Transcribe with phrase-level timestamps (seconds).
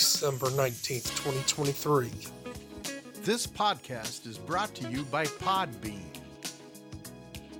[0.00, 2.10] December 19th, 2023.
[3.22, 6.08] This podcast is brought to you by Podbean.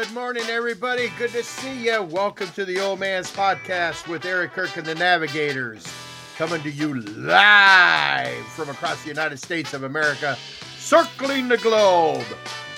[0.03, 1.09] Good morning, everybody.
[1.17, 2.03] Good to see you.
[2.03, 5.87] Welcome to the Old Man's Podcast with Eric Kirk and the Navigators.
[6.35, 10.37] Coming to you live from across the United States of America,
[10.77, 12.25] circling the globe,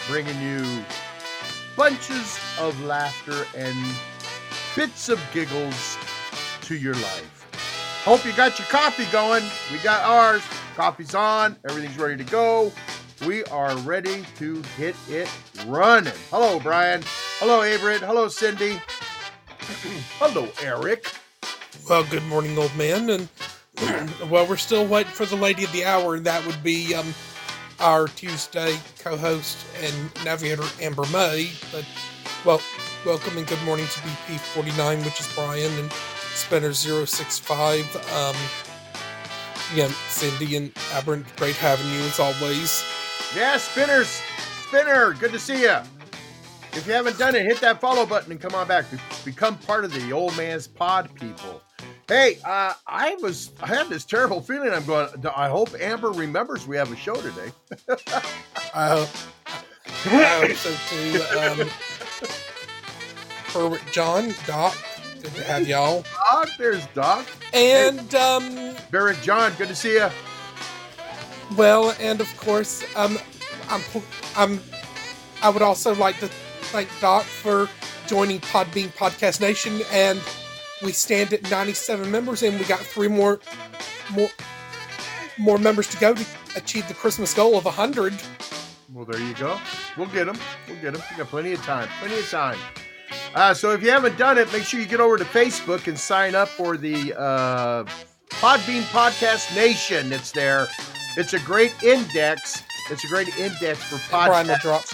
[0.07, 0.85] bringing you
[1.75, 3.75] bunches of laughter and
[4.75, 5.97] bits of giggles
[6.61, 7.47] to your life.
[8.03, 9.43] Hope you got your coffee going.
[9.71, 10.43] We got ours.
[10.75, 11.55] Coffee's on.
[11.67, 12.71] Everything's ready to go.
[13.25, 15.27] We are ready to hit it
[15.65, 16.13] running.
[16.29, 17.01] Hello, Brian.
[17.39, 17.99] Hello, Averett.
[17.99, 18.79] Hello, Cindy.
[20.19, 21.11] Hello, Eric.
[21.89, 23.09] Well, good morning, old man.
[23.09, 23.29] And
[24.29, 27.15] well, we're still waiting for the lady of the hour, and that would be um,
[27.79, 31.49] our Tuesday co-host and navigator Amber May.
[31.71, 31.85] But
[32.45, 32.61] well,
[33.07, 35.91] welcome and good morning to BP 49, which is Brian and
[36.35, 37.95] Spinner 065.
[38.13, 38.35] Um,
[39.73, 42.83] yeah, Cindy and Aberrant, great having you as always.
[43.35, 44.21] Yeah, Spinners.
[44.67, 45.75] Spinner, good to see you.
[46.73, 48.89] If you haven't done it, hit that follow button and come on back.
[48.91, 51.61] Be- Become part of the old man's pod people.
[52.07, 54.71] Hey, uh, I was I had this terrible feeling.
[54.71, 55.09] I'm going.
[55.35, 57.51] I hope Amber remembers we have a show today.
[58.75, 59.09] I hope,
[60.05, 61.61] I hope so too.
[61.63, 61.69] Um,
[63.47, 64.75] Herbert, John, Doc,
[65.21, 66.03] good to have y'all.
[66.29, 67.25] Doc, there's Doc.
[67.53, 70.09] And um, Barrett John, good to see you.
[71.55, 73.17] Well, and of course, um,
[73.69, 73.81] I'm,
[74.35, 74.61] I'm,
[75.41, 77.69] I would also like to thank Doc for
[78.07, 80.19] joining Podbean Podcast Nation, and
[80.83, 83.39] we stand at 97 members, and we got three more,
[84.13, 84.29] more,
[85.37, 86.25] more members to go to
[86.55, 88.13] achieve the Christmas goal of 100.
[88.93, 89.59] Well, there you go.
[89.97, 90.37] We'll get them.
[90.67, 91.03] We'll get them.
[91.11, 91.89] We got plenty of time.
[91.99, 92.57] Plenty of time.
[93.33, 95.99] Uh, so if you haven't done it, make sure you get over to Facebook and
[95.99, 97.83] sign up for the uh,
[98.29, 100.13] Podbean Podcast Nation.
[100.13, 100.67] It's there.
[101.17, 102.63] It's a great index.
[102.91, 104.93] It's a great index for podcasts.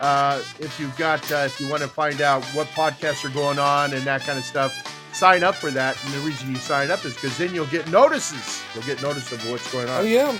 [0.00, 3.58] Uh, if you've got, uh, if you want to find out what podcasts are going
[3.58, 4.72] on and that kind of stuff,
[5.12, 5.96] sign up for that.
[6.04, 8.62] And the reason you sign up is because then you'll get notices.
[8.74, 10.02] You'll get notice of what's going on.
[10.02, 10.38] Oh yeah,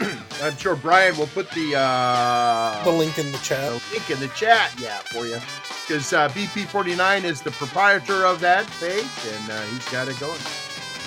[0.42, 3.70] I'm sure Brian will put the uh, the link in the chat.
[3.70, 5.38] the link in the chat, yeah, for you.
[5.86, 10.40] Because uh, BP49 is the proprietor of that page, and uh, he's got it going.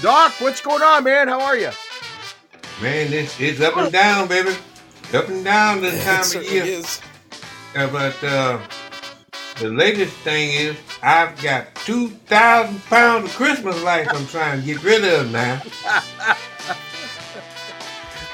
[0.02, 1.28] Doc, what's going on, man?
[1.28, 1.72] How are you?
[2.84, 4.54] Man, it's, it's up and down, baby.
[5.14, 6.04] Up and down this It
[6.34, 6.66] time of year.
[6.66, 7.00] is.
[7.78, 8.60] Uh, but uh,
[9.62, 14.84] the latest thing is I've got 2,000 pounds of Christmas lights I'm trying to get
[14.84, 15.62] rid of now.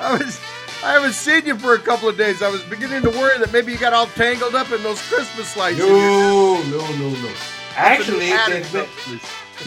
[0.01, 0.41] I was,
[0.83, 2.41] I haven't seen you for a couple of days.
[2.41, 5.55] I was beginning to worry that maybe you got all tangled up in those Christmas
[5.55, 5.77] lights.
[5.77, 7.31] No, no, no, no.
[7.75, 8.87] Actually, there's been.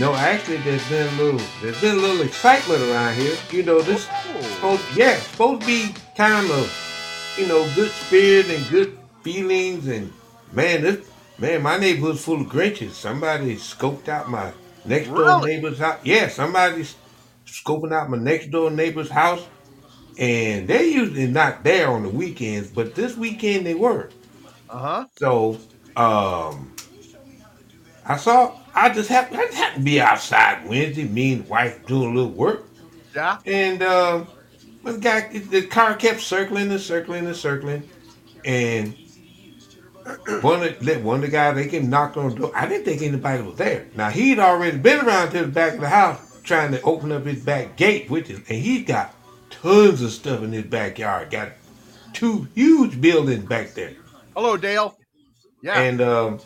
[0.00, 3.36] No, actually, there's been a little, there's been a little excitement around here.
[3.50, 4.08] You know, this
[4.40, 9.86] supposed, yeah, supposed to be time of, you know, good spirit and good feelings.
[9.88, 10.12] And
[10.52, 11.06] man, this,
[11.38, 12.92] man, my neighborhood's full of Grinches.
[12.92, 14.52] Somebody scoped out my
[14.84, 15.56] next door Really?
[15.56, 16.00] neighbor's house.
[16.04, 16.96] Yeah, somebody's
[17.46, 19.46] scoping out my next door neighbor's house,
[20.18, 24.10] and they're usually not there on the weekends, but this weekend they were.
[24.70, 25.06] Uh huh.
[25.16, 25.58] So,
[25.96, 26.74] um,
[28.06, 28.58] I saw.
[28.74, 29.38] I just happened.
[29.40, 31.04] I just happened to be outside Wednesday.
[31.04, 32.64] Me and the wife doing a little work,
[33.14, 33.38] Yeah.
[33.46, 34.26] and um,
[34.84, 37.88] the guy, the car kept circling and circling and circling,
[38.44, 38.94] and
[40.42, 42.52] one of the, one of the guys they came knocked on the door.
[42.54, 43.86] I didn't think anybody was there.
[43.94, 47.24] Now he'd already been around to the back of the house trying to open up
[47.24, 49.14] his back gate, which is, and he's got
[49.50, 51.30] tons of stuff in his backyard.
[51.30, 51.52] Got
[52.12, 53.92] two huge buildings back there,
[54.34, 54.96] Hello, Dale.
[55.62, 55.78] Yeah.
[55.80, 56.40] and um,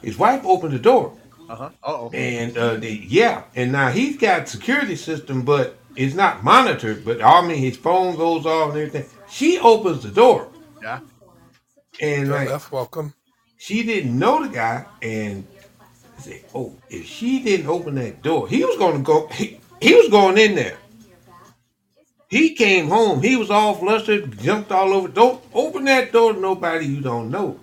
[0.00, 1.16] his wife opened the door.
[1.48, 1.70] Uh huh.
[1.82, 2.10] Uh oh.
[2.14, 7.04] And uh, the, yeah, and now he's got security system, but it's not monitored.
[7.04, 9.08] But I mean, his phone goes off and everything.
[9.28, 10.48] She opens the door,
[10.82, 11.00] Yeah.
[12.00, 12.72] and Fair like enough.
[12.72, 13.14] Welcome.
[13.58, 15.46] she didn't know the guy, and
[16.18, 19.28] I said, "Oh, if she didn't open that door, he was going to go.
[19.28, 20.78] He, he was going in there.
[22.28, 23.22] He came home.
[23.22, 25.08] He was all flustered, jumped all over.
[25.08, 27.58] Don't open that door to nobody you don't know."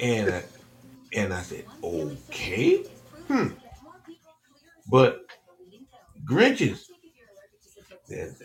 [0.00, 0.40] And uh,
[1.12, 2.84] and I said, "Okay,
[3.28, 3.48] hmm."
[4.90, 5.24] But
[6.24, 6.86] Grinches.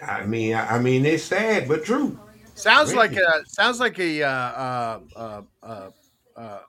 [0.06, 2.18] I mean, I, mean, it's sad but true.
[2.56, 5.90] Sounds like a sounds like a uh, uh, uh,
[6.38, 6.60] uh,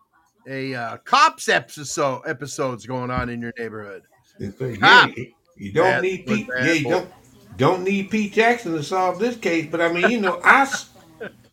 [0.48, 4.02] a uh, cops episode episodes going on in your neighborhood.
[4.38, 4.50] Yeah,
[4.82, 5.08] Ah.
[5.56, 6.48] you don't Bad- need Pete.
[6.48, 6.90] Yeah, you boy.
[6.90, 7.10] don't
[7.56, 9.68] don't need Pete Jackson to solve this case.
[9.70, 10.72] But I mean, you know, I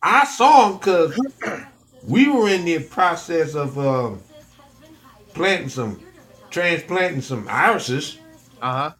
[0.02, 1.18] I saw him because
[2.04, 4.20] we were in the process of um,
[5.34, 6.00] planting some,
[6.50, 8.18] transplanting some irises,
[8.60, 8.90] Uh huh.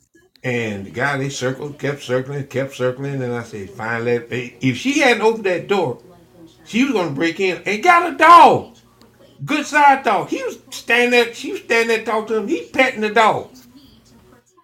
[0.44, 5.00] and the guy they circled, kept circling, kept circling, and I said, finally, if she
[5.00, 6.02] hadn't opened that door,
[6.64, 8.76] she was gonna break in and got a dog.
[9.44, 10.28] Good side dog.
[10.28, 12.48] He was standing there, she was standing there talking to him.
[12.48, 13.50] He petting the dog.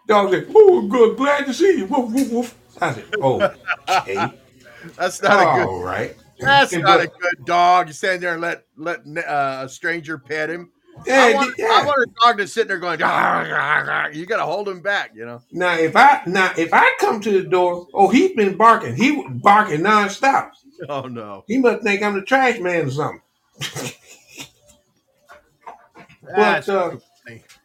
[0.06, 1.86] Dog said, Oh, good, glad to see you.
[1.86, 2.58] Woof, woof, woof.
[2.80, 3.50] I said, Oh,
[3.88, 4.32] okay.
[4.96, 5.68] That's not a good.
[5.68, 6.16] All right.
[6.40, 7.86] That's not a good dog.
[7.86, 10.70] You stand there and let let uh, a stranger pet him.
[11.06, 11.68] Yeah, I, want, yeah.
[11.70, 12.98] I want a dog that's sitting there going.
[12.98, 15.12] You got to hold him back.
[15.14, 15.42] You know.
[15.52, 18.96] Now if I now if I come to the door, oh he's been barking.
[18.96, 20.50] He was barking nonstop.
[20.88, 21.44] Oh no.
[21.46, 23.22] He must think I'm the trash man or something.
[26.36, 26.96] That's uh,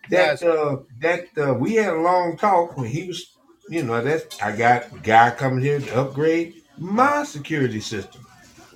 [0.10, 3.32] that uh that uh we had a long talk when he was
[3.70, 8.26] you know that's I got a guy coming here to upgrade my security system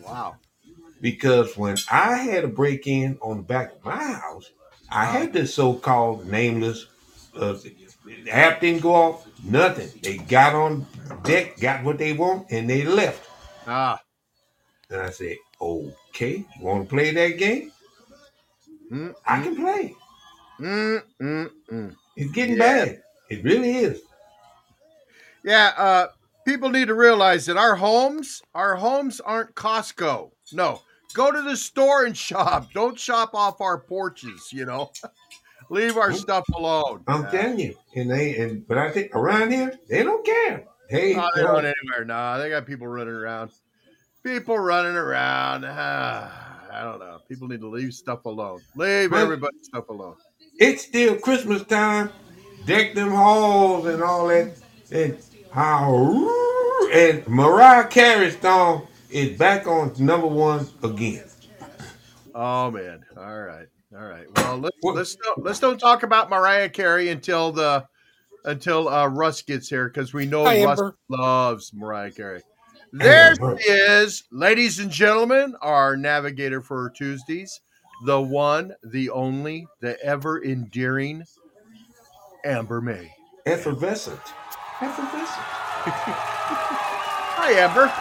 [0.06, 0.36] wow.
[1.04, 4.50] Because when I had a break in on the back of my house,
[4.90, 6.88] I had this so called nameless
[7.36, 7.54] uh,
[8.06, 9.90] the app didn't go off, nothing.
[10.02, 10.86] They got on
[11.24, 13.28] deck, got what they want, and they left.
[13.68, 14.00] Ah.
[14.90, 17.72] And I said, Okay, you want to play that game?
[18.92, 19.96] Mm, I can play.
[20.60, 21.96] mm, mm, mm.
[22.16, 22.86] It's getting Yeah.
[22.86, 23.04] bad.
[23.30, 24.02] It really is.
[25.44, 26.08] Yeah, uh,
[26.46, 30.32] people need to realize that our homes, our homes aren't Costco.
[30.52, 30.82] No,
[31.14, 32.72] go to the store and shop.
[32.74, 34.50] Don't shop off our porches.
[34.52, 34.92] You know,
[35.70, 37.04] leave our stuff alone.
[37.08, 37.30] I'm Yeah.
[37.32, 37.76] telling you.
[37.96, 40.66] And they and but I think around here they don't care.
[40.90, 42.06] They, No, they don't anywhere.
[42.06, 43.52] No, they got people running around.
[44.24, 45.66] People running around.
[45.66, 47.20] Ah, I don't know.
[47.28, 48.62] People need to leave stuff alone.
[48.76, 50.16] Leave Well- everybody's stuff alone.
[50.60, 52.10] it's still Christmas time.
[52.66, 54.54] Deck them halls and all that.
[54.92, 55.18] And
[55.52, 56.30] how
[56.94, 61.24] and Mariah Carey's song is back on number one again.
[62.36, 63.04] Oh man.
[63.18, 63.68] All right.
[63.96, 64.26] All right.
[64.38, 67.86] Well, let's What- let's don't, let's don't talk about Mariah Carey until the
[68.46, 70.98] until uh, Russ gets here because we know Hi, Russ Amber.
[71.10, 72.42] loves Mariah Carey.
[72.92, 73.58] There Amber.
[73.60, 77.62] she is, ladies and gentlemen, our navigator for Tuesdays,
[78.06, 81.24] the one, the only, the ever endearing
[82.44, 83.12] Amber May.
[83.46, 84.20] Effervescent.
[84.82, 85.44] Effervescent.
[87.36, 87.92] Hi, Amber.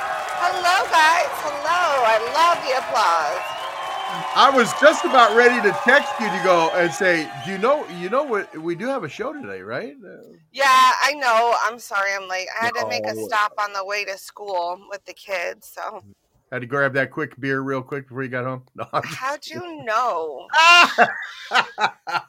[0.45, 1.31] Hello, guys.
[1.47, 2.03] Hello.
[2.03, 3.63] I love the applause.
[4.35, 7.87] I was just about ready to text you to go and say, "Do you know?
[8.01, 8.53] You know what?
[8.59, 9.95] We do have a show today, right?"
[10.51, 11.55] Yeah, I know.
[11.65, 12.49] I'm sorry I'm late.
[12.61, 15.71] I had to make a stop on the way to school with the kids.
[15.73, 16.03] So,
[16.51, 18.65] Had to grab that quick beer real quick before you got home.
[18.75, 20.49] No, how'd you know?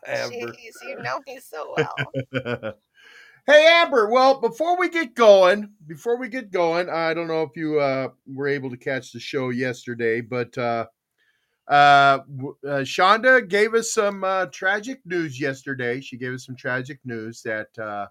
[0.08, 2.76] Jeez, you know me so well.
[3.46, 7.56] hey Amber, well, before we get going, before we get going, I don't know if
[7.56, 10.86] you uh, were able to catch the show yesterday, but uh,
[11.68, 12.20] uh,
[12.66, 16.02] uh, Shonda gave us some uh, tragic news yesterday.
[16.02, 18.08] She gave us some tragic news that uh,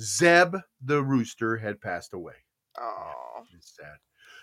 [0.00, 2.34] Zeb the rooster had passed away.
[2.80, 3.96] Oh, It's sad.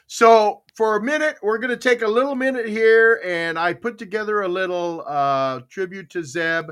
[0.08, 3.98] So for a minute, we're going to take a little minute here, and I put
[3.98, 6.70] together a little uh, tribute to Zeb,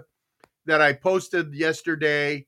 [0.65, 2.45] that I posted yesterday,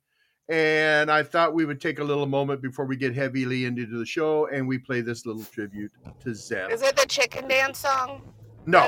[0.48, 4.06] and I thought we would take a little moment before we get heavily into the
[4.06, 5.92] show and we play this little tribute
[6.24, 6.70] to Zeb.
[6.72, 8.22] Is it the chicken dance song?
[8.68, 8.88] No.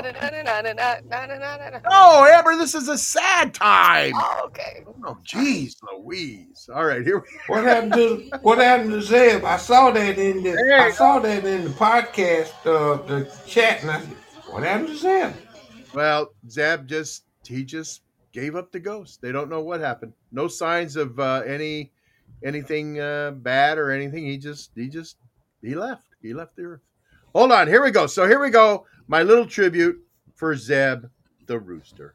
[1.90, 4.12] Oh, Amber, this is a sad time.
[4.16, 4.84] Oh, okay.
[5.04, 6.68] Oh, jeez, Louise.
[6.74, 7.54] All right, here we go.
[7.54, 9.44] What happened to what happened to Zeb?
[9.44, 13.90] I saw that in the I saw that in the podcast uh, the chat and
[13.90, 14.16] I said,
[14.50, 15.32] What happened to Zeb?
[15.94, 18.02] Well, Zeb just he just
[18.38, 19.20] gave up the ghost.
[19.20, 20.12] They don't know what happened.
[20.30, 21.92] No signs of uh, any
[22.44, 24.24] anything uh, bad or anything.
[24.24, 25.16] He just he just
[25.60, 26.06] he left.
[26.22, 26.80] He left the earth.
[27.34, 28.06] Hold on, here we go.
[28.06, 28.86] So here we go.
[29.06, 29.98] My little tribute
[30.34, 31.06] for Zeb
[31.46, 32.14] the rooster.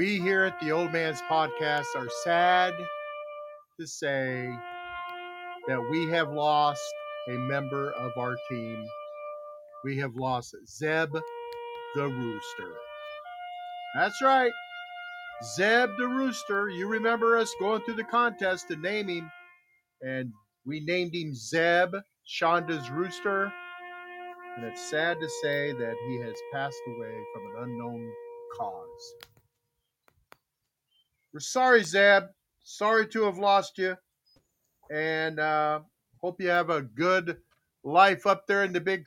[0.00, 2.72] We here at the Old Man's Podcast are sad
[3.78, 4.48] to say
[5.68, 6.80] that we have lost
[7.28, 8.82] a member of our team.
[9.84, 11.12] We have lost Zeb
[11.94, 12.72] the Rooster.
[13.94, 14.50] That's right.
[15.54, 16.70] Zeb the Rooster.
[16.70, 19.30] You remember us going through the contest to name him,
[20.00, 20.32] and
[20.64, 21.94] we named him Zeb,
[22.26, 23.52] Shonda's Rooster.
[24.56, 28.10] And it's sad to say that he has passed away from an unknown
[28.56, 29.14] cause.
[31.32, 32.24] We're sorry, Zeb.
[32.62, 33.96] Sorry to have lost you.
[34.90, 35.80] And uh,
[36.20, 37.36] hope you have a good
[37.84, 39.06] life up there in the big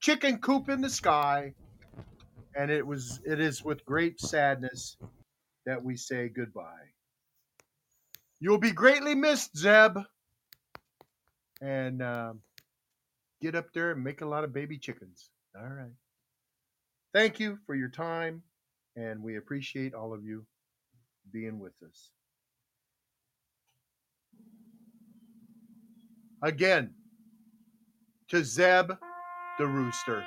[0.00, 1.54] chicken coop in the sky.
[2.54, 4.96] And it was it is with great sadness
[5.66, 6.92] that we say goodbye.
[8.38, 9.98] You'll be greatly missed, Zeb.
[11.62, 12.40] And um
[13.40, 15.30] get up there and make a lot of baby chickens.
[15.56, 15.92] All right.
[17.12, 18.42] Thank you for your time,
[18.96, 20.44] and we appreciate all of you
[21.32, 22.10] being with us.
[26.42, 26.90] Again,
[28.28, 28.92] to Zeb
[29.58, 30.24] the rooster.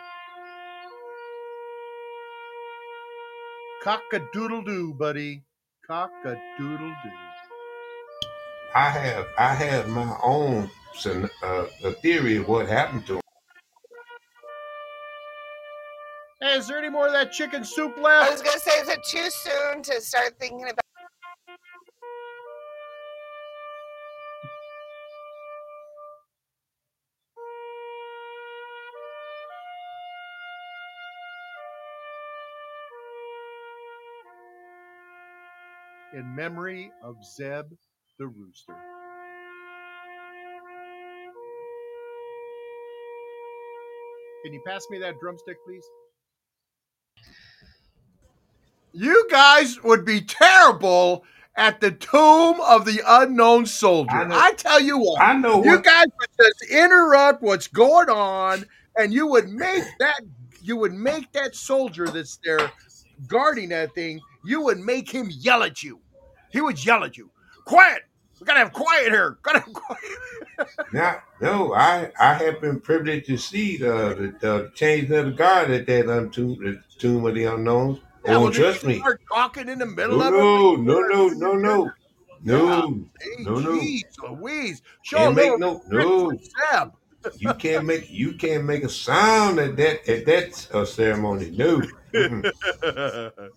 [3.83, 5.43] Cock a doodle doo, buddy.
[5.85, 7.11] Cock a doodle doo.
[8.75, 10.69] I have I have my own
[11.05, 13.21] uh, a theory of what happened to him.
[16.41, 18.27] Hey, is there any more of that chicken soup left?
[18.27, 20.86] I was gonna say, is it too soon to start thinking about?
[36.17, 37.65] In memory of Zeb
[38.17, 38.73] the rooster.
[44.43, 45.83] Can you pass me that drumstick, please?
[48.93, 51.23] You guys would be terrible
[51.55, 54.09] at the tomb of the unknown soldier.
[54.11, 55.21] I know- I, tell you what.
[55.21, 58.65] I know You what guys would just interrupt what's going on,
[58.97, 60.21] and you would make that
[60.63, 62.71] you would make that soldier that's there
[63.27, 64.19] guarding that thing.
[64.43, 65.99] You would make him yell at you.
[66.49, 67.29] He would yell at you.
[67.65, 68.03] Quiet.
[68.39, 69.37] We gotta have quiet here.
[69.43, 70.69] Gotta have quiet.
[70.93, 71.21] now.
[71.41, 75.71] No, I I have been privileged to see the the, the change of the guard
[75.71, 77.99] at that untomb the tomb of the unknowns.
[78.25, 78.99] Yeah, oh, trust me.
[78.99, 80.79] Start talking in the middle No, of no, it.
[80.81, 81.91] no, no, no,
[82.43, 83.05] no, no.
[83.21, 83.71] Hey, No, no.
[84.31, 84.81] Louise.
[85.01, 86.31] Show a little no no.
[87.37, 91.51] You can't make you can't make a sound at that at that uh, ceremony.
[91.51, 91.81] No.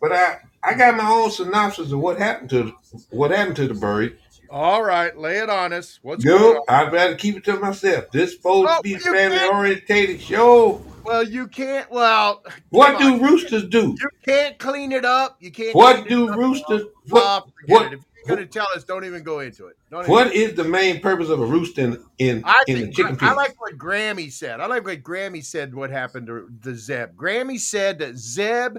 [0.00, 2.72] But I I got my own synopsis of what happened to
[3.10, 4.18] what happened to the bird.
[4.50, 6.00] All right, lay it on us.
[6.02, 6.64] What's going on?
[6.68, 8.10] I'd rather keep it to myself.
[8.10, 10.82] This supposed Oh, to be a family orientated show.
[11.04, 11.88] Well, you can't.
[11.90, 13.22] Well, What do on.
[13.22, 13.96] roosters do?
[14.00, 15.36] You can't clean it up.
[15.40, 15.74] You can't.
[15.76, 16.82] What do roosters?
[17.08, 17.92] What what it.
[17.92, 19.76] If you're going to tell us, don't even go into it.
[19.90, 22.96] Don't even- what is the main purpose of a rooster in in, I in think
[22.96, 24.60] chicken I, I like what Grammy said.
[24.60, 25.74] I like what Grammy said.
[25.74, 27.16] What happened to the Zeb?
[27.16, 28.78] Grammy said that Zeb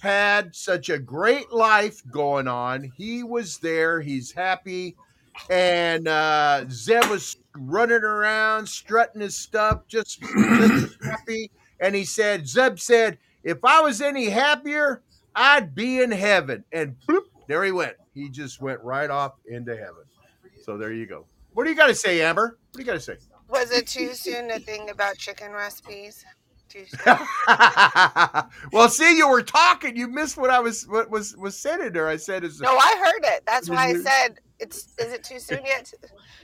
[0.00, 2.92] had such a great life going on.
[2.96, 4.00] He was there.
[4.00, 4.96] He's happy,
[5.48, 11.50] and uh, Zeb was running around, strutting his stuff, just, just happy.
[11.80, 15.02] And he said, Zeb said, if I was any happier,
[15.34, 16.64] I'd be in heaven.
[16.72, 17.94] And bloop, there he went.
[18.14, 20.04] He just went right off into heaven.
[20.64, 21.26] So there you go.
[21.54, 22.58] What do you got to say, Amber?
[22.70, 23.16] What do you got to say?
[23.48, 26.24] Was it too soon to think about chicken recipes?
[26.68, 27.16] Too soon.
[28.72, 29.94] well, see, you were talking.
[29.96, 32.08] You missed what I was what was was said in there.
[32.08, 33.42] I said is No, I heard it.
[33.44, 34.94] That's why I said it's.
[34.98, 35.92] Is it too soon yet?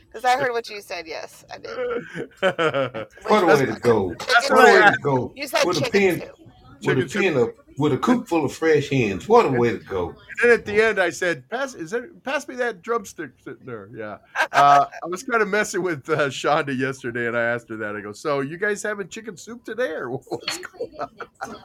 [0.07, 1.07] Because I heard what you said.
[1.07, 3.07] Yes, I did.
[3.27, 4.15] What a way to go!
[4.19, 5.33] That's What a way to go!
[5.35, 6.37] You said With a chicken pen, soup.
[6.85, 9.29] with a Chicken pen of with a coop full of fresh hens.
[9.29, 10.09] What a way to go!
[10.11, 13.65] And then at the end, I said, "Pass, is that, pass me that drumstick sitting
[13.65, 14.19] there." Yeah,
[14.53, 17.97] uh, I was kind of messing with uh, Shonda yesterday, and I asked her that.
[17.97, 21.57] I go, "So you guys having chicken soup today, or what's going on?"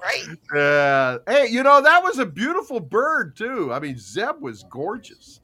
[0.00, 0.56] Right.
[0.56, 3.72] Uh, hey, you know that was a beautiful bird too.
[3.72, 5.40] I mean, Zeb was gorgeous.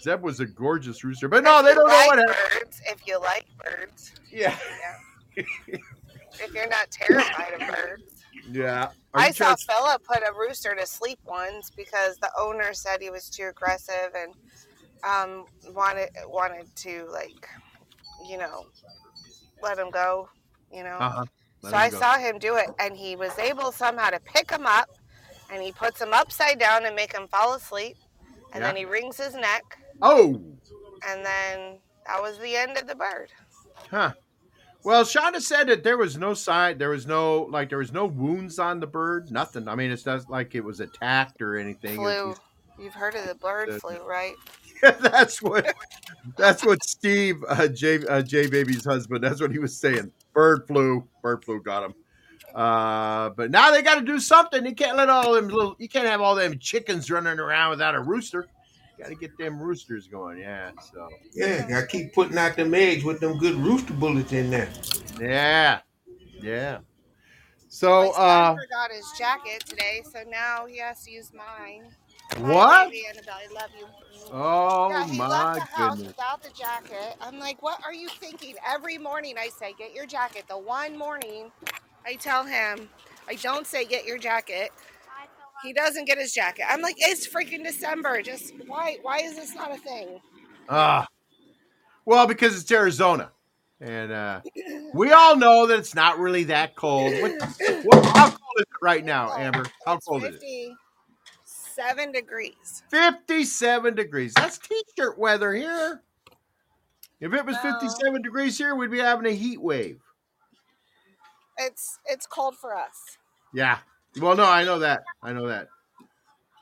[0.00, 2.36] Zeb was a gorgeous rooster, but no, If they don't know what happened.
[2.60, 2.82] birds.
[2.86, 4.56] If you like birds, Yeah,
[5.34, 8.17] if you're not terrified of birds.
[8.50, 8.88] Yeah.
[9.14, 13.28] I saw Philip put a rooster to sleep once because the owner said he was
[13.28, 14.34] too aggressive and
[15.02, 17.48] um, wanted wanted to like,
[18.28, 18.66] you know,
[19.62, 20.28] let him go.
[20.72, 20.98] You know.
[20.98, 21.24] Uh-huh.
[21.62, 21.98] So I go.
[21.98, 24.88] saw him do it, and he was able somehow to pick him up,
[25.50, 27.96] and he puts him upside down and make him fall asleep,
[28.52, 29.64] and then he wrings his neck,
[30.00, 30.40] Oh,
[31.06, 33.30] and then that was the end of the bird.
[33.90, 34.12] Huh.
[34.84, 38.06] Well, Shonda said that there was no sign, there was no like there was no
[38.06, 39.68] wounds on the bird, nothing.
[39.68, 41.96] I mean, it's not like it was attacked or anything.
[41.96, 42.34] Flu.
[42.80, 44.34] You've heard of the bird The- flu, right?
[44.80, 45.74] Yeah, that's what
[46.36, 49.24] that's what Steve uh, J uh, J baby's husband.
[49.24, 50.12] That's what he was saying.
[50.32, 51.94] Bird flu, bird flu got him.
[52.54, 54.64] Uh, but now they got to do something.
[54.64, 55.74] You can't let all them little.
[55.80, 58.46] You can't have all them chickens running around without a rooster.
[58.98, 60.38] Got to get them roosters going.
[60.38, 60.72] Yeah.
[60.92, 64.68] So Yeah, gotta keep putting out them eggs with them good rooster bullets in there.
[65.20, 65.80] yeah,
[66.42, 66.78] yeah.
[66.78, 66.80] My
[67.68, 71.92] So son uh, forgot his jacket today, so now he has to use mine.
[72.40, 72.86] What?
[72.86, 73.86] baby Annabelle, I love you.
[74.32, 76.08] Oh yeah, he my left the house goodness.
[76.08, 77.16] without the jacket.
[77.20, 78.54] I'm like, what are you thinking?
[78.66, 80.44] Every morning I say, get your jacket.
[80.48, 81.50] The one morning
[82.06, 82.88] I tell him,
[83.28, 84.70] I don't say, get your jacket.
[85.62, 86.64] He doesn't get his jacket.
[86.68, 88.22] I'm like, it's freaking December.
[88.22, 88.98] Just why?
[89.02, 90.20] Why is this not a thing?
[90.68, 91.06] Ah,
[92.04, 93.30] well, because it's Arizona,
[93.80, 94.40] and uh,
[94.94, 97.12] we all know that it's not really that cold.
[97.20, 97.32] What,
[97.84, 99.64] what, how cold is it right now, Amber?
[99.84, 100.76] How It's cold is it?
[101.44, 102.82] 57 degrees.
[102.90, 104.34] Fifty-seven degrees.
[104.34, 106.02] That's t-shirt weather here.
[107.20, 110.00] If it was fifty-seven degrees here, we'd be having a heat wave.
[111.56, 113.18] It's it's cold for us.
[113.52, 113.78] Yeah.
[114.20, 115.02] Well, no, I know that.
[115.22, 115.68] I know that.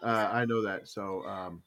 [0.02, 0.88] Uh, I know that.
[0.88, 1.62] So, um,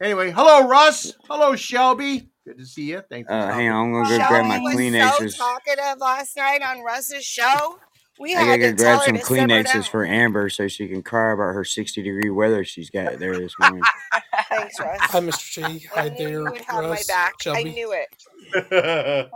[0.00, 1.14] anyway, hello, Russ.
[1.28, 2.28] Hello, Shelbie.
[2.46, 3.02] Good to see you.
[3.10, 3.26] Thanks.
[3.28, 5.32] for Uh, hang on, I'm gonna go Shelbie grab my was Kleenexes.
[5.32, 7.78] so talkative last night on Russ's show.
[8.20, 9.22] We I had gotta to go tell grab her some to.
[9.24, 13.36] Kleenexes for Amber so she can cry about her 60 degree weather she's got there
[13.36, 13.82] this morning.
[14.50, 14.98] Thanks, Russ.
[15.00, 15.54] Hi, Mr.
[15.80, 15.86] T.
[15.94, 17.32] Hi I knew there, you would have my Russ, back.
[17.46, 17.74] I Shelbie.
[17.74, 18.08] knew it.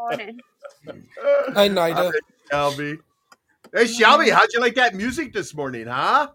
[1.55, 2.12] Hi, Nida.
[2.53, 2.98] Shelbie.
[3.75, 4.33] Hey, Shelbie, mm.
[4.33, 6.29] how'd you like that music this morning, huh?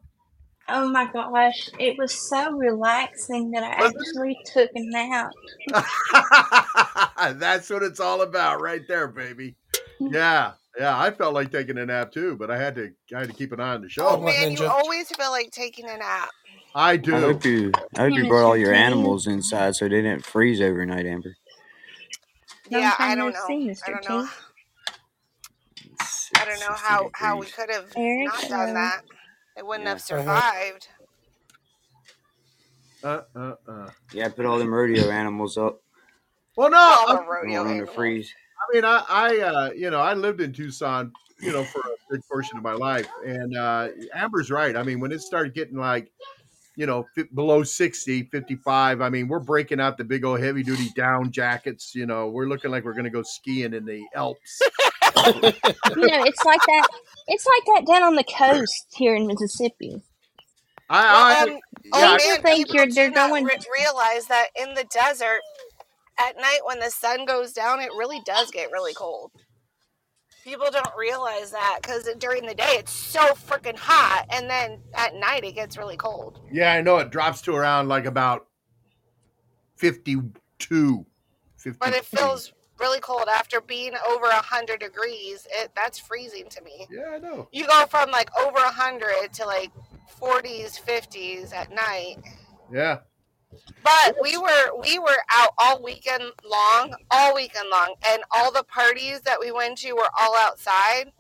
[0.70, 3.98] Oh my gosh, it was so relaxing that I Was it?
[4.00, 5.32] actually took a nap.
[7.40, 9.56] That's what it's all about, right there, baby.
[10.00, 11.00] Yeah, yeah.
[11.00, 12.92] I felt like taking a nap too, but I had to.
[13.16, 14.18] I had to keep an eye on the Oh, oh show.
[14.18, 16.30] what, man, you always feel like taking a nap.
[16.76, 17.14] I I do.
[17.20, 21.06] hope you, I hope you brought all your animals inside so they didn't freeze overnight,
[21.06, 21.36] Amber.
[22.70, 23.46] Yeah, I don't know.
[23.48, 23.86] I Mr.
[23.92, 24.30] don't know.
[26.44, 29.04] I don't know how how we could have Eric, not done that.
[29.58, 30.88] It wouldn't have survived.
[33.02, 33.90] Uh, uh, uh.
[34.14, 35.82] Yeah, I put all them rodeo animals up.
[36.58, 36.78] Well, no.
[36.78, 37.96] All I, the rodeo don't want them to animals.
[37.96, 38.34] freeze.
[38.58, 42.14] I mean, I, I, uh, you know, I lived in Tucson, you know, for a
[42.14, 44.76] big portion of my life, and uh, Amber's right.
[44.76, 46.12] I mean, when it started getting like,
[46.76, 50.64] you know, fi- below 60, 55, I mean, we're breaking out the big old heavy
[50.64, 51.94] duty down jackets.
[51.94, 54.62] You know, we're looking like we're going to go skiing in the Alps.
[55.96, 56.88] You know, it's like that.
[57.28, 60.02] It's like that down on the coast here in Mississippi.
[60.90, 61.58] I, Well, I, um, yeah,
[61.94, 65.40] oh People man, think you're- they're not going- re- realize that in the desert,
[66.20, 69.32] at night when the sun goes down, it really does get really cold.
[70.44, 75.16] People don't realize that because during the day it's so freaking hot, and then at
[75.16, 76.42] night it gets really cold.
[76.52, 78.48] yeah, I know it drops to around like about
[79.78, 81.06] 52.
[81.58, 81.78] 52.
[81.80, 85.48] But it feels really cold after being over a hundred degrees.
[85.52, 86.88] It that's freezing to me.
[86.90, 87.48] Yeah, I know.
[87.52, 89.72] You go from like over a hundred to like
[90.08, 92.18] forties, fifties at night.
[92.72, 93.00] Yeah.
[93.84, 98.64] But we were we were out all weekend long, all weekend long, and all the
[98.64, 101.12] parties that we went to were all outside.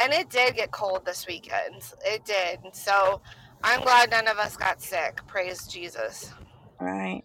[0.00, 1.82] And it did get cold this weekend.
[2.04, 2.60] It did.
[2.72, 3.20] So
[3.64, 5.20] I'm glad none of us got sick.
[5.26, 6.32] Praise Jesus.
[6.80, 7.22] Right.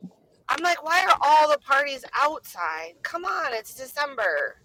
[0.53, 2.93] I'm like, why are all the parties outside?
[3.01, 4.57] Come on, it's December.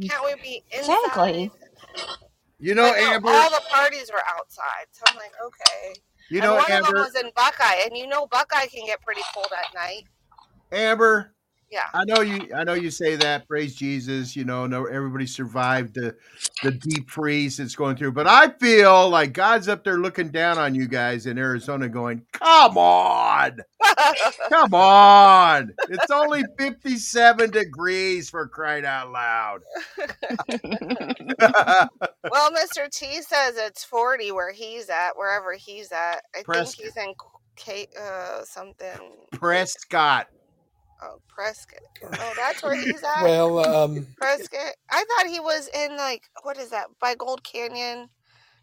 [0.00, 0.96] Can't we be inside?
[1.06, 1.50] Exactly.
[2.58, 4.86] You know, But no, Amber, all the parties were outside.
[4.90, 6.00] So I'm like, okay.
[6.30, 8.86] you know, and know, one of them was in Buckeye, and you know Buckeye can
[8.86, 10.04] get pretty cold at night.
[10.72, 11.34] Amber,
[11.70, 11.84] Yeah.
[11.92, 12.48] I know you.
[12.54, 13.46] I know you say that.
[13.46, 14.34] Praise Jesus.
[14.34, 16.16] You know, no, everybody survived the
[16.62, 18.12] the deep freeze that's going through.
[18.12, 22.22] But I feel like God's up there looking down on you guys in Arizona, going,
[22.32, 23.58] "Come on,
[24.48, 25.74] come on!
[25.90, 29.60] It's only fifty seven degrees for crying out loud."
[30.64, 32.90] well, Mr.
[32.90, 36.22] T says it's 40 where he's at, wherever he's at.
[36.34, 36.76] I Prescott.
[36.76, 37.14] think he's in
[37.56, 39.16] Kate, uh, something.
[39.32, 40.28] Prescott.
[41.02, 41.80] Oh, Prescott.
[42.02, 43.22] Oh, that's where he's at.
[43.22, 44.74] Well, um, Prescott.
[44.90, 48.08] I thought he was in like what is that by Gold Canyon?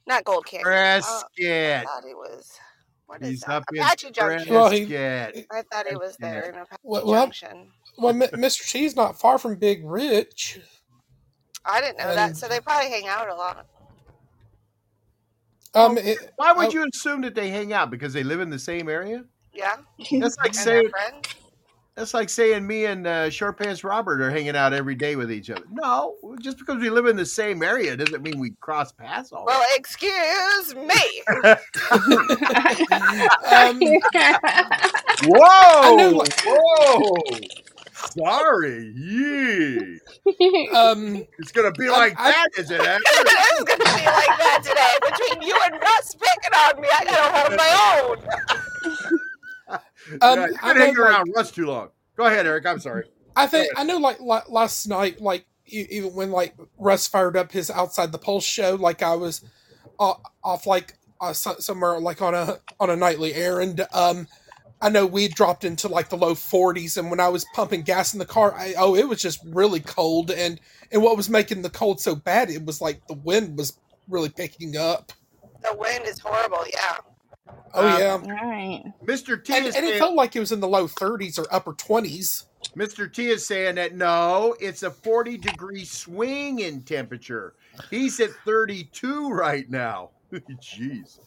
[0.08, 0.68] Not Gold Canyon.
[0.68, 2.52] Uh, I thought he was.
[3.08, 3.52] What is He's that?
[3.52, 4.54] up in Apache Junction.
[4.54, 5.46] Well, he- Prescott.
[5.52, 7.72] I thought he was there in Apache Well- well, Junction.
[7.98, 8.70] well, M- Mr.
[8.70, 10.60] T's not far from Big Rich.
[11.64, 13.66] I didn't know that, so they probably hang out a lot.
[15.74, 17.92] Um, it, Why would oh, you assume that they hang out?
[17.92, 19.26] Because they live in the same area?
[19.54, 19.78] Yeah,
[20.12, 21.36] That's like and saying they're friends.
[21.96, 25.32] That's like saying me and uh, Short Pants Robert are hanging out every day with
[25.32, 25.64] each other.
[25.72, 29.46] No, just because we live in the same area doesn't mean we cross paths all.
[29.46, 31.24] Well, excuse me.
[33.52, 33.80] um,
[35.28, 36.24] Whoa!
[36.46, 37.16] Whoa!
[37.94, 40.00] Sorry, yee.
[40.74, 42.82] um, It's gonna be I- like I- that, is it?
[42.82, 43.02] Amber?
[43.06, 43.28] it
[43.58, 44.98] is going to be like that today.
[45.10, 47.72] Between you and Russ picking on me, I got to hold my
[49.12, 49.20] own.
[50.22, 51.90] Um, yeah, you've I been hanging know, like- around Russ too long.
[52.16, 52.66] Go ahead, Eric.
[52.66, 53.06] I'm sorry.
[53.36, 53.98] I think I know.
[53.98, 58.46] Like la- last night, like even when like Russ fired up his outside the pulse
[58.46, 59.44] show, like I was
[60.00, 63.86] off, off like uh, somewhere like on a on a nightly errand.
[63.94, 64.28] Um,
[64.82, 68.14] I know we dropped into like the low 40s, and when I was pumping gas
[68.14, 70.32] in the car, I, oh, it was just really cold.
[70.32, 70.60] And
[70.92, 74.30] and what was making the cold so bad, it was like the wind was really
[74.30, 75.12] picking up.
[75.62, 76.64] The wind is horrible.
[76.72, 76.98] Yeah.
[77.74, 78.84] Oh Um, yeah, right.
[79.06, 79.44] Mr.
[79.44, 81.74] T and, is and it felt like it was in the low 30s or upper
[81.74, 82.46] 20s.
[82.76, 83.12] Mr.
[83.12, 87.54] T is saying that no, it's a 40 degree swing in temperature.
[87.90, 90.12] He's at 32 right now.
[90.34, 91.20] Jeez.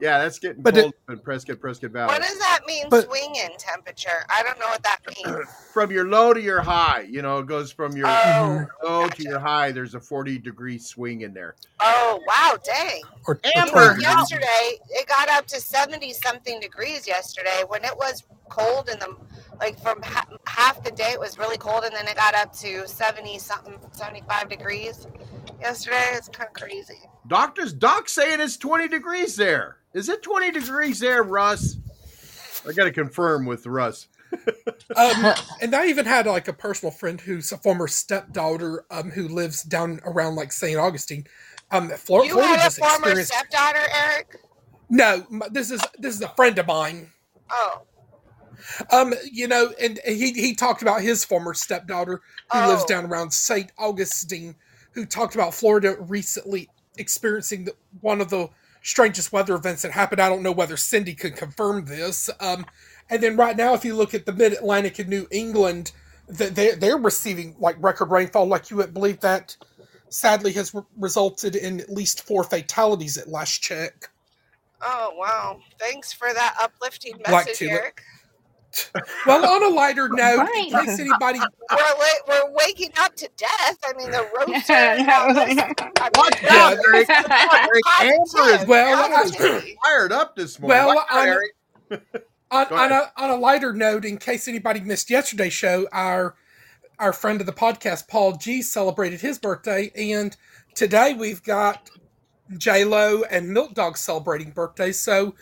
[0.00, 2.12] Yeah, that's getting But it- cold in Prescott, Prescott Valley.
[2.12, 4.24] What does that mean, But- swing in temperature?
[4.28, 5.46] I don't know what that means.
[5.72, 8.86] from your low to your high, you know, it goes from your Oh, mm-hmm.
[8.86, 9.72] low to your high.
[9.72, 11.54] There's a 40 degree swing in there.
[11.80, 13.02] oh, wow, dang.
[13.26, 17.84] Or, or Amber, 20 how- Yesterday, it got up to 70 something degrees yesterday when
[17.84, 19.14] it was cold in the,
[19.60, 22.52] like from ha- half the day, it was really cold, and then it got up
[22.54, 25.06] to 70 something, 75 degrees
[25.60, 26.10] yesterday.
[26.12, 26.98] It's kind of crazy.
[27.26, 29.78] Doctors, Doc saying it's 20 degrees there.
[29.94, 31.76] Is it 20 degrees there, Russ?
[32.68, 34.08] I got to confirm with Russ.
[34.96, 39.26] um, and I even had like a personal friend who's a former stepdaughter um, who
[39.28, 40.76] lives down around like St.
[40.78, 41.26] Augustine.
[41.70, 43.32] Um, Flor- You Florida had a just former experienced.
[43.32, 44.36] stepdaughter, Eric?
[44.90, 47.10] no, this is this is a friend of mine.
[47.50, 47.82] Oh,
[48.92, 52.20] Um, you know, and he he talked about his former stepdaughter
[52.52, 52.86] who lives Oh.
[52.86, 53.70] down around St.
[53.78, 54.54] Augustine,
[54.98, 58.50] who talked about Florida recently experiencing the, one of the
[58.82, 60.20] strangest weather events that happened.
[60.20, 62.28] I don't know whether Cindy could confirm this.
[62.40, 62.66] Um,
[63.08, 65.92] and then right now, if you look at the Mid Atlantic and New England,
[66.28, 68.46] that they they're receiving like record rainfall.
[68.46, 69.56] Like you would believe that.
[70.10, 74.08] Sadly, has re- resulted in at least four fatalities at last check.
[74.80, 75.60] oh, wow.
[75.78, 77.74] Thanks for that uplifting message, tulip.
[77.74, 78.02] Eric.
[79.26, 81.38] Well, on a lighter note, in case anybody
[81.70, 83.78] We're, la- we're waking up to death.
[83.84, 84.72] I mean, the roaster.
[84.72, 85.56] and all I mean,
[86.14, 86.54] Watch Yeah.
[86.54, 87.08] out, Eric.
[87.08, 87.82] Come on, Eric.
[88.00, 90.76] Amber is Well, I- fired up this morning.
[90.78, 91.52] Well, Watch out, I'm- Eric.
[92.50, 96.34] on, on a on a lighter note, in case anybody missed yesterday's show, our
[96.98, 100.36] our friend of the podcast, Paul G, celebrated his birthday, and
[100.74, 101.90] today we've got
[102.56, 104.98] J Lo and Milk Dog celebrating birthdays.
[104.98, 105.34] So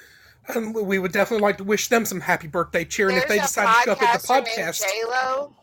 [0.54, 3.08] um, we would definitely like to wish them some happy birthday cheer.
[3.08, 5.54] And if they decide to show up at the podcast, J-Lo.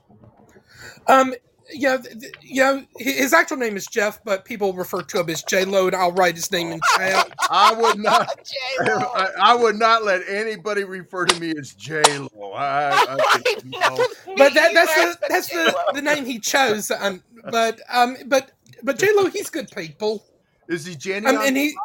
[1.08, 1.34] um,
[1.72, 5.20] yeah, th- th- you know, hi- his actual name is Jeff, but people refer to
[5.20, 7.32] him as J Lo, and I'll write his name in chat.
[7.50, 8.30] I would not.
[8.46, 8.98] J-Lo.
[9.16, 12.52] I, I would not let anybody refer to me as J Lo.
[12.52, 14.08] I, I, I think, know, no.
[14.38, 16.92] but that, that's either, the that's the, the name he chose.
[16.92, 18.52] Um, but um, but
[18.84, 20.26] but J Lo, he's good people.
[20.70, 21.28] Is he Jenny?
[21.28, 21.76] Um, and he,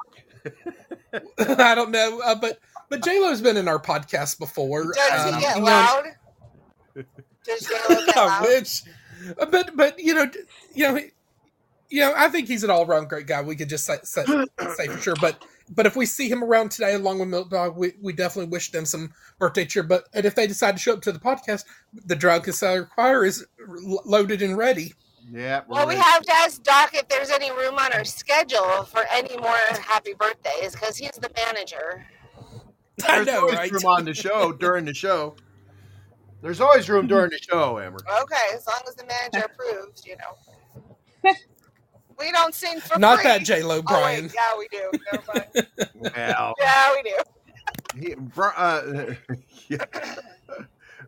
[1.39, 2.59] I don't know, uh, but
[2.89, 4.93] but J Lo's been in our podcast before.
[4.93, 6.05] Does um, he get you know, loud?
[7.45, 8.43] Does J-Lo get I loud?
[8.43, 8.83] wish.
[9.39, 10.31] Uh, But but you know
[10.75, 11.01] you know
[11.91, 13.41] you know I think he's an all around great guy.
[13.43, 14.25] We could just say, say,
[14.77, 15.17] say for sure.
[15.21, 18.51] But but if we see him around today along with Milk Dog, we, we definitely
[18.51, 19.83] wish them some birthday cheer.
[19.83, 23.25] But and if they decide to show up to the podcast, the drug Casella Choir
[23.25, 24.95] is lo- loaded and ready.
[25.31, 25.63] yeah.
[25.69, 29.05] we're Well, we have to ask Doc if there's any room on our schedule for
[29.11, 32.07] any more happy birthdays because he's the manager.
[33.07, 33.71] I There's know, always right?
[33.73, 35.37] room on the show during the show.
[36.43, 37.99] There's always room during the show, Amber.
[38.23, 41.33] Okay, as long as the manager approves, you know.
[42.19, 43.29] We don't sing for Not free.
[43.29, 44.25] that J Lo, Oh, Brian.
[44.25, 44.91] wait, yeah, we do.
[45.95, 47.17] Well, Yeah, we do.
[48.01, 48.15] he,
[48.57, 49.15] uh,
[49.69, 49.85] yeah.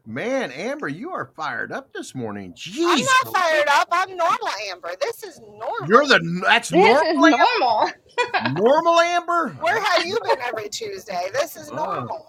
[0.06, 2.52] Man, Amber, you are fired up this morning.
[2.54, 3.88] Jeez, I'm not fired up.
[3.92, 4.90] I'm normal, Amber.
[5.00, 5.88] This is normal.
[5.88, 7.36] you're the that's This is normal, Amber?
[7.60, 7.90] normal.
[8.54, 9.48] normal, Amber.
[9.60, 11.28] Where have you been every Tuesday?
[11.32, 11.74] This is Oh.
[11.76, 12.26] normal.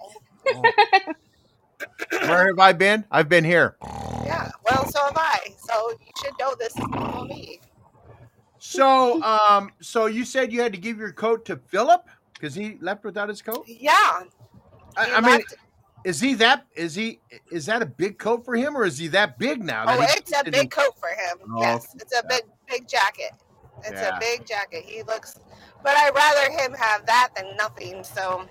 [2.12, 3.06] Where have I been?
[3.12, 3.76] I've been here.
[4.26, 4.52] Yeah.
[4.70, 5.40] Well, so have I.
[5.68, 7.60] So you should know this is normal me.
[8.60, 12.78] So, um, so you said you had to give your coat to Philip because he
[12.82, 13.66] left without his coat.
[13.68, 13.94] Yeah.
[14.96, 15.56] I, I mean, left-
[16.04, 16.66] is he that?
[16.76, 17.20] Is he?
[17.52, 19.86] Is that a big coat for him, or is he that big now?
[19.86, 21.38] that oh, it's a big coat for him.
[21.56, 23.32] Oh, yes, it's a big, big jacket.
[23.84, 24.16] It's Yeah.
[24.16, 24.84] a big jacket.
[24.86, 25.40] He looks,
[25.84, 28.04] but I'd rather him have that than nothing.
[28.04, 28.48] So,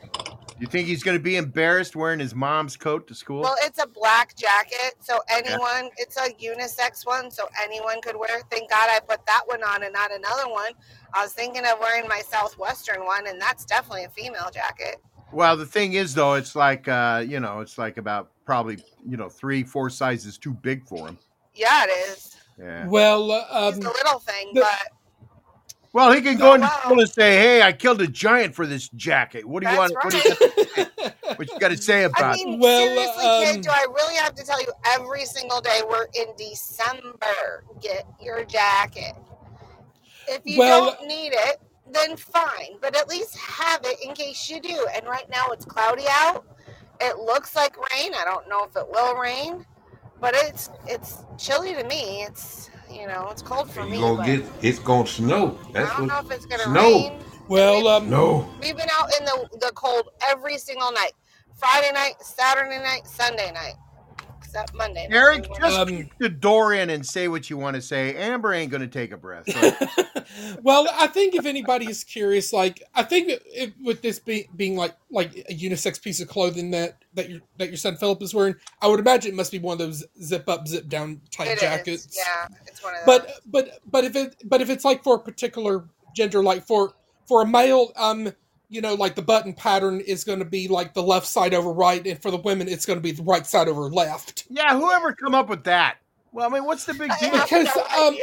[0.59, 3.41] You think he's going to be embarrassed wearing his mom's coat to school?
[3.43, 8.43] well, it's a black jacket, so anyone, it's a unisex one, so anyone could wear.
[8.51, 10.73] Thank God I put that one on and not another one.
[11.15, 14.97] I was thinking of wearing my Southwestern one, and that's definitely a female jacket.
[15.33, 19.17] Well, the thing is, though, it's like uh, you know, it's like about probably you
[19.17, 21.19] know three, four sizes too big for him.
[21.55, 22.37] Yeah, it is.
[22.59, 22.87] Yeah.
[22.87, 24.93] Well, uh, It's um, a little thing, the- but
[25.93, 26.81] Well, he can Oh, go into wow.
[26.85, 29.93] school and say, "Hey, I killed a giant for this jacket." What do you That's
[29.93, 30.05] want?
[30.05, 30.87] What, do you
[31.27, 32.37] got, what you got to say about?
[32.37, 32.59] I it?
[32.59, 36.07] Well, seriously, um, kid, do I really have to tell you every single day we're
[36.15, 37.65] in December?
[37.81, 39.15] Get your jacket.
[40.29, 41.61] If you Well- don't need it,
[41.95, 44.87] then fine, but at least have it in case you do.
[44.95, 46.45] And right now it's cloudy out.
[47.01, 48.13] It looks like rain.
[48.15, 49.65] I don't know if it will rain,
[50.21, 52.25] but it's it's chilly to me.
[52.25, 53.99] It's you know it's cold for You me.
[54.01, 55.59] gonna get it's gonna snow.
[55.69, 56.83] I That's don't know what if it's gonna snow.
[56.83, 57.13] rain.
[57.49, 58.49] well, um, no.
[58.61, 61.13] We've been out in the the cold every single night.
[61.57, 63.75] Friday night, Saturday night, Sunday night,
[64.51, 65.07] except Monday.
[65.11, 68.17] Eric, just Um, keep the door in and say what you want to say.
[68.17, 69.45] Amber ain't going to take a breath.
[69.49, 70.25] so-
[70.63, 74.77] well, I think if anybody is curious, like I think if, with this be, being
[74.77, 78.35] like like a unisex piece of clothing that that your that your son Philip is
[78.35, 81.49] wearing, I would imagine it must be one of those zip up, zip down type
[81.49, 82.17] It is, jackets.
[82.17, 83.19] Yeah, it's one of those.
[83.21, 85.85] But but but if it but if it's like for a particular
[86.15, 86.95] gender, like for
[87.29, 88.33] for a male, um,
[88.71, 91.73] you know, like the button pattern is going to be like the left side over
[91.73, 94.45] right, and for the women, it's going to be the right side over left.
[94.49, 95.99] yeah, whoever come up with that?
[96.33, 97.33] Well, I mean, what's the big deal?
[97.33, 98.17] because, no um.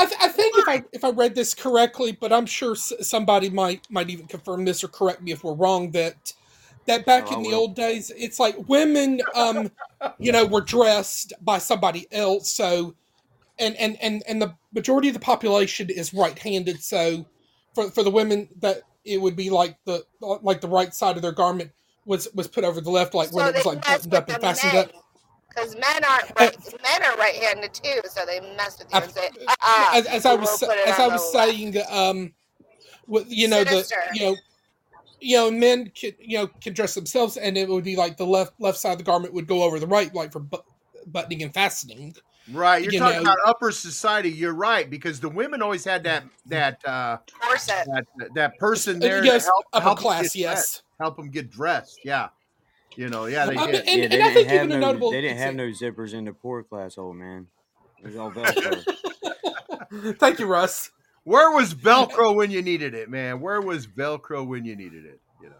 [0.00, 2.92] I, th- I think if I if I read this correctly, but I'm sure s-
[3.00, 5.90] somebody might might even confirm this or correct me if we're wrong.
[5.90, 6.32] That
[6.86, 9.70] that back Oh, in the old days, it's like women, um,
[10.18, 12.54] you know, were dressed by somebody else.
[12.54, 12.94] So,
[13.58, 16.80] and and and and the majority of the population is right-handed.
[16.82, 17.26] So,
[17.74, 21.22] for for the women, that it would be like the like the right side of
[21.22, 21.72] their garment
[22.04, 24.72] was was put over the left, like when it was like buttoned up and fastened
[24.72, 24.84] men.
[24.84, 24.92] up.
[25.48, 26.56] Because men aren't right.
[26.82, 30.34] men are right-handed too, so they mess with you and say, "Ah." as, as I
[30.34, 31.50] was as I was left.
[31.50, 32.32] saying, um,
[33.06, 33.96] with, you know Sinister.
[34.12, 34.36] the you know
[35.20, 38.26] you know men can you know can dress themselves, and it would be like the
[38.26, 40.58] left left side of the garment would go over the right, like for bu-
[41.06, 42.14] buttoning and fastening.
[42.52, 44.30] Right, you're you talking know- about upper society.
[44.30, 47.86] You're right because the women always had that that uh, corset.
[47.86, 51.30] that that person there yes, to help upper help 'em class, get dressed, help them
[51.30, 52.00] get dressed.
[52.04, 52.28] Yeah,
[52.96, 53.86] you know, yeah, they I mean, did.
[53.88, 55.10] and, yeah, they and I didn't think have even a no, notable.
[55.10, 57.48] they didn't have no zippers in the poor class, old man.
[58.02, 58.30] It was all
[59.90, 60.16] Velcro.
[60.18, 60.90] Thank you, Russ.
[61.24, 63.40] Where was Velcro when you needed it, man?
[63.40, 65.20] Where was Velcro when you needed it?
[65.42, 65.56] You know.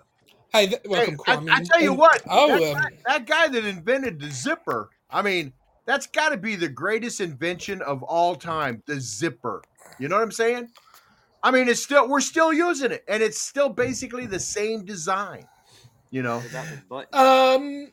[0.53, 1.51] Hey, th- welcome, Hey, I, Kwame.
[1.51, 2.23] I tell you what.
[2.31, 4.89] Oh, that, um, guy, that guy that invented the zipper.
[5.11, 5.53] I mean,
[5.89, 8.83] that's got to be the greatest invention of all time.
[8.85, 9.63] The zipper.
[9.99, 10.69] You know what I'm saying?
[11.43, 15.47] I mean, it's still we're still using it, and it's still basically the same design.
[16.11, 16.37] You know.
[16.37, 17.09] Without the button.
[17.15, 17.93] Um,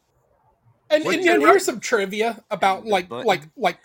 [0.90, 3.80] and, and, and here's some trivia about The like like like.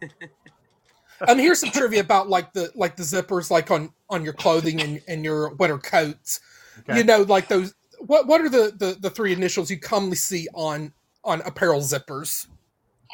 [1.28, 4.80] um, here's some trivia about like the like the zippers like on on your clothing
[4.80, 6.38] and, and your winter coats.
[6.80, 6.98] Okay.
[6.98, 7.74] You know, like those.
[7.98, 10.92] What what are the, the the three initials you commonly see on
[11.24, 12.46] on apparel zippers?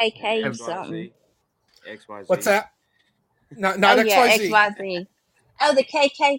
[0.00, 0.92] KK something.
[0.92, 1.12] XYZ.
[1.88, 2.28] XYZ.
[2.28, 2.70] What's that?
[3.52, 4.50] Not not oh yeah, XYZ.
[4.50, 5.06] XYZ.
[5.60, 6.38] Oh, the KK,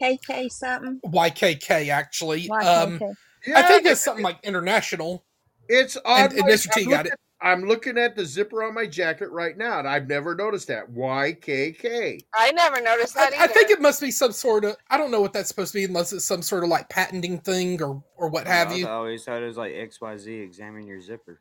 [0.00, 1.00] KK something.
[1.06, 2.48] YKK actually.
[2.48, 3.02] YKK.
[3.02, 3.14] Um,
[3.54, 5.24] I think that's something like international.
[5.68, 6.32] It's odd.
[6.32, 6.72] and Mr.
[6.72, 7.12] T I'm got it.
[7.40, 10.92] I'm looking at the zipper on my jacket right now, and I've never noticed that.
[10.94, 12.20] YKK.
[12.34, 13.52] I never noticed I, that I either.
[13.52, 14.76] think it must be some sort of.
[14.90, 17.40] I don't know what that's supposed to be, unless it's some sort of like patenting
[17.40, 18.86] thing or or what have I you.
[18.86, 20.44] always thought it was like XYZ.
[20.44, 21.40] Examine your zipper.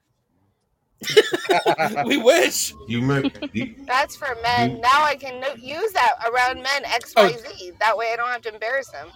[2.06, 2.74] we wish.
[2.88, 3.30] You remember?
[3.54, 4.72] you- That's for men.
[4.72, 6.84] You- Now I can no- use that around men.
[6.86, 6.98] Oh.
[7.28, 7.78] XYZ.
[7.80, 9.08] That way I don't have to embarrass them.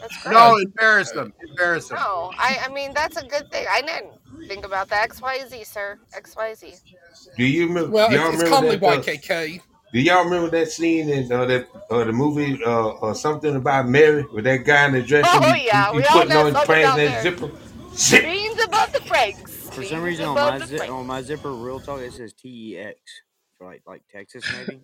[0.00, 0.32] That's great.
[0.32, 1.32] No, embarrass them.
[1.48, 1.98] Embarrass them.
[1.98, 3.66] No, I, I mean that's a good thing.
[3.70, 4.12] I didn't
[4.46, 5.04] think about that.
[5.04, 5.98] X Y Z, sir.
[6.14, 6.74] X Y Z.
[7.36, 7.90] Do you remember?
[7.90, 9.60] Well, y'all it's, it's remember commonly that, uh, YKK.
[9.94, 13.88] Do y'all remember that scene in uh, that uh, the movie uh, uh, something about
[13.88, 15.24] Mary with that guy in the dress?
[15.28, 16.98] Oh, and he, yeah, he, we he all putting know on his something pants about
[16.98, 17.36] and that Mary.
[17.36, 17.96] zipper.
[17.96, 18.22] Zip.
[18.22, 19.55] Dreams above the Franks.
[19.76, 20.92] For some reason on my the zip Franks.
[20.94, 22.98] on my zipper real talk it says T E X
[23.58, 24.80] for like like Texas maybe.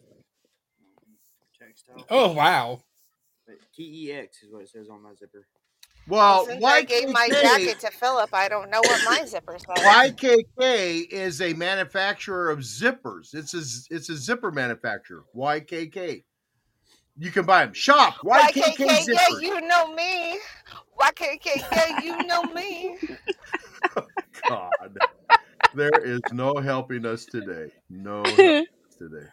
[1.59, 2.05] Textile.
[2.11, 2.83] Oh wow.
[3.47, 5.47] But T E X is what it says on my zipper.
[6.09, 9.83] Well, Since I gave my jacket to Philip, I don't know what my zipper says.
[9.83, 13.35] YKK is a manufacturer of zippers.
[13.35, 15.25] It's a it's a zipper manufacturer.
[15.35, 16.25] YKK.
[17.17, 17.73] You can buy them.
[17.73, 19.43] Shop YKK, YKK, yeah, zippers.
[19.43, 20.39] you know me.
[21.01, 22.99] YKK, yeah, you know me.
[24.49, 24.99] God,
[25.75, 27.71] there is no helping us today.
[27.91, 28.67] No helping
[28.99, 29.27] today.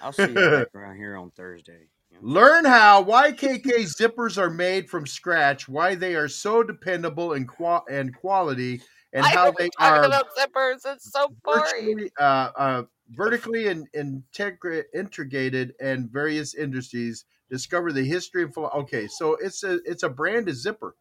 [0.00, 1.88] I'll see you back around here on Thursday.
[2.22, 7.84] Learn how YKK zippers are made from scratch, why they are so dependable and qua-
[7.90, 8.80] and quality,
[9.12, 10.80] and I how don't they talking are about zippers.
[10.86, 11.62] It's so boring.
[11.64, 17.26] virtually uh, uh, vertically and integra- integrated and various industries.
[17.50, 20.96] Discover the history and philo- okay, so it's a it's a brand of zipper,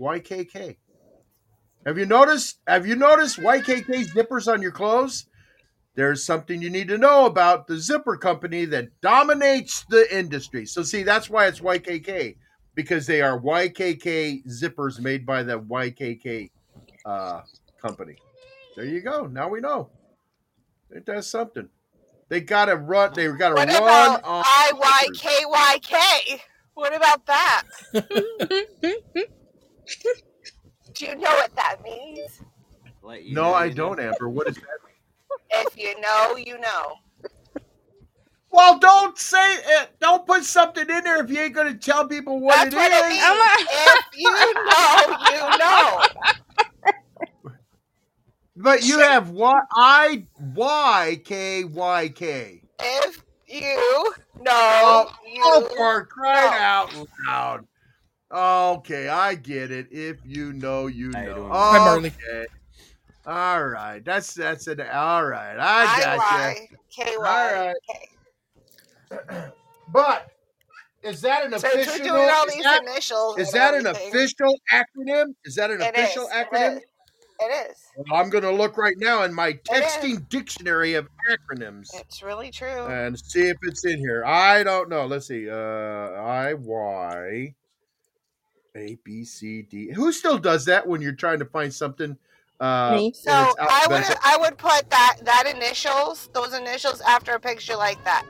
[0.00, 0.76] YKK.
[1.86, 2.58] Have you noticed?
[2.66, 5.26] Have you noticed YKK zippers on your clothes?
[5.94, 10.66] There's something you need to know about the zipper company that dominates the industry.
[10.66, 12.36] So see, that's why it's YKK
[12.74, 16.50] because they are YKK zippers made by the YKK
[17.06, 17.40] uh,
[17.80, 18.16] company.
[18.74, 19.26] There you go.
[19.26, 19.88] Now we know.
[20.90, 21.68] It does something.
[22.28, 23.12] They got to run.
[23.14, 24.44] They got to What run about on.
[24.44, 26.40] IYKYK?
[26.74, 27.62] What about that?
[30.96, 32.40] Do you know what that means?
[33.02, 34.28] Let you No, know, I you don't, Amber.
[34.30, 34.64] What is that?
[35.50, 36.96] If you know, you know.
[38.50, 39.90] Well, don't say it.
[40.00, 42.78] Don't put something in there if you ain't going to tell people what That's it
[42.78, 43.00] what is.
[43.02, 43.68] it means.
[43.70, 46.02] If you know, you know.
[48.56, 52.62] But you have what I Y K Y K.
[52.80, 56.56] If you know, Oh, you oh, for crying know.
[56.58, 56.94] out
[57.28, 57.66] loud.
[58.32, 59.86] Okay, I get it.
[59.90, 61.34] If you know, you How know.
[61.34, 61.50] doing?
[61.50, 62.12] Hi, Marley.
[62.28, 62.46] Okay.
[63.26, 64.04] All right.
[64.04, 65.56] That's that's an All right.
[65.58, 67.04] I got you.
[67.04, 67.16] IYKYK.
[67.18, 67.76] Alright.
[69.92, 70.28] But
[71.02, 72.04] is that an So we're official?
[72.04, 73.38] doing all is these that, initials.
[73.38, 75.34] is that an official acronym?
[75.44, 76.76] Is that an It official is, acronym?
[76.76, 76.82] It is.
[77.38, 77.76] It is.
[77.96, 82.50] Well, I'm going to look right now in my texting dictionary of acronyms It's really
[82.50, 82.86] true.
[82.86, 84.24] and see if it's in here.
[84.24, 85.04] I don't know.
[85.06, 85.48] Let's see.
[85.50, 87.54] Uh, I Y
[88.76, 89.90] A B C D.
[89.92, 92.16] Who still does that when you're trying to find something?
[92.60, 93.12] Uh, Me.
[93.12, 94.04] So I would?
[94.24, 98.24] I would put that that initials those initials after a picture like that,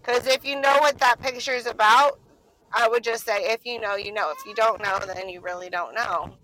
[0.00, 2.18] because if you know what that picture is about,
[2.72, 4.30] I would just say if you know you know.
[4.30, 6.34] If you don't know, then you really don't know.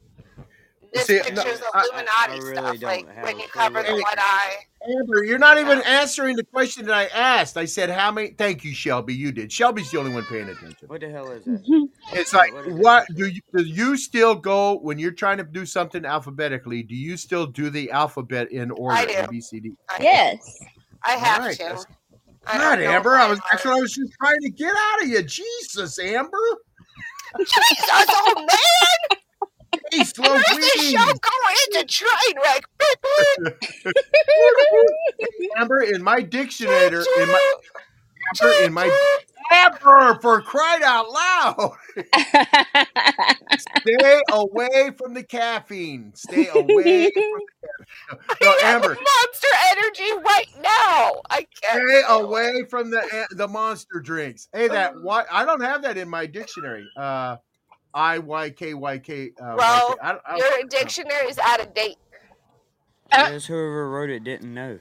[0.93, 3.89] This See, no, picture's I- I- Illuminati I really stuff, like when you cover the
[3.89, 4.57] that one eye.
[4.83, 7.57] Amber, you're not even answering the question that I asked.
[7.57, 9.17] I said, "How many?" Thank you, Shelbie.
[9.17, 9.51] You did.
[9.51, 10.87] Shelbie's the only one paying attention.
[10.89, 11.89] What the hell is that?
[12.13, 12.81] It's like, What is it?
[12.83, 13.63] what do you do?
[13.65, 16.83] You still go when you're trying to do something alphabetically?
[16.85, 18.97] Do you still do the alphabet in order?
[18.97, 19.15] I do.
[19.19, 19.73] A B C D.
[19.91, 20.59] I, Yes.
[21.05, 21.63] I have Alright, to.
[21.65, 21.87] that's-
[22.47, 24.73] I don't God, know Amber, I was that's what I was just trying to get
[24.75, 25.23] out of you.
[25.23, 26.31] Jesus, Amber.
[27.39, 27.51] Jesus,
[27.91, 29.19] oh man!
[29.91, 30.99] Hey, slow Where's this breathing.
[30.99, 32.65] show going into train wreck?
[32.79, 32.99] Beep,
[33.85, 33.95] beep.
[35.57, 37.41] Amber, in my dictionary, in my
[38.37, 38.47] Choo-choo.
[38.47, 38.91] Amber, in my
[39.51, 41.73] Amber, for crying out loud.
[43.59, 46.13] Stay away from the caffeine.
[46.15, 47.47] Stay away from the caffeine.
[48.43, 51.23] No, I have Amber, Monster Energy right now.
[51.31, 51.83] I can't.
[51.89, 54.49] stay away from the the monster drinks.
[54.53, 55.27] Hey, that what?
[55.31, 56.87] I don't have that in my dictionary.
[56.97, 57.37] Uh,
[57.95, 59.31] I Y K Y K.
[59.41, 61.97] uh, Well, I, I, Your don't- dictionary is out of date.
[63.11, 64.79] Yes, whoever wrote it didn't know.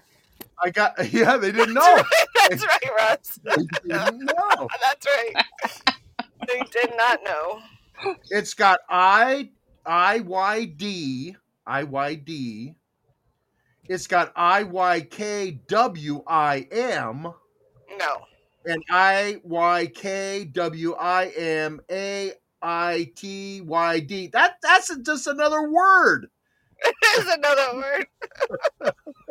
[0.64, 0.94] I got.
[1.14, 2.04] Yeah, they didn't know.
[2.50, 3.40] That's right, Russ.
[3.44, 3.56] They
[3.88, 4.68] didn't know.
[4.84, 5.34] That's right.
[6.48, 7.60] They did not know.
[8.30, 9.50] It's got I
[9.86, 12.76] I Y D I Y D.
[13.90, 17.32] It's got I Y K W I M
[17.98, 18.18] No.
[18.66, 24.28] and I Y K W I M A I T Y D.
[24.28, 26.30] That that's just another word.
[26.86, 28.06] It is another word.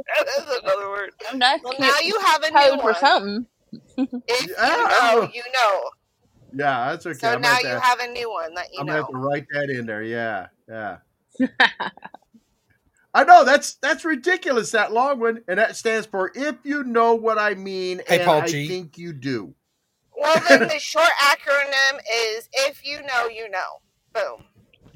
[0.09, 1.11] it is another word.
[1.35, 2.95] That's Well, now you have a new code for one.
[2.95, 3.47] something.
[4.29, 5.29] If Yeah, you I know, know.
[5.33, 5.83] you know.
[6.55, 7.18] Yeah, that's okay.
[7.18, 8.81] So I'm now gonna you have, have a new one that you know.
[8.81, 10.03] I'm gonna have to write that in there.
[10.03, 10.99] Yeah, yeah.
[13.14, 14.70] I know that's that's ridiculous.
[14.72, 18.29] That long one, and that stands for if you know what I mean, Hey, and
[18.29, 18.66] Paul I G.
[18.66, 19.55] think you do.
[20.16, 21.98] Well, then the short acronym
[22.34, 23.80] is if you know, you know.
[24.12, 24.44] Boom.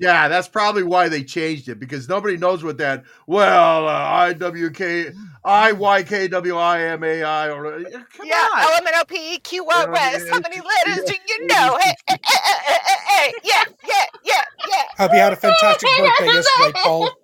[0.00, 3.04] Yeah, that's probably why they changed it because nobody knows what that.
[3.26, 5.10] Well, uh, I W K
[5.44, 8.60] I Y K W I M A I or come yeah, on.
[8.62, 10.26] L M N O P E Q R S.
[10.30, 11.78] How many letters do you know?
[11.84, 14.82] Hey, hey, hey, hey, hey, hey, yeah, yeah, yeah, yeah.
[14.96, 17.10] Hope you had a fantastic birthday yesterday, Paul.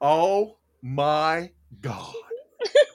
[0.00, 1.50] Oh my
[1.80, 2.14] god.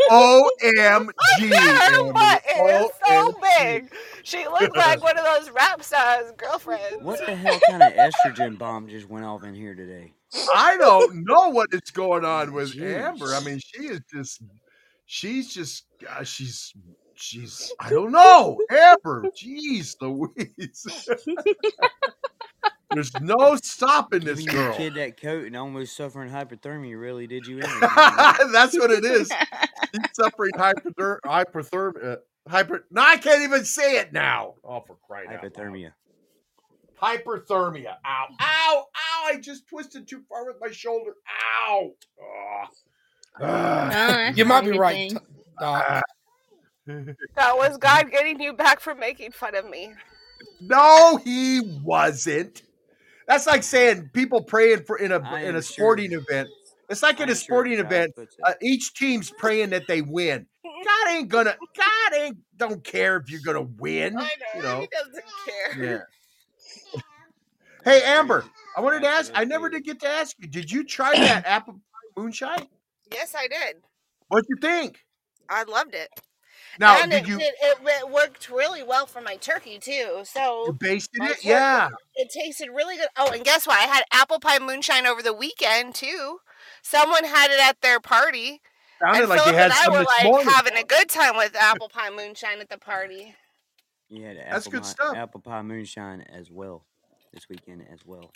[0.10, 1.12] OMG.
[1.54, 3.92] Her butt is so big.
[4.24, 7.02] She looked like one of those rap stars girlfriends.
[7.02, 10.14] What the hell kind of estrogen bomb just went off in here today?
[10.56, 13.02] I don't know what is going on with Jeez.
[13.02, 13.34] Amber.
[13.34, 14.42] I mean, she is just,
[15.06, 16.74] she's just, uh, she's,
[17.16, 18.58] she's, I don't know.
[18.70, 21.10] Amber, jeez Louise.
[22.94, 24.78] There's no stopping this Giving your girl.
[24.78, 27.62] kid that coat and almost suffering hypothermia really did you in.
[27.82, 29.32] That's what it is.
[29.94, 31.20] She's suffering hypothermia.
[31.26, 32.18] Hypothermia.
[32.50, 32.86] Hyper.
[32.92, 34.56] No, I can't even say it now.
[34.64, 35.54] Oh, for crying out loud.
[35.54, 35.92] hypothermia.
[37.02, 37.96] Hyperthermia.
[38.06, 38.26] Ow.
[38.40, 38.86] Ow.
[38.96, 39.28] Ow.
[39.28, 41.12] I just twisted too far with my shoulder.
[41.68, 41.92] Ow.
[42.20, 42.70] Ugh.
[43.42, 43.48] Ugh.
[43.94, 45.20] Uh, You might be right, everything.
[45.60, 46.04] Doc.
[46.88, 49.94] That was God getting you back for making fun of me.
[50.60, 52.64] no, he wasn't.
[53.32, 56.50] That's like saying people praying for in a I in am a sure- sporting event.
[56.90, 58.12] It's like I in a am sure sporting event.
[58.46, 60.48] Uh, each team's praying that they win.
[60.66, 61.56] God ain't gonna.
[61.78, 64.18] God ain't don't care if you're gonna win.
[64.18, 64.82] I know, You know.
[64.82, 65.84] he doesn't care.
[65.86, 67.02] Yeah.
[67.86, 68.44] Hey Amber,
[68.78, 69.32] I wanted to ask.
[69.34, 70.48] I never did get to ask you.
[70.48, 72.68] Did you try that apple pie moonshine?
[73.12, 73.78] Yes, I did.
[74.28, 75.00] What'd you think?
[75.50, 76.10] I loved it.
[76.80, 80.24] Now, and did it, you did, it, it worked really well for my turkey too.
[80.26, 81.30] So basted my it?
[81.36, 81.90] turkey- Yeah.
[82.16, 83.08] it tasted really good.
[83.18, 83.78] Oh, and guess what?
[83.80, 86.40] I had apple pie moonshine over the weekend too.
[86.82, 88.62] Someone had it at their party.
[89.02, 90.48] Sounded and like Philip had and I some were like morning.
[90.50, 93.36] having a good time with apple pie moonshine at the party.
[94.10, 95.16] Yeah, had That's good pie, stuff.
[95.16, 96.86] Apple pie moonshine as well
[97.34, 98.32] this weekend as well.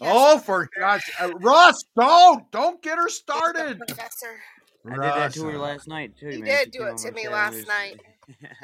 [0.00, 3.78] Yes, Oh, for God's uh, Russ, don't don't get her started.
[3.78, 4.38] professor.
[4.86, 6.30] I did that to her last night too.
[6.30, 6.64] You man.
[6.64, 8.00] did She do it to me last was- night.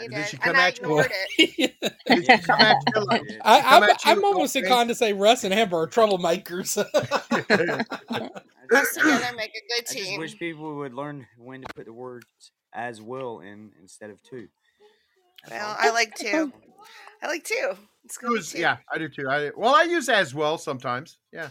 [0.00, 0.84] You Did did, she and come I at you?
[0.84, 1.74] ignored it.
[2.06, 3.38] Did she come at you Yeah.
[3.44, 6.78] I, come I'm, I'm almost inclined to say Russ and Amber are troublemakers.
[6.78, 6.86] Us
[8.94, 10.02] together make a good team.
[10.02, 12.24] I just wish people would learn when to put the words
[12.72, 14.46] as will in instead of to.
[15.48, 15.76] That's Well.
[15.78, 16.52] I like two.
[17.22, 17.72] I like two.
[18.04, 18.26] It's good.
[18.26, 18.60] gonna be was- two.
[18.60, 19.28] yeah, I do too.
[19.28, 21.18] I well, I use as well sometimes.
[21.32, 21.48] Yeah,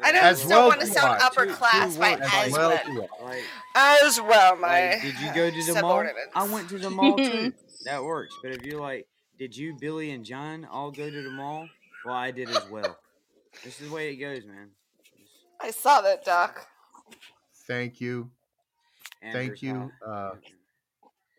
[0.00, 1.22] I don't As still well want to to sound what?
[1.22, 2.20] upper Two- class two by what?
[2.22, 2.68] as as well.
[2.70, 3.08] well.
[3.22, 3.42] Like,
[3.74, 4.90] As well, my.
[4.90, 6.04] like, did you go to the mall?
[6.34, 7.52] I went to the mall too.
[7.84, 8.34] That works.
[8.42, 9.06] But if you're like,
[9.38, 11.68] did you, Billy, and John all go to the mall?
[12.04, 12.96] Well, I did as well.
[13.64, 14.70] This is the way it goes, man.
[15.60, 16.64] I saw that, Doc.
[17.66, 18.30] Thank you,
[19.22, 20.30] Amber's thank you, uh,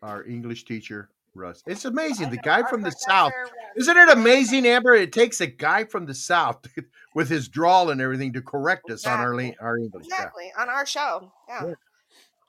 [0.02, 1.62] our English teacher Russ.
[1.66, 2.30] It's amazing.
[2.30, 3.32] The guy from the South.
[3.76, 4.94] Isn't it amazing, Amber?
[4.94, 6.66] It takes a guy from the South
[7.14, 10.06] with his drawl and everything to correct us on our our English.
[10.08, 10.14] Yeah.
[10.16, 11.32] Exactly on our show.
[11.48, 11.72] Yeah.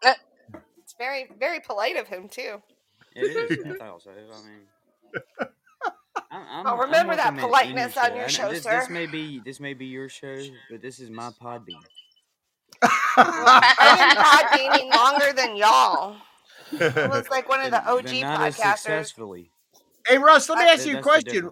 [0.03, 0.13] Yeah.
[0.53, 2.61] Uh, It's very, very polite of him too.
[3.15, 3.65] It is.
[3.65, 4.01] I thought.
[4.07, 4.61] I mean,
[6.31, 8.79] I'm, I'm, I'm remember that welcome in any politeness on your show, this, sir.
[8.79, 10.37] This may be this may be your show,
[10.69, 11.81] but this is my Podbean.
[13.17, 16.15] I've been podcasting longer than y'all.
[16.79, 18.77] I was like one of the OG but not as podcasters.
[18.77, 19.51] successfully.
[20.07, 21.49] hey Russ, let me I- ask you a question.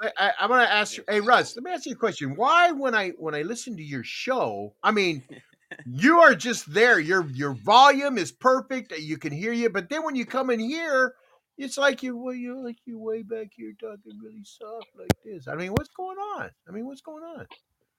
[0.00, 1.04] I, I, I'm gonna ask you.
[1.08, 2.34] Hey Russ, let me ask you a question.
[2.34, 5.22] Why, when I when I listen to your show, I mean,
[5.86, 6.98] you are just there.
[6.98, 8.92] Your your volume is perfect.
[8.92, 11.14] Uh, you can hear you, but then when you come in here,
[11.56, 15.46] it's like you well, you're like you way back here talking really soft like this.
[15.46, 16.50] I mean, what's going on?
[16.68, 17.46] I mean, what's going on?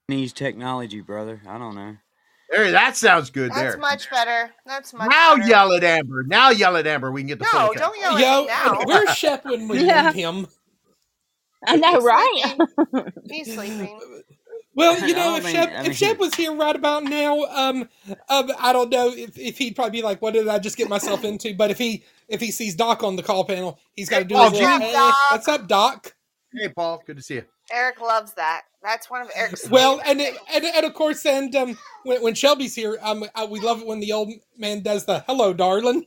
[0.10, 1.42] Needs technology, brother.
[1.48, 1.96] I don't know.
[2.50, 3.50] There, that sounds good.
[3.52, 3.78] That's there.
[3.78, 4.52] much better.
[4.66, 5.50] That's much now better.
[5.50, 6.24] yell at Amber.
[6.24, 7.12] Now yell at Amber.
[7.12, 7.80] We can get the full No, effect.
[7.80, 8.82] don't yell at Yo, me now.
[8.86, 10.12] where's Shep when we Yeah.
[10.12, 10.48] need him?
[11.66, 12.58] I know, right?
[13.30, 14.00] He's sleeping.
[14.76, 16.76] Well, you I know, don't if mean- Shep I if mean- Shep was here right
[16.76, 17.88] about now, um,
[18.28, 20.90] um, I don't know if, if he'd probably be like, "What did I just get
[20.90, 24.18] myself into?" But if he if he sees Doc on the call panel, he's got
[24.20, 26.16] to do Paul his little, "Hey, "What's up, Doc?"
[26.52, 27.04] Hey, Paul.
[27.06, 27.44] Good to see you.
[27.72, 28.64] Eric loves that.
[28.84, 29.68] That's one of Eric's.
[29.70, 33.48] Well, and it, and, and of course, and um, when, when Shelbie's here, um, uh,
[33.50, 36.06] we love it when the old man does the "Hello, darling."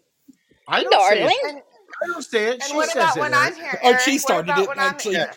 [0.69, 1.37] I don't say Darling.
[1.43, 1.51] it.
[1.51, 1.63] And,
[2.03, 2.55] I don't say it.
[2.55, 3.21] and She what says about it.
[3.21, 3.47] when Eric.
[3.47, 3.81] I'm here?
[3.83, 5.15] Oh, she started it, I'm actually.
[5.15, 5.33] here?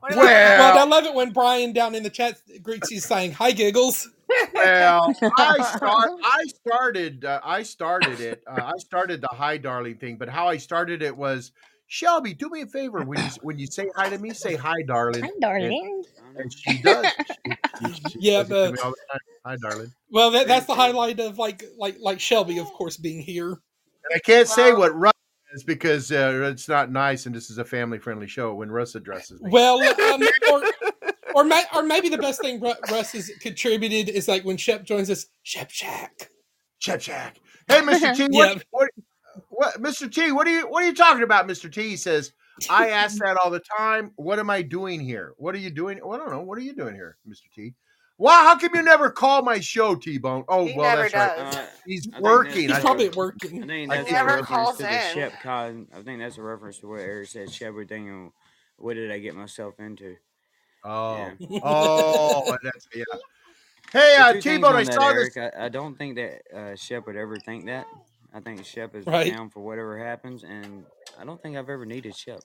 [0.00, 2.98] What about Well, Well, I love it when Brian down in the chat greets you
[2.98, 4.08] saying "Hi, giggles."
[4.54, 6.10] Well, I start.
[6.24, 7.24] I started.
[7.24, 8.42] Uh, I started it.
[8.46, 10.16] Uh, I started the hi, darling thing.
[10.16, 11.52] But how I started it was,
[11.88, 14.82] Shelbie, do me a favor when you when you say hi to me, say hi,
[14.86, 15.22] darling.
[15.22, 16.04] Hi, darling.
[16.36, 17.06] And she does.
[17.06, 17.52] She,
[17.94, 19.20] she, she Yeah, does it to but- the.
[19.46, 19.92] Hi, darling.
[20.10, 23.48] Well, that, that's the highlight of like like like Shelbie, of course, being here.
[23.48, 25.14] And I can't say what Russ
[25.54, 28.54] is because uh, it's not nice, and this is a family friendly show.
[28.54, 30.22] When Russ addresses me, Well, um,
[30.52, 30.62] or
[31.34, 35.08] or, may, or maybe the best thing Russ has contributed is like when Shep joins
[35.10, 36.30] us, Shep Shack.
[36.80, 37.38] Shep Shack.
[37.68, 38.14] Hey, Mr.
[38.16, 38.62] T, what, Yeah.
[38.70, 38.90] what,
[39.48, 40.12] what, Mr.
[40.12, 41.72] T, what are you, what are you talking about, Mr.
[41.72, 41.82] T?
[41.82, 42.32] He says,
[42.68, 44.12] I ask that all the time.
[44.16, 45.34] What am I doing here?
[45.38, 46.00] What are you doing?
[46.02, 46.42] Well, I don't know.
[46.42, 47.50] What are you doing here, Mr.
[47.54, 47.74] T?
[48.18, 50.44] Wow, how come you never call my show, T Bone?
[50.46, 51.36] Oh, He well, never that's right.
[51.38, 51.56] does.
[51.56, 52.68] Uh, He's I working.
[52.68, 53.62] He's probably working.
[53.70, 55.14] I that's think a he reference calls to the in.
[55.14, 55.86] Shep Con.
[55.96, 57.50] I think that's a reference to what Eric said.
[57.50, 58.34] Shep would think, "Oh,
[58.76, 60.16] what did I get myself into?
[60.84, 61.60] Oh, Yeah.
[61.64, 63.04] oh, that's yeah.
[63.90, 65.36] Hey, uh, T Bone, I on that, saw this.
[65.36, 67.86] I, I don't think that uh, Shep would ever think that.
[68.34, 69.32] I think Shep is Right.
[69.32, 70.84] down for whatever happens, and
[71.18, 72.40] I don't think I've ever needed Shep.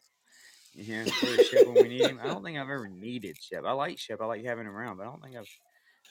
[0.74, 2.20] You know, Shep when we need him.
[2.22, 3.64] I don't think I've ever needed Shep.
[3.66, 4.20] I like Shep.
[4.22, 5.48] I like having him around, but I don't think I've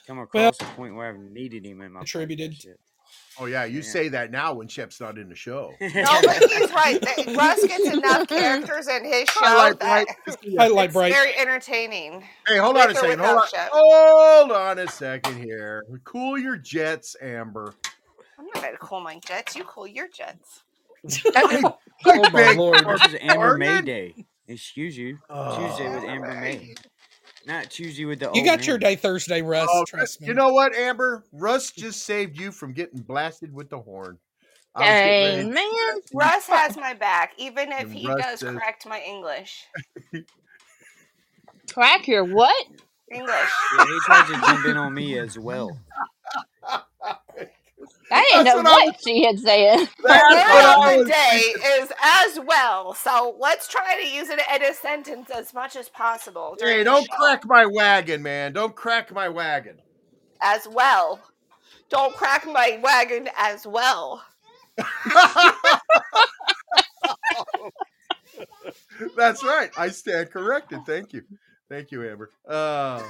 [0.07, 2.51] come across a point where I've needed him in my Contributed.
[2.53, 2.75] podcast
[3.39, 3.83] Oh yeah, you Yeah.
[3.83, 5.73] say that now when Shep's not in the show.
[5.81, 5.87] No,
[6.23, 6.99] but he's right.
[7.37, 10.37] Russ gets enough characters in his show Highlight that bright.
[10.57, 11.13] Highlight it's bright.
[11.13, 12.23] very entertaining.
[12.47, 13.19] Hey, hold on a second.
[13.19, 13.47] Hold on.
[13.71, 15.83] Hold on a second here.
[16.03, 17.73] Cool your jets, Amber.
[18.37, 19.55] I'm not gonna call my jets.
[19.55, 20.61] You call your jets.
[21.35, 23.85] oh my lord, this is Amber May pardon?
[23.85, 24.25] Day.
[24.47, 25.17] Excuse you.
[25.29, 25.57] Oh.
[25.67, 26.75] Tuesday with Amber May.
[27.47, 29.69] Not Tuesday with the You old got your day Thursday, Russ.
[29.71, 30.27] Oh, trust me.
[30.27, 31.23] you know what, Amber?
[31.31, 34.17] Russ just saved you from getting blasted with the horn.
[34.73, 35.93] I Dang, man.
[36.13, 39.65] Russ has my back, even if And he Russ does says- correct my English.
[41.71, 42.65] Crack your what?
[43.11, 43.29] English.
[43.77, 45.77] Yeah, he tried to jump in on me as well.
[48.11, 49.79] I didn't That's know what what she had said.
[49.79, 52.93] The That's word what I of the day is as well.
[52.93, 56.55] So let's try to use it in a sentence as much as possible.
[56.57, 58.53] during Hey, don't crack my wagon, man.
[58.53, 59.77] Don't crack my wagon.
[60.41, 61.19] As well.
[61.89, 64.23] Don't crack my wagon as well.
[69.15, 69.71] That's right.
[69.77, 70.79] I stand corrected.
[70.85, 71.23] Thank you.
[71.69, 72.29] Thank you, Amber.
[72.47, 73.01] Uh,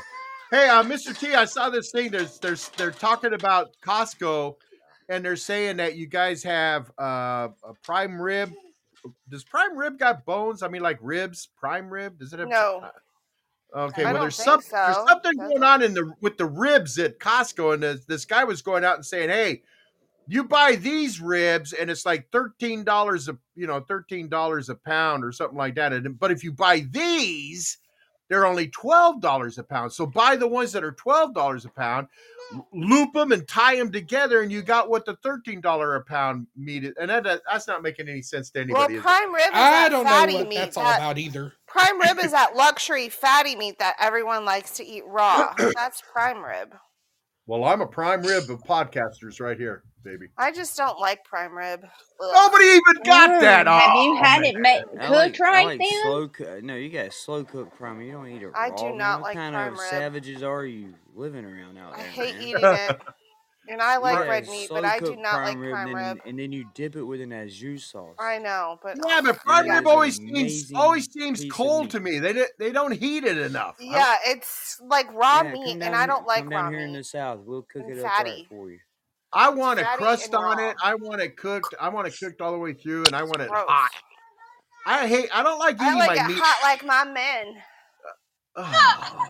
[0.52, 1.18] hey, uh, Mr.
[1.18, 2.12] T, I saw this thing.
[2.12, 4.56] There's, there's, they're talking about Costco,
[5.10, 8.52] and they're saying that you guys have uh, a prime rib.
[9.30, 10.64] Does prime rib got bones?
[10.64, 12.20] I mean, like ribs, prime rib.
[12.20, 12.50] Does it have?
[12.50, 12.90] No.
[13.76, 16.98] Okay, I well, there's some, there's something Does going on in the with the ribs
[16.98, 19.64] at Costco, and this, this guy was going out and saying, "Hey,
[20.28, 24.76] you buy these ribs, and it's like thirteen dollars a you know thirteen dollars a
[24.76, 25.94] pound or something like that.
[25.94, 27.78] And but if you buy these,
[28.30, 29.92] they're only twelve dollars a pound.
[29.94, 32.08] So buy the ones that are twelve dollars a pound,
[32.74, 36.48] loop them and tie them together, and you got what the thirteen dollar a pound
[36.56, 36.94] meat is.
[37.00, 38.96] And that, that- that's not making any sense to anybody.
[38.96, 39.04] is it?
[39.04, 40.56] prime rib is I that don't know fatty what meat.
[40.58, 41.54] that's all that- about either.
[41.68, 45.54] Prime rib is that luxury fatty meat that everyone likes to eat raw.
[45.76, 46.74] That's prime rib.
[47.48, 50.28] well, I'm a prime rib of podcasters right here, baby.
[50.38, 51.82] I just don't like prime rib.
[51.84, 52.30] Ugh.
[52.34, 53.66] Nobody even got that.
[53.68, 54.54] Mm, Have you Oh, had man.
[54.54, 56.02] it made cooked like, right like then?
[56.04, 56.64] slow cook.
[56.64, 58.00] No, you got slow cooked prime.
[58.02, 58.62] You don't eat it raw.
[58.62, 58.98] I do man.
[58.98, 59.90] not what like kind prime of rib.
[59.90, 62.06] savages are you living around out there?
[62.06, 62.44] I hate man?
[62.44, 62.98] eating it.
[63.68, 65.88] And I like got red meat, but I do slow-cooked not like prime rib, prime
[65.88, 66.18] and rib.
[66.24, 68.16] then, and then you dip it with an au jus sauce.
[68.20, 72.20] I know, but Yeah, but prime That rib always seems always seems cold to me.
[72.20, 73.76] They di- they don't heat it enough.
[73.82, 76.74] I yeah, it's like raw Yeah, meat, come and I don't like come raw down
[76.74, 77.40] here in the south.
[77.40, 78.80] We'll cook and it up right for you.
[79.36, 80.70] I want a crust on raw.
[80.70, 80.78] it.
[80.84, 81.76] I want it cooked.
[81.80, 83.66] I want it cooked all the way through, and I want it Gross.
[83.68, 83.92] hot.
[84.88, 85.30] I hate.
[85.34, 86.38] I don't like I eating like my it meat.
[86.42, 87.56] hot like my men.
[88.56, 89.28] Oh.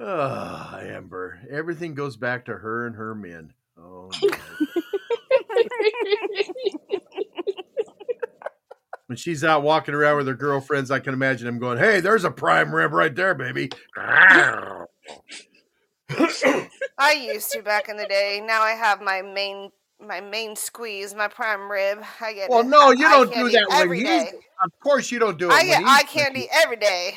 [0.00, 1.38] Ah, Amber.
[1.50, 3.52] Everything goes back to her and her men.
[3.80, 4.10] Oh,
[9.06, 12.24] when she's out walking around with her girlfriends, I can imagine them going, "Hey, there's
[12.24, 13.70] a prime rib right there, baby."
[16.10, 18.42] I used to back in the day.
[18.44, 22.02] Now I have my main my main squeeze, my prime rib.
[22.20, 24.32] I get Well, it- no, you don't do that when every he's.
[24.64, 25.52] Of course, you don't do it.
[25.52, 27.14] I get eye candy every day.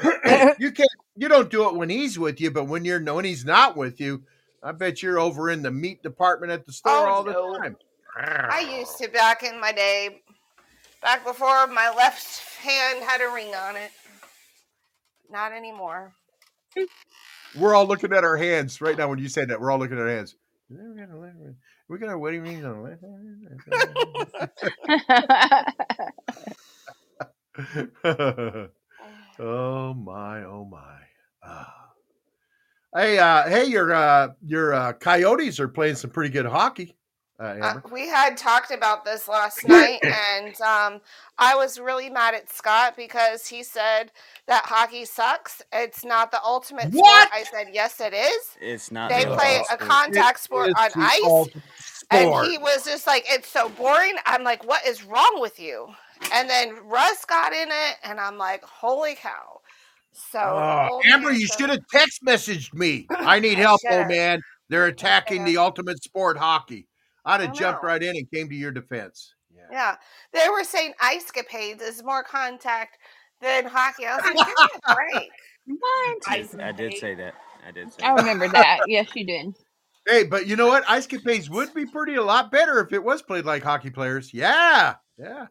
[0.58, 0.70] you.
[0.72, 0.88] can't.
[1.16, 4.00] You don't do it when he's with you, but when you're when he's not with
[4.00, 4.22] you,
[4.62, 7.52] I bet you're over in the meat department at the store Oh, all the oh,
[7.52, 7.58] no.
[7.58, 7.76] time.
[8.16, 10.22] I used to back in my day,
[11.02, 13.90] back before my left hand had a ring on it.
[15.30, 16.12] Not anymore.
[17.56, 19.60] We're all looking at our hands right now when you said that.
[19.60, 20.36] We're all looking at our hands.
[21.88, 22.82] We got our wedding rings on
[29.38, 30.98] oh my, oh my.
[31.44, 31.74] Ah.
[32.94, 36.96] Hey, uh, hey, your uh, your uh, Coyotes are playing some pretty good hockey.
[37.40, 41.00] Uh, Uh, we had talked about this last night, and um,
[41.38, 44.12] I was really mad at Scott because he said
[44.46, 45.62] that hockey sucks.
[45.72, 47.28] It's not the ultimate What?
[47.28, 47.28] sport.
[47.32, 48.56] I said, yes, it is.
[48.60, 49.10] It's not.
[49.10, 51.20] They the play a contact sport It's on ice.
[51.24, 51.62] ultimate
[52.10, 54.14] And he was just like, it's so boring.
[54.26, 55.88] I'm like, what is wrong with you?
[56.32, 59.60] And then Russ got in it, and I'm like, holy cow.
[60.12, 63.06] So, old Amber, you should have text messaged me.
[63.10, 64.42] I need I help, old man.
[64.68, 66.86] They're attacking the ultimate sport, hockey.
[67.24, 67.88] I'd have jumped know.
[67.88, 69.34] right in and came to your defense.
[69.54, 69.62] Yeah.
[69.70, 69.96] Yeah.
[70.32, 72.98] They were saying ice capades is more contact
[73.40, 74.06] than hockey.
[74.06, 75.30] I was like, give me a break.
[75.66, 76.18] What?
[76.26, 77.34] I, I did say that.
[77.66, 78.06] I did say that.
[78.06, 78.20] I that.
[78.20, 78.80] remember that.
[78.86, 79.54] Yes, you did.
[80.06, 80.84] Hey, but you know what?
[80.88, 84.34] Ice capades would be pretty a lot better if it was played like hockey players.
[84.34, 85.46] Yeah, yeah.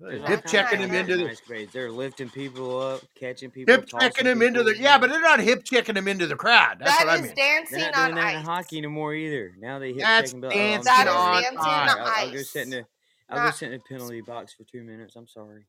[0.00, 1.72] There's Hip checking of them into the nice grades.
[1.72, 5.20] They're lifting people up, catching people, hip checking them into people, the yeah, but they're
[5.20, 6.78] not hip checking them into the crowd.
[6.78, 7.32] That's That what I is mean.
[7.34, 9.54] They're dancing not doing on that in hockey no more either.
[9.58, 10.40] Now they hip That's checking.
[10.40, 11.66] But, oh, dancing That is on dancing ice.
[11.66, 12.50] on I'll, I'll go ice.
[12.50, 12.84] sit in the
[13.28, 15.16] I'll go sit in the penalty box for two minutes.
[15.16, 15.64] I'm sorry.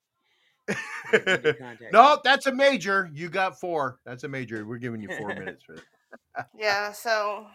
[0.70, 0.76] I
[1.12, 3.10] did contact no, that's a major.
[3.12, 3.98] You got four.
[4.06, 4.64] That's a major.
[4.64, 5.84] We're giving you four minutes for that.
[6.58, 7.48] Yeah, so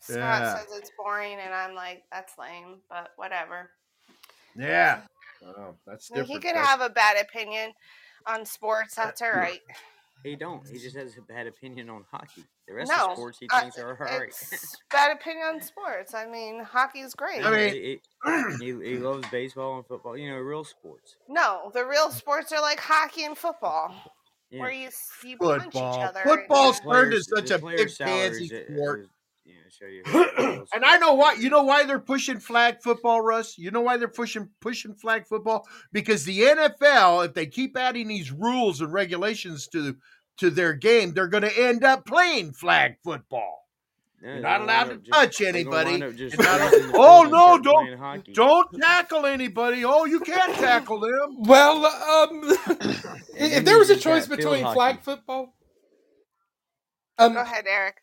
[0.00, 0.56] Scott Yeah.
[0.58, 3.70] says it's boring, and I'm like, that's lame, but whatever.
[4.56, 5.00] Yeah.
[5.44, 6.26] Oh, that's I mean, different.
[6.28, 7.72] he could That's- have a bad opinion
[8.26, 8.94] on sports.
[8.94, 9.60] That's all right.
[10.22, 10.64] He don't.
[10.68, 12.44] He just has a bad opinion on hockey.
[12.68, 14.32] The rest No, of sports he uh, thinks are all right.
[14.92, 16.14] Bad opinion on sports.
[16.14, 17.44] I mean, hockey's great.
[17.44, 17.98] I mean-
[18.60, 20.16] he, he, he loves baseball and football.
[20.16, 21.16] You know, real sports.
[21.28, 23.92] no, the real sports are like hockey and football,
[24.52, 24.60] Yeah.
[24.60, 26.20] where you s- you punch each other.
[26.22, 28.98] Football's The turned to players- such a player big salaries, pansy it- it sport.
[29.00, 29.08] was-
[29.44, 30.02] you know, show you
[30.74, 31.34] And I know why.
[31.34, 33.58] You know why they're pushing flag football, Russ?
[33.58, 35.66] You know why they're pushing pushing flag football?
[35.92, 39.96] Because the NFL, if they keep adding these rules and regulations to
[40.38, 43.58] to their game, they're going to end up playing flag football.
[44.22, 45.90] Yeah, You're not allowed to up touch they're anybody.
[45.90, 47.58] wind up just You're not- raising the oh no!
[47.60, 49.84] Don't don't tackle anybody.
[49.84, 51.10] Oh, you can't tackle them.
[51.40, 52.42] Well, um,
[53.36, 54.74] if there was a choice field between hockey.
[54.76, 55.54] flag football,
[57.18, 57.96] um, Go ahead, Eric.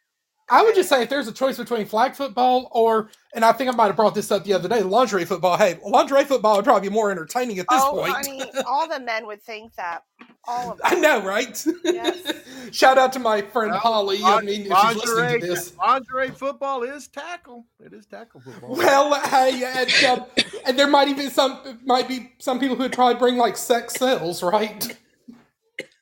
[0.49, 3.71] I would just say if there's a choice between flag football or, and I think
[3.71, 5.57] I might have brought this up the other day, lingerie football.
[5.57, 8.11] Hey, lingerie football would probably be more entertaining at this oh, point.
[8.11, 10.03] honey, all the men would think that.
[10.47, 10.87] All of them.
[10.87, 11.65] I know, right?
[11.83, 12.33] Yes.
[12.71, 14.19] Shout out to my friend Well, Holly.
[14.23, 15.77] I lin- mean, if she's listening lingerie, to this.
[15.77, 17.65] lingerie football is tackle.
[17.79, 18.75] It is tackle football.
[18.75, 20.25] Well, hey, and, um,
[20.65, 23.93] and there might even some might be some people who would probably bring like sex
[23.95, 24.97] cells, right?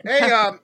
[0.04, 0.60] hey, um,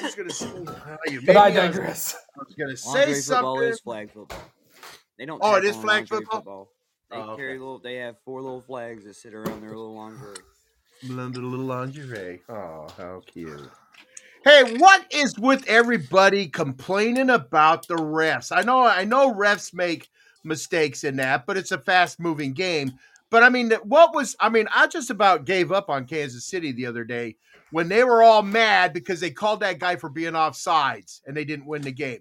[0.00, 2.14] I was going to say, uh, you But I made I was- digress.
[2.36, 3.68] I was going to say Lingerie football something.
[3.70, 4.42] is flag football.
[5.18, 5.40] They don't.
[5.42, 6.68] Oh, it tackle is in flag lingerie football?
[7.10, 7.58] They Oh, carry okay.
[7.58, 7.78] little.
[7.78, 10.36] They have four little flags that sit around their little lingerie.
[11.04, 12.40] Blended a little lingerie.
[12.48, 13.68] Oh, how cute.
[14.44, 18.50] Hey, what is with everybody complaining about the refs?
[18.56, 20.08] I know I know refs make
[20.44, 22.92] mistakes in that, but it's a fast-moving game.
[23.32, 26.70] But I mean, what was I mean, I just about gave up on Kansas City
[26.70, 27.36] the other day
[27.70, 31.34] when they were all mad because they called that guy for being off sides and
[31.34, 32.20] they didn't win the game.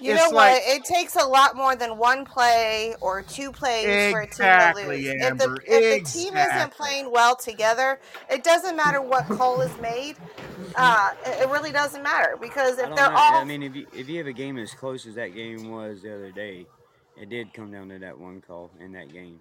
[0.00, 0.76] You It's know like- what?
[0.76, 4.42] It takes a lot more than one play or two plays for a team to
[4.42, 5.22] Exactly, lose.
[5.22, 8.00] Amber, If the, if the team isn't playing well together,
[8.30, 10.16] it doesn't matter what call is made.
[10.76, 13.16] Uh, it, it really doesn't matter because if don't they're know.
[13.16, 15.70] all I mean, if you if you have a game as close as that game
[15.70, 16.66] was the other day,
[17.20, 19.40] it did come down to that one call in that game.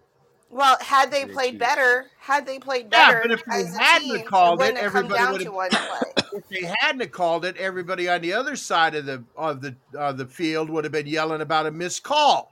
[0.54, 4.26] Well, had they played better, had they played Yeah, better but if they hadn't team,
[4.26, 6.14] called it, it wouldn't have come everybody would've- to one play.
[6.34, 10.18] if they hadn't called it, everybody on the other side of the of the of
[10.18, 12.52] the field would have been yelling about a missed call.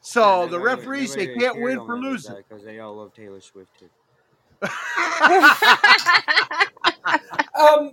[0.00, 2.34] So the referees they can't win for losing.
[2.48, 3.88] because they all love Taylor Swift too.
[7.58, 7.92] Um,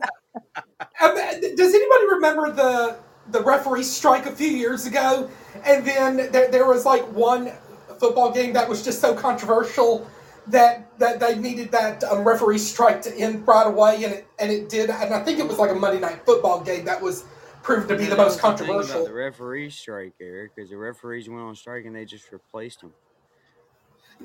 [1.02, 2.98] um, does anybody remember the
[3.32, 5.30] the referee strike a few years ago?
[5.66, 7.52] And then there, there was like one
[8.00, 10.08] football game that was just so controversial
[10.48, 14.52] that that they needed that um, referee strike to end right away, and it and
[14.52, 14.90] it did.
[14.90, 17.26] And I think it was like a Monday night football game that was
[17.62, 19.06] proved to be the most was thing about controversial.
[19.06, 22.94] The referee strike, Eric, because the referees went on strike and they just replaced them.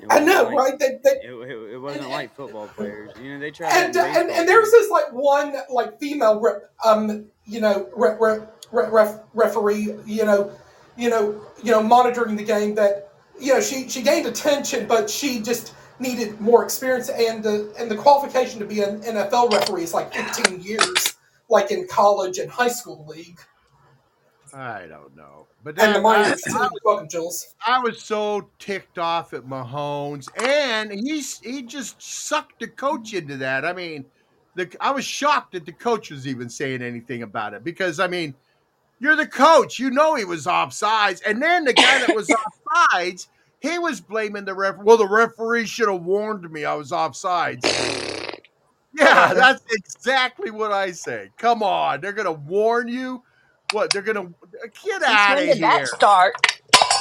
[0.09, 0.79] I know, like- right?
[0.79, 3.11] They, they, It, it, it wasn't like football players.
[3.21, 3.71] You know, they tried.
[3.71, 8.15] and, and and there was this like one like female re- um you know re-
[8.19, 10.51] re- re- ref- referee you know
[10.97, 13.09] you know you know monitoring the game that
[13.39, 17.09] you know she she gained attention but she just needed more experience.
[17.09, 21.15] And the and the qualification to be an NFL referee is like 15 years
[21.49, 23.39] like in college and high school league.
[24.53, 27.55] I don't know, but and the that, money I, welcome Jules.
[27.65, 33.35] I was so ticked off at Mahomes, and he's he just sucked the coach into
[33.37, 33.65] that.
[33.65, 34.05] I mean,
[34.55, 38.07] the I was shocked that the coach was even saying anything about it because I
[38.07, 38.33] mean,
[38.99, 42.27] you're the coach, you know he was offsides, and then the guy that was
[42.93, 43.27] offsides,
[43.59, 44.77] he was blaming the ref.
[44.77, 47.63] Well, the referee should have warned me I was offsides.
[48.97, 51.29] Yeah, that's exactly what I say.
[51.37, 53.23] Come on, they're gonna warn you.
[53.73, 54.29] What they're gonna
[54.85, 55.67] get out of when did here.
[55.67, 56.33] that start?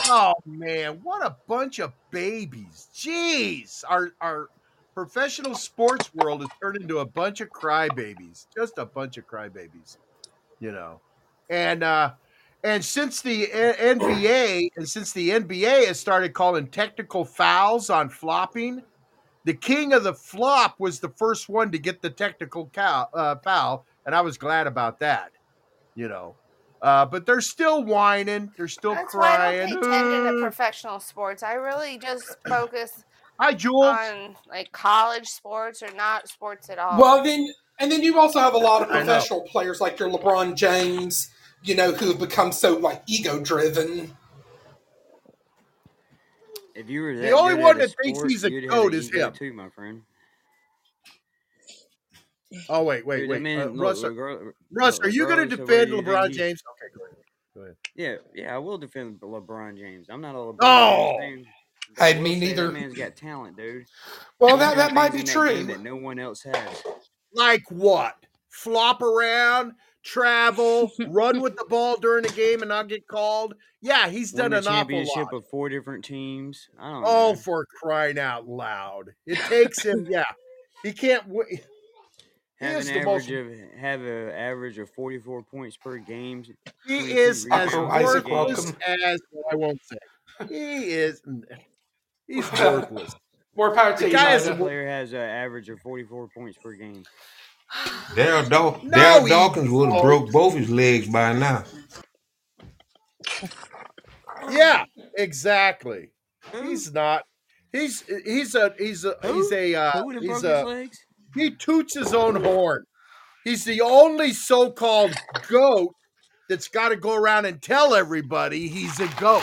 [0.07, 2.89] Oh man, what a bunch of babies!
[2.93, 4.49] Jeez, our our
[4.95, 8.47] professional sports world has turned into a bunch of crybabies.
[8.57, 9.99] Just a bunch of crybabies,
[10.59, 11.01] you know.
[11.51, 12.13] And uh
[12.63, 18.83] and since the NBA and since the NBA has started calling technical fouls on flopping,
[19.45, 23.37] the king of the flop was the first one to get the technical cow, uh,
[23.37, 25.33] foul, and I was glad about that.
[25.95, 26.35] You know,
[26.81, 28.51] uh, but they're still whining.
[28.57, 29.69] They're still That's why I crying.
[29.71, 31.43] don't pay attention to professional sports.
[31.43, 33.05] I really just focus
[33.41, 33.85] Hi, Jules.
[33.85, 37.01] on like college sports or not sports at all.
[37.01, 40.55] Well, then, and then you also have a lot of professional players like your LeBron
[40.55, 41.31] James,
[41.63, 44.17] you know, who have become so like ego driven.
[46.75, 49.29] If you were The only one that thinks sport, he's a you'd goat is ego
[49.29, 49.33] him.
[49.33, 50.03] too, my friend.
[52.69, 53.37] Oh wait, wait, Dude, wait.
[53.37, 55.91] I mean, uh, look, Russ, regar- Russ, are you going to regardless of where defend
[55.91, 56.63] you LeBron he- James?
[56.71, 57.17] Okay, go ahead.
[57.55, 57.77] Go ahead.
[57.97, 60.07] Yeah, yeah, I will defend LeBron James.
[60.11, 61.17] I'm not a LeBron Oh!
[61.21, 61.53] James fan.
[62.01, 62.67] I will me neither.
[62.69, 63.85] That man's got talent, dude.
[64.39, 65.65] Well, He's that that might be things that true.
[65.65, 66.83] that no one else has.
[67.35, 68.17] Like what?
[68.49, 69.73] Flop around,
[70.05, 73.55] travel, run with the ball during the game and not get called.
[73.83, 76.69] Yeah, he's Won done an awful championship of four different teams.
[76.79, 77.35] I don't Oh, know.
[77.37, 79.11] for crying out loud!
[79.27, 80.07] It takes him.
[80.11, 80.25] Yeah,
[80.83, 81.27] he can't.
[81.29, 81.47] Win.
[81.51, 81.61] He
[82.67, 83.29] Have an the most.
[83.29, 83.31] average
[83.73, 86.45] of have an average of 44 points per game.
[86.87, 87.83] He is as Dr.
[87.83, 88.39] rebounds Isaac, per game.
[88.39, 89.03] worthless welcome.
[89.05, 89.21] as
[89.51, 89.99] I won't say.
[90.49, 91.21] He is.
[92.27, 93.15] He's Well, worthless.
[93.57, 96.73] More power The to you, guy is player has an average of 44 points per
[96.73, 97.05] game.
[98.15, 100.05] Darryl, Daw- No, Darryl he Dawkins would have won't.
[100.05, 101.65] broke both his legs by now.
[104.51, 104.85] Yeah,
[105.17, 106.11] exactly.
[106.53, 106.69] Who?
[106.69, 107.23] He's not.
[107.73, 110.99] He's he's a he's a he's a uh, Who he's a legs?
[111.35, 112.85] he toots his own horn.
[113.45, 115.13] He's the only so-called
[115.49, 115.95] goat
[116.49, 119.43] that's got to go around and tell everybody he's a goat.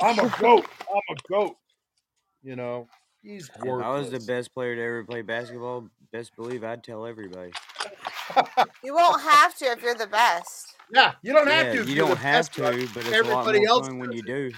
[0.00, 0.66] I'm a goat.
[0.90, 1.56] I'm a goat.
[2.42, 2.86] You know,
[3.22, 7.06] he's If I was the best player to ever play basketball, best believe I'd tell
[7.06, 7.52] everybody.
[8.82, 10.76] you won't have to if you're the best.
[10.92, 11.82] Yeah, you don't have Yeah, to.
[11.82, 13.68] if you you're don't the have best, but to, but it's a lot everybody more
[13.68, 14.52] else fun when does you do.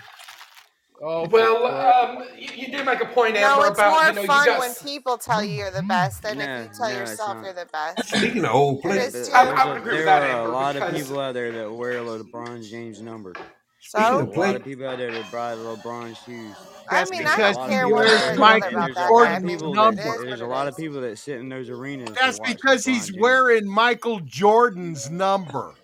[1.02, 4.12] Oh, Well, um, you, you do make a point, No, Amber, it's about more you
[4.14, 4.60] know you fun got.
[4.60, 7.66] when people tell you you're the best than if you tell no, yourself you're the
[7.72, 7.98] best.
[8.06, 9.32] Speaking of old players, is But too.
[9.34, 11.52] I, I would agree with there that, are a Amber, lot of people out there
[11.52, 13.34] that wear a LeBron James number.
[13.82, 16.56] Speaking So, A lot of people out there that buy LeBron shoes.
[16.88, 18.36] I that's mean, I because don't A lot of he care people one wears or
[18.38, 19.12] Michael other and about there's a that.
[19.12, 20.24] lot I of Jordan's mean, people it that number.
[20.24, 23.12] is there's a lot of people that sit in those arenas That's watch because he's
[23.14, 23.16] James.
[23.16, 25.76] wearing Michael Jordan's number.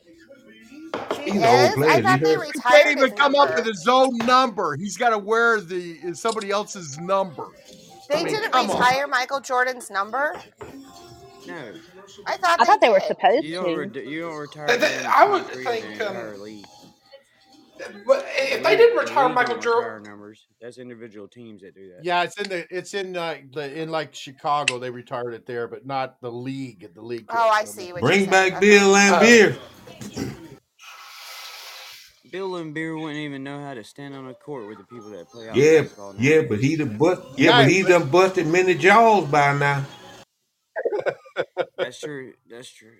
[1.24, 1.78] He speaking of old is?
[1.88, 3.66] I players, you thought they heard He can't even his come up with number.
[3.66, 4.76] his own number.
[4.76, 7.48] He's got to wear the somebody else's number.
[8.14, 8.88] I They mean, didn't come on.
[8.88, 10.40] retire Michael Jordan's number?
[11.46, 11.72] No,
[12.26, 13.74] I thought I thought they they were supposed you don't.
[13.74, 13.74] to.
[13.74, 16.66] Re- you don't retire Th- th- them I would create think um, entire league.
[18.06, 20.46] But if they didn't retire Michael Jordan, numbers.
[20.60, 22.04] That's individual teams that do that.
[22.04, 24.78] Yeah, it's in the it's in uh, the in like Chicago.
[24.78, 26.92] They retired it there, but not the league.
[26.94, 27.26] The league.
[27.30, 27.74] Oh, I couldn't.
[27.74, 28.60] see what bring back Okay.
[28.60, 29.58] Bill uh, Laimbeer.
[32.30, 35.30] Bill Laimbeer wouldn't even know how to stand on a court with the people that
[35.30, 37.22] play Yeah, basketball yeah, but he done bust.
[37.36, 39.84] Yeah, Yeah, but he but done busted many jaws by now.
[41.78, 42.34] That's true.
[42.50, 42.96] That's true.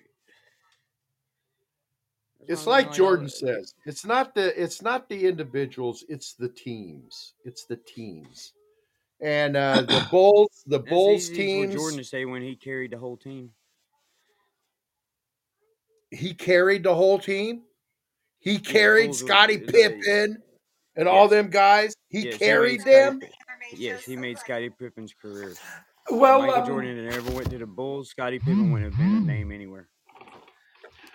[2.49, 3.75] It's what like Jordan says.
[3.85, 6.03] It's not the it's not the individuals.
[6.09, 7.35] It's the teams.
[7.45, 8.53] It's the teams.
[9.21, 12.97] And uh, the Bulls, the that's Bulls for Jordan to say when he carried the
[12.97, 13.51] whole team.
[16.09, 17.61] He carried the whole team.
[18.39, 20.41] He Yeah, carried Scottie Pippen
[20.95, 21.93] and all them guys.
[22.07, 22.95] He yes, carried Scottie.
[22.95, 23.19] them.
[23.75, 25.53] Yes, he made Scottie Pippen's career.
[26.09, 29.17] Well, Michael um, Jordan had ever went to the Bulls, Scottie Pippen wouldn't have been
[29.17, 29.87] a name anywhere.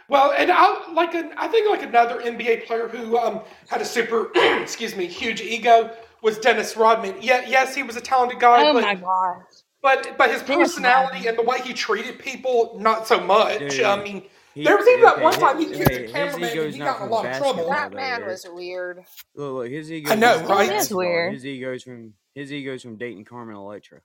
[0.09, 3.84] Well, and I like an, I think like another NBA player who um, had a
[3.84, 5.90] super, excuse me, huge ego
[6.22, 7.16] was Dennis Rodman.
[7.20, 9.42] Yeah, yes, he was a talented guy, Oh my but gosh.
[9.82, 11.28] but but his Dennis personality Rodman.
[11.28, 13.80] and the way he treated people, not so much.
[13.80, 14.24] I mean,
[14.55, 16.52] he there was even that one His, time he accused a okay, his cameraman and
[16.52, 17.68] ego's he not got in a from lot of trouble.
[17.68, 18.26] basketball That though, man Eric.
[18.30, 18.98] was weird.
[19.34, 20.64] Look, look, his I ego's know, not from That right?
[20.66, 20.98] is basketball.
[20.98, 21.32] weird.
[21.34, 24.00] His ego's from his ego's from dating Carmen Electra.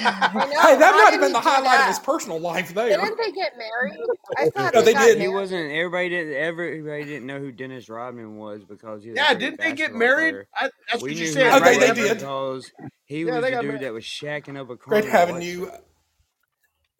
[0.00, 0.78] I Hey, know.
[0.78, 2.88] that might have been the highlight of his personal life there.
[2.90, 3.98] Didn't they get married?
[4.36, 5.20] I thought No, they they didn't.
[5.22, 5.70] He wasn't.
[5.72, 6.34] Everybody didn't.
[6.34, 9.94] Everybody didn't know who Dennis Rodman was because he was Yeah, great didn't they get
[9.94, 10.46] married?
[10.56, 11.94] I, that's We what you knew said, who Oh, they right?
[11.94, 12.18] did.
[12.18, 12.72] because
[13.06, 13.82] he Yeah, was the dude married.
[13.82, 15.70] that was shacking up a Great Carmen having you.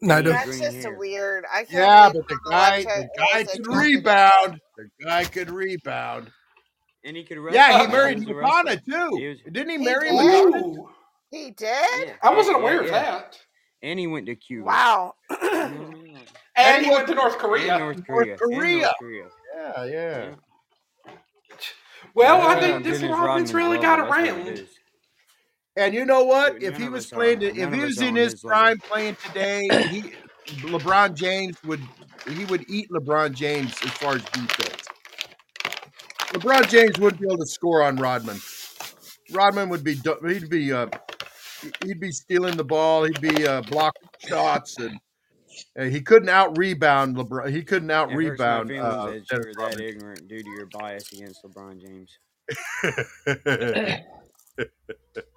[0.01, 0.29] No, he no.
[0.29, 0.99] had That's green just a hair.
[0.99, 1.45] weird.
[1.51, 3.77] I can't Yeah, but the guy, the guy could attracted to him.
[3.77, 4.59] rebound.
[4.77, 6.31] The guy could rebound.
[7.03, 9.19] And he could Yeah, he married was Madonna too.
[9.51, 10.17] Didn't he He marry did?
[10.17, 10.63] Madonna?
[11.33, 12.07] Ooh, He did?
[12.07, 13.39] Yeah, I wasn't yeah, aware of that.
[13.83, 14.65] And he went to Cuba.
[14.65, 15.13] Wow.
[15.29, 16.13] You know what I mean?
[16.15, 17.79] Like, And And he he went went to to North Korea.
[17.79, 18.31] North North Korea.
[18.31, 18.81] And Korea.
[18.81, 19.27] North Korea.
[19.55, 19.91] Yeah, yeah.
[21.05, 21.13] Yeah.
[22.13, 24.67] Well, Yeah, I think this Rodman's Rodman's really got that's what around.
[25.77, 26.53] And you know what?
[26.53, 28.57] Dude, If he was us are- playing, if he was in his his level.
[28.57, 30.13] prime playing today, he
[30.67, 31.81] LeBron James would
[32.29, 34.87] he would eat LeBron James as far as defense.
[36.33, 38.39] LeBron James wouldn't be able to score on Rodman.
[39.31, 39.95] Rodman would be
[40.27, 40.87] he'd be uh,
[41.83, 43.03] he'd be stealing the ball.
[43.03, 44.99] He'd be uh, blocking shots, and,
[45.75, 47.51] and he couldn't out rebound LeBron.
[47.51, 48.71] He couldn't out It hurts my rebound.
[48.71, 49.81] Uh, that you're that Rodman.
[49.81, 52.19] ignorant due to your bias against LeBron James.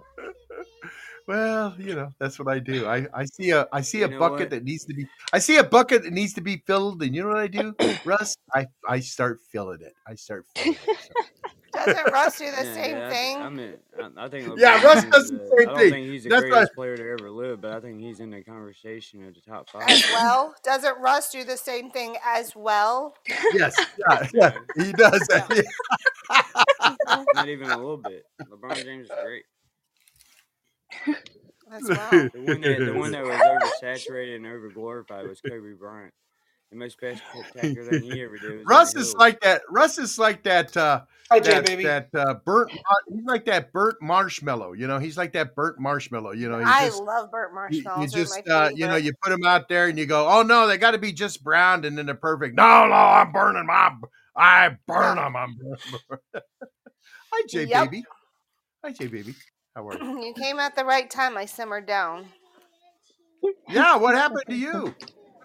[1.29, 2.87] well, you know, that's what I do.
[2.87, 4.51] I, I see a I see You a bucket what?
[4.51, 7.22] that needs to be I see a bucket that needs to be filled, and you
[7.22, 7.74] know what I do,
[8.05, 8.35] Russ?
[8.55, 9.93] I I start filling it.
[10.07, 10.81] I start filling it.
[10.85, 11.14] So-
[11.85, 13.37] Doesn't Russ do the Yeah, same yeah, thing?
[13.43, 15.91] I mean, I, I think Yeah, Russ does is the a- same I don't thing.
[15.93, 18.31] think he's the That's why- greatest player to ever live, but I think he's in
[18.31, 19.89] the conversation of the top five.
[19.89, 20.55] As well?
[20.64, 23.14] Doesn't Russ do the same thing as well?
[23.53, 23.76] yes,
[24.09, 25.20] yeah, yeah, he does.
[25.29, 25.64] that.
[27.35, 28.24] Not even a little bit.
[28.51, 29.45] LeBron James is great.
[31.72, 32.28] As well.
[32.32, 36.12] The one that the one that was oversaturated and overglorified was Kobe Bryant.
[36.70, 39.14] The most spectacular thing he ever did Russ is Hills.
[39.14, 39.62] like that.
[39.70, 40.76] Russ is like that.
[40.76, 41.84] Uh, Hi, Jay, that baby.
[41.84, 42.70] that uh, burnt.
[42.72, 44.72] mar- He's like that burnt marshmallow.
[44.74, 46.32] You know, he's like that burnt marshmallow.
[46.32, 48.11] You know, he I just love burnt you, marshmallows.
[48.11, 50.43] you They're just uh, you know you put them out there and you go, oh
[50.43, 52.55] no, they got to be just browned and then they're perfect.
[52.55, 53.93] No, no, I'm burning my,
[54.36, 55.36] I burn them.
[55.36, 56.01] I'm burning.
[57.32, 57.84] Hi, Jay Yep.
[57.84, 58.05] baby.
[58.84, 59.34] Hi, Jay baby.
[59.74, 60.26] How are you?
[60.26, 61.36] You came at the right time.
[61.36, 62.26] I simmered down.
[63.68, 64.94] Yeah, what happened to you?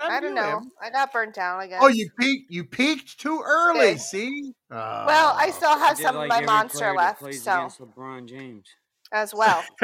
[0.02, 0.58] I don't know.
[0.58, 0.72] Em?
[0.82, 1.80] I got burnt down, I guess.
[1.82, 2.52] Oh, you peaked.
[2.52, 3.92] You peaked too early.
[3.92, 4.02] Did.
[4.02, 4.54] See?
[4.70, 5.52] Well, I Oh.
[5.52, 7.80] still have He some like of my every monster player that left, plays so against
[7.80, 8.68] LeBron James.
[9.12, 9.64] as well.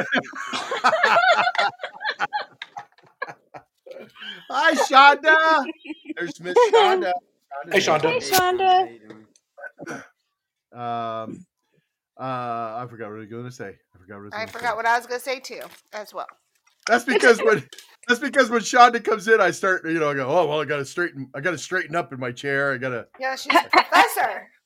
[4.49, 5.65] Hi, Shonda.
[6.17, 7.13] There's Miss Shonda.
[7.71, 8.11] Hey, Shonda.
[8.11, 8.67] Hey, Shonda.
[8.67, 8.99] How you
[10.73, 10.81] doing?
[10.81, 11.45] Um,
[12.19, 13.75] uh, I forgot what I was going to say.
[13.95, 14.75] I forgot what I was I going to forgot say.
[14.75, 15.61] what I was gonna say too,
[15.93, 16.27] as well.
[16.87, 17.67] That's because when
[18.07, 19.85] that's because when Shonda comes in, I start.
[19.85, 21.29] You know, I go, oh well, I got to straighten.
[21.35, 22.73] I got to straighten up in my chair.
[22.73, 23.05] I got to.
[23.19, 24.47] Yeah, she's a professor.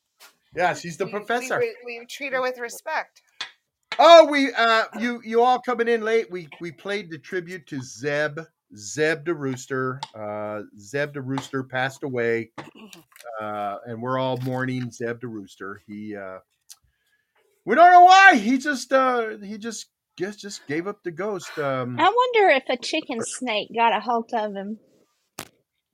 [0.56, 1.64] Yeah, she's the We- we professor.
[1.84, 3.24] We, treat her with respect.
[3.97, 6.30] Oh, we uh, you you all coming in late.
[6.32, 8.39] We we played the tribute to Zeb
[8.76, 9.99] Zeb the Rooster.
[10.16, 12.51] Uh, Zeb the Rooster passed away,
[13.41, 15.82] uh, and we're all mourning Zeb the Rooster.
[15.88, 16.38] He uh,
[17.66, 18.36] we don't know why.
[18.36, 19.88] He just uh, he just
[20.18, 21.57] guess just gave up the ghost.
[21.57, 24.80] Um, I wonder if a chicken snake got a hold of him.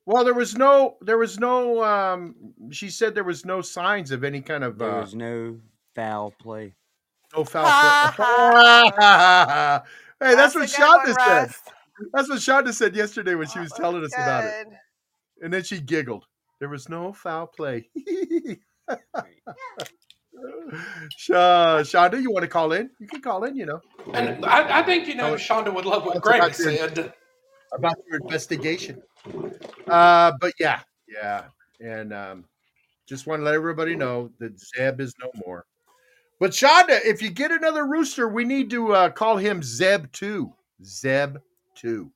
[0.06, 1.84] well, there was no there was no.
[1.84, 2.36] Um,
[2.72, 5.60] she said there was no signs of any kind of There uh, was no
[5.96, 6.74] foul play.
[7.36, 8.12] no foul.
[8.14, 8.92] Play.
[10.20, 11.16] hey, that's, a what Shonda said.
[11.18, 11.62] Russ.
[12.14, 14.68] That's what Shonda said yesterday when she That was telling us about it.
[15.42, 16.26] And then she giggled.
[16.60, 17.90] There was no foul play.
[21.18, 22.90] Sha- Shonda, you want to call in?
[23.00, 23.82] You can call in, you know,
[24.14, 27.14] And I, I think you know Shonda would love what that's Grant about your- said.
[27.74, 29.02] about your investigation.
[29.88, 31.46] Uh, but yeah, yeah.
[31.82, 32.46] And um,
[33.08, 35.66] just want to let everybody know that Zeb is no more.
[36.40, 40.54] But Shonda, if you get another rooster, we need to uh, call him Zeb 2.
[40.84, 41.38] Zeb
[41.76, 42.12] 2.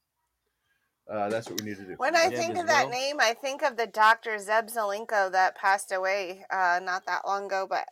[1.12, 1.96] Uh, that's what we need to do.
[1.98, 2.98] When I Zeb think of that well?
[2.98, 4.40] name, I think of the Dr.
[4.40, 7.86] Zeb Zelenko that passed away uh, not that long ago, but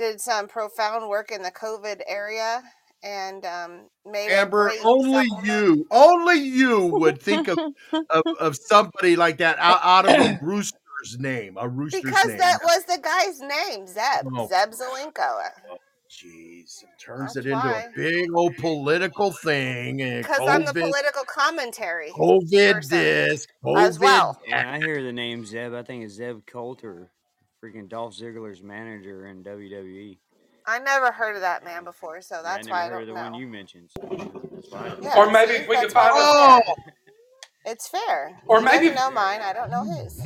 [0.00, 2.62] did some profound work in the COVID area
[3.02, 3.80] and um,
[4.10, 7.58] made Amber, only you, only you would think of,
[8.10, 12.38] of, of somebody like that out, out of a rooster's name, a rooster's Because name.
[12.38, 14.32] that was the guy's name, Zeb.
[14.34, 14.48] Oh.
[14.48, 15.38] Zeb Zelenko.
[16.10, 17.88] Jeez, it turns That's it into why.
[17.92, 19.98] a big old political thing.
[19.98, 22.10] Because I'm the political commentary.
[22.10, 24.40] COVID person this, COVID as well.
[24.48, 27.10] When I hear the name Zeb, I think it's Zeb Colter,
[27.62, 30.18] freaking Dolph Ziggler's manager in WWE.
[30.66, 33.00] I never heard of that man before, so I that's never why I heard don't
[33.02, 33.30] of the know.
[33.30, 33.90] one you mentioned.
[33.98, 34.08] So
[34.54, 36.78] that's why Yeah, Or maybe if we could find I a- don't.
[37.66, 38.40] It's fair.
[38.46, 39.40] Or He maybe- doesn't know mine.
[39.42, 40.18] I don't know his.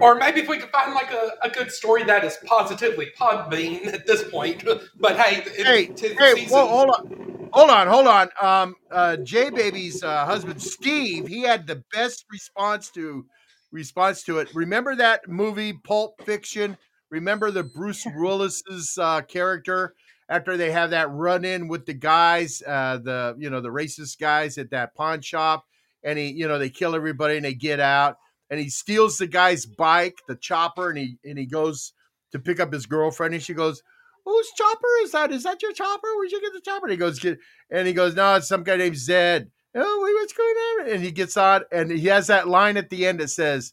[0.00, 3.92] Or maybe if we could find like a, a good story that is positively Podbean
[3.92, 4.62] at this point.
[5.00, 6.56] But hey, it, Hey, tis hey, season.
[6.56, 8.28] whoa, hold on, hold on, hold on.
[8.40, 13.26] Um, uh, J Baby's uh, husband Steve, he had the best response to
[13.70, 14.54] response to it.
[14.54, 16.76] Remember that movie Pulp Fiction?
[17.10, 19.94] Remember the Bruce Willis's uh, character
[20.28, 24.18] after they have that run in with the guys, uh, the you know the racist
[24.18, 25.64] guys at that pawn shop,
[26.02, 28.16] and he you know they kill everybody and they get out,
[28.50, 31.94] and he steals the guy's bike, the chopper, and he and he goes
[32.32, 33.82] to pick up his girlfriend, and she goes
[34.28, 35.32] whose chopper is that?
[35.32, 36.08] Is that your chopper?
[36.16, 36.86] Where'd you get the chopper?
[36.86, 37.38] And he goes, get,
[37.70, 39.50] and he goes, no, it's some guy named Zed.
[39.80, 40.94] Oh, wait, what's going on?
[40.94, 43.72] And he gets on, and he has that line at the end that says,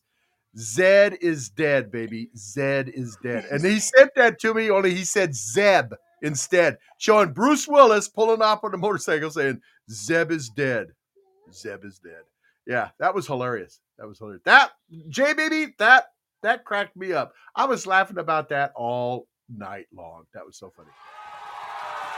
[0.58, 2.30] Zed is dead, baby.
[2.38, 3.46] Zed is dead.
[3.52, 8.42] And he sent that to me, only he said Zeb instead, showing Bruce Willis pulling
[8.42, 10.88] up on the motorcycle saying, Zeb is dead.
[11.52, 12.24] Zeb is dead.
[12.68, 13.80] Yeah, that was hilarious.
[13.98, 14.42] That was hilarious.
[14.46, 14.72] That
[15.10, 16.08] Jay baby, that
[16.42, 17.34] that cracked me up.
[17.56, 20.26] I was laughing about that all night long.
[20.34, 20.90] That was so funny.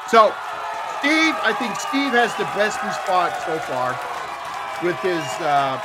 [0.09, 0.33] So,
[0.99, 3.93] Steve, I think Steve has the best response so far
[4.83, 5.79] with his uh,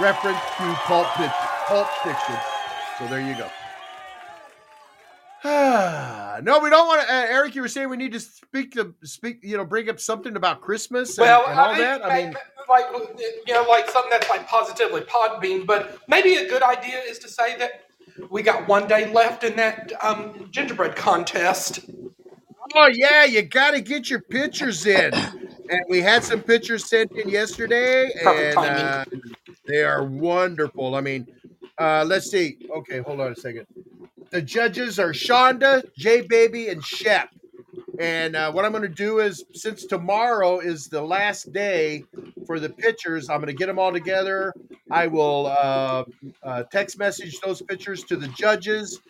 [0.00, 1.06] reference to pulp,
[1.66, 2.36] pulp fiction.
[2.98, 3.48] So there you go.
[5.44, 7.12] no, we don't want to.
[7.12, 9.40] Uh, Eric, you were saying we need to speak to speak.
[9.42, 12.04] You know, bring up something about Christmas and, Well, and all I, that.
[12.04, 12.36] I I- mean,
[12.68, 12.84] like
[13.46, 15.66] you know, like something that's like positively Podbean.
[15.66, 17.86] But maybe a good idea is to say that
[18.30, 21.80] we got one day left in that um, gingerbread contest.
[22.74, 25.12] Oh yeah, you got to get your pictures in.
[25.14, 29.04] And we had some pictures sent in yesterday, Perfect and uh,
[29.66, 30.94] they are wonderful.
[30.94, 31.26] I mean,
[31.78, 32.58] uh, let's see.
[32.76, 33.66] Okay, hold on a second.
[34.30, 37.30] The judges are Shonda, J Baby, and Shep.
[37.98, 42.04] And uh, what I'm going to do is, since tomorrow is the last day
[42.46, 44.52] for the pictures, I'm going to get them all together.
[44.90, 46.04] I will uh,
[46.42, 49.00] uh, text message those pictures to the judges.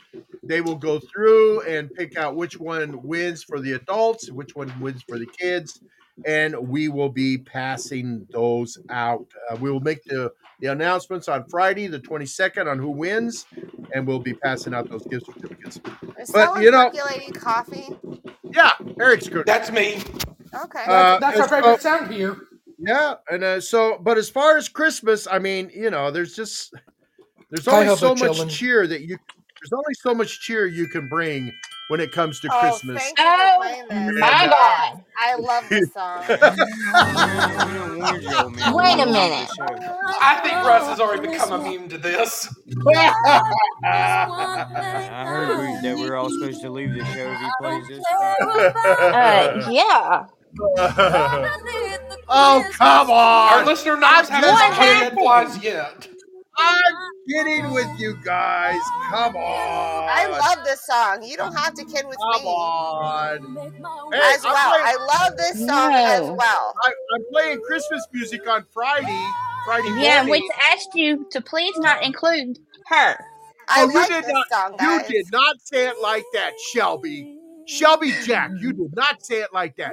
[0.43, 4.73] They will go through and pick out which one wins for the adults, which one
[4.81, 5.81] wins for the kids,
[6.27, 9.27] and we will be passing those out.
[9.51, 13.47] Uh, we will make the, the announcements on Friday, the 22nd, on who wins,
[13.95, 15.77] and we'll be passing out those gift certificates.
[16.19, 17.89] Is But, someone you know- percolating coffee?
[18.53, 19.47] Yeah, Eric's good.
[19.47, 20.03] That's me.
[20.55, 20.85] Okay.
[20.87, 22.37] Uh, That's our it's- favorite sound here.
[22.85, 26.75] Yeah, and uh, so, but as far as Christmas, I mean, you know, there's just
[27.49, 28.51] there's always so much chillin'.
[28.51, 29.19] cheer that you
[29.63, 31.53] there's only so much cheer you can bring
[31.89, 33.03] when it comes to oh, Christmas.
[33.03, 34.21] thank you Oh, for this.
[34.21, 34.49] my Yeah.
[34.49, 35.05] God.
[35.17, 36.25] I love this song.
[36.29, 38.75] We done warned you, old man.
[38.75, 39.49] Wait a minute.
[40.21, 42.49] I think Russ has already become immune to this.
[43.85, 48.05] I heard we, that we're all supposed to leave the show if he plays this.
[48.11, 50.27] Uh, yeah.
[52.29, 53.53] oh come on.
[53.55, 53.67] Our on!
[53.67, 55.63] listener numbers I'm haven't just gone kidding.
[55.63, 56.09] yet.
[56.59, 56.95] I'm
[57.29, 58.81] kidding with you guys.
[59.11, 60.09] Come on!
[60.11, 61.23] I love this song.
[61.23, 63.57] You don't have to kid with Come me on!
[64.13, 64.71] Hey, as I'm well.
[64.71, 66.75] playing- I love this song as well.
[66.85, 69.27] I, I'm playing Christmas music on Friday.
[69.65, 70.05] Friday morning.
[70.05, 73.17] Yeah, we asked you to please not include her.
[73.69, 76.53] I Oh, you like did this not- song, You did not say it like that,
[76.75, 77.37] Shelbie.
[77.69, 79.93] Shelbie Jack, you did not say it like that.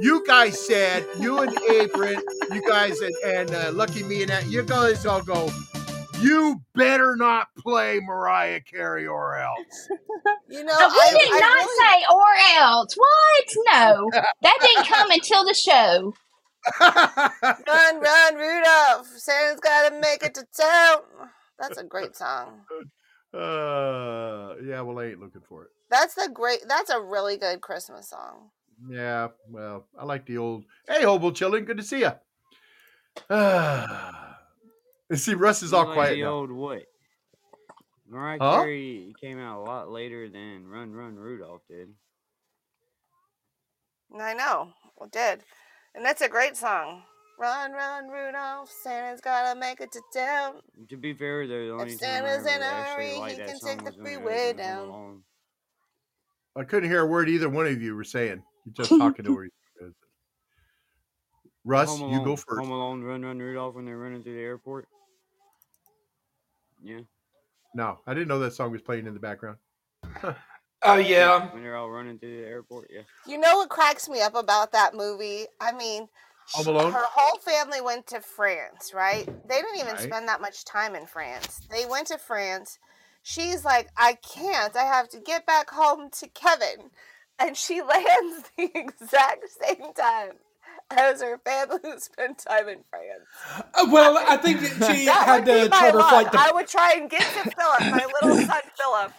[0.00, 2.20] You guys said, you and Abram,
[2.52, 5.50] you guys and, and uh, Lucky Me and that, you guys all go,
[6.20, 9.88] you better not play Mariah Carey or else.
[10.48, 12.96] You know, we I, did I not really, say or else.
[12.96, 13.74] What?
[13.74, 14.10] No.
[14.42, 16.14] That didn't come until the show.
[16.80, 19.06] Run, run, Rudolph.
[19.08, 20.98] Santa's got to make it to town.
[21.58, 22.60] That's a great song.
[23.34, 25.70] uh, yeah, well, I ain't looking for it.
[25.90, 26.60] That's the great.
[26.68, 28.50] That's a really good Christmas song.
[28.88, 30.64] Yeah, well, I like the old.
[30.88, 32.12] Hey, Hobo Chillin, good to see you.
[35.14, 36.30] see, Russ is You all like quiet the now.
[36.30, 36.82] old what?
[38.08, 38.58] Mariah Huh?
[38.62, 41.88] Carey came out a lot later than Run Run Rudolph did.
[44.18, 44.70] I know.
[44.96, 45.42] Well, did.
[45.94, 47.02] And that's a great song.
[47.38, 48.70] Run, run, Rudolph.
[48.70, 50.54] Santa's got to make it to town.
[50.88, 53.46] To be fair, though, the only time I Santa's in a actually hurry, he that
[53.48, 54.88] can song take the was when it was freeway Home down.
[54.88, 55.22] Alone.
[56.56, 58.42] I couldn't hear a word either one of you were saying.
[58.64, 59.52] You're just talking to each.
[61.64, 62.60] Russ, Home you go Alone- first.
[62.60, 64.86] Home Alone, Run Run Rudolph when they're running through the airport.
[66.86, 67.00] Yeah.
[67.74, 69.58] No, I didn't know that song was playing in the background.
[70.82, 71.52] Oh yeah.
[71.52, 73.02] When you're all running through the airport, yeah.
[73.26, 75.46] You know what cracks me up about that movie?
[75.60, 76.08] I mean,
[76.52, 76.92] Home Alone?
[76.92, 79.26] her whole family went to France, right?
[79.48, 80.00] They didn't even Right.
[80.00, 81.60] spend that much time in France.
[81.70, 82.78] They went to France.
[83.22, 84.76] She's like, I can't.
[84.76, 86.90] I have to get back home to Kevin.
[87.38, 90.32] And she lands the exact same time
[90.90, 93.68] as her family who spent time in France.
[93.74, 97.10] Uh, Well, I think she had to my charter flight to I would try and
[97.10, 99.12] get to Philip, my little son Philip,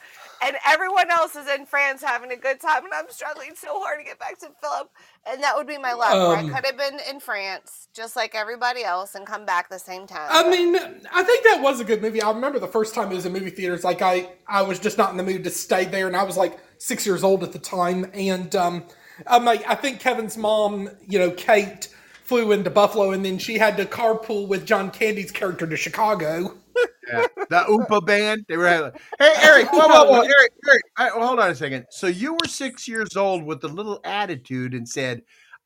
[0.43, 3.99] and everyone else is in France having a good time, and I'm struggling so hard
[3.99, 4.89] to get back to Philip,
[5.29, 6.13] and that would be my luck.
[6.13, 9.69] where I Um, could have been in France just like everybody else and come back
[9.69, 10.27] the same time.
[10.29, 10.75] I mean,
[11.11, 12.21] I think that was a good movie.
[12.21, 13.83] I remember the first time it was in movie theaters.
[13.83, 16.37] Like I, I was just not in the mood to stay there, and I was
[16.37, 18.09] like six years old at the time.
[18.13, 18.83] And um,
[19.25, 21.89] Uh, I'm like, I think Kevin's mom, you know, Kate,
[22.23, 26.53] flew into Buffalo, and then she had to carpool with John Candy's character to Chicago.
[27.07, 28.45] Yeah, the Oompa band.
[28.47, 28.91] They were having.
[29.17, 29.71] Hey, Eric.
[29.71, 30.51] Whoa, whoa, whoa, Eric.
[30.67, 30.81] Eric.
[30.97, 31.85] I, well, hold on a second.
[31.89, 35.21] So you were six years old with a little attitude and said,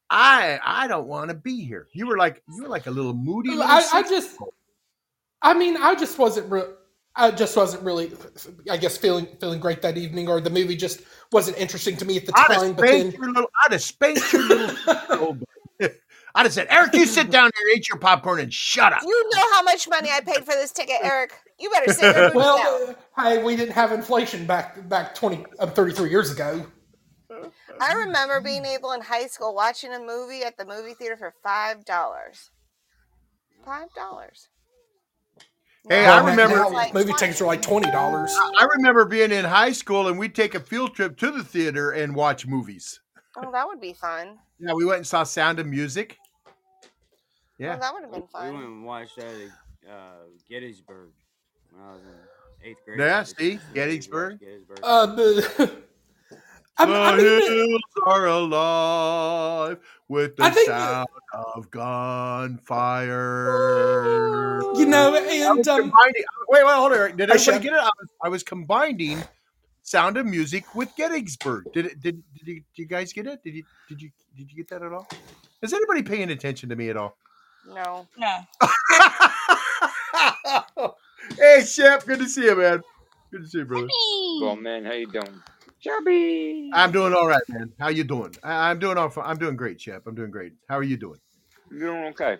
[0.09, 3.13] "I, I don't want to be here." You were like, you were like a little
[3.13, 3.49] moody.
[3.49, 4.37] Little I, I just,
[5.41, 6.51] I mean, I just wasn't.
[6.51, 6.75] Re-
[7.15, 8.11] I just wasn't really,
[8.69, 11.01] I guess, feeling feeling great that evening, or the movie just
[11.31, 12.73] wasn't interesting to me at the I'd time.
[12.73, 13.51] But then, spanked your little.
[13.65, 14.75] I'd have spanked your little.
[14.87, 15.89] oh, boy.
[16.33, 19.01] I'd have said, Eric, you sit down here, eat your popcorn, and shut up.
[19.03, 21.33] You know how much money I paid for this ticket, Eric.
[21.59, 22.55] You better sit your booty down.
[22.57, 26.65] well, uh, hey, we didn't have inflation back back twenty, uh, 33 years ago.
[27.79, 31.33] I remember being able in high school watching a movie at the movie theater for
[31.43, 32.51] five dollars.
[33.65, 34.47] Five dollars.
[35.89, 36.55] Hey, Well, I remember.
[36.57, 37.19] now like movie 20.
[37.19, 38.31] tickets were like twenty dollars.
[38.59, 41.91] I remember being in high school, and we'd take a field trip to the theater
[41.91, 42.99] and watch movies.
[43.35, 44.37] Oh, that would be fun.
[44.59, 46.17] Yeah, we went and saw Sound of Music.
[47.57, 47.75] Yeah.
[47.75, 48.47] Oh, that would have been fun.
[48.47, 50.13] We went and watched that at uh,
[50.49, 51.09] Gettysburg
[51.71, 52.99] when I was in eighth grade.
[52.99, 53.59] Yeah, It's- see?
[53.73, 54.39] Gettysburg?
[54.39, 54.79] Gettysburg.
[54.83, 55.71] Uh, but,
[56.81, 61.07] I, The I mean, hills are alive with the think- sound
[61.55, 62.61] of gunfire.
[64.75, 67.17] you know, and um, combining, wait, wait, hold on.
[67.17, 67.59] Did I everybody sure.
[67.59, 67.79] get it?
[67.79, 69.19] I was, I was combining
[69.83, 71.71] Sound of Music with Gettysburg.
[71.73, 71.99] Did it?
[72.01, 73.43] Did, did, you, did you guys get it?
[73.43, 73.63] Did you?
[73.89, 74.11] Did you?
[74.37, 75.07] Did you get that at all?
[75.61, 77.15] Is anybody paying attention to me at all?
[77.67, 78.07] No.
[78.17, 78.37] No.
[81.37, 82.81] hey, Shep, good to see you, man.
[83.31, 83.87] Good to see you, brother.
[84.41, 85.41] Well, man, how you doing?
[85.81, 86.69] Chubby.
[86.73, 87.71] I'm doing all right, man.
[87.79, 88.35] How you doing?
[88.43, 89.09] I, I'm doing all.
[89.09, 90.03] fi- I'm doing great, Shep.
[90.05, 90.53] I'm doing great.
[90.69, 91.19] How are you doing?
[91.71, 92.37] doing okay.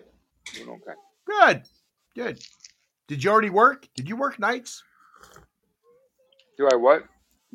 [0.54, 0.92] Doing okay.
[1.26, 1.62] Good.
[2.14, 2.44] Good.
[3.08, 3.88] Did you already work?
[3.96, 4.82] Did you work nights?
[6.56, 7.04] Do I what?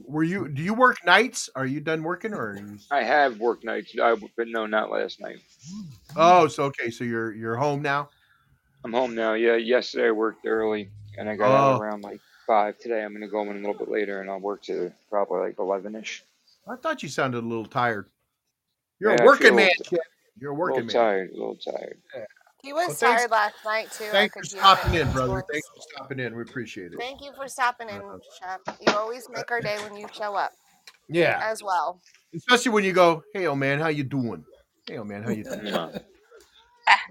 [0.05, 0.47] Were you?
[0.49, 1.49] Do you work nights?
[1.55, 2.59] Are you done working, or?
[2.91, 5.37] I have worked nights, I, but no, not last night.
[6.15, 6.91] Oh, so okay.
[6.91, 8.09] So you're you're home now.
[8.83, 9.33] I'm home now.
[9.33, 11.79] Yeah, yesterday I worked early, and I got out Oh.
[11.79, 12.79] around like five.
[12.79, 15.59] Today I'm gonna go in a little bit later, and I'll work to probably like
[15.59, 16.23] eleven ish.
[16.67, 18.09] I thought you sounded a little tired.
[18.99, 19.69] You're Yeah, a I working man.
[19.77, 19.99] little- Shep.
[20.39, 21.09] You're a A working little man.
[21.11, 21.29] tired.
[21.31, 21.97] A little tired.
[22.63, 24.05] He was Well, thanks- tired last night too.
[24.05, 25.27] I Thanks for stopping in, brother.
[25.33, 25.43] voice.
[25.51, 26.35] Thanks for stopping in.
[26.35, 26.97] We appreciate it.
[26.99, 28.77] Thank you for stopping in, uh, Shep.
[28.81, 30.53] You always make our day when you show up
[31.07, 32.01] Yeah, as well.
[32.35, 34.43] especially when you go, "Hey, old man, how you doing?
[34.87, 35.99] Hey, old man, how you doing?" Yeah.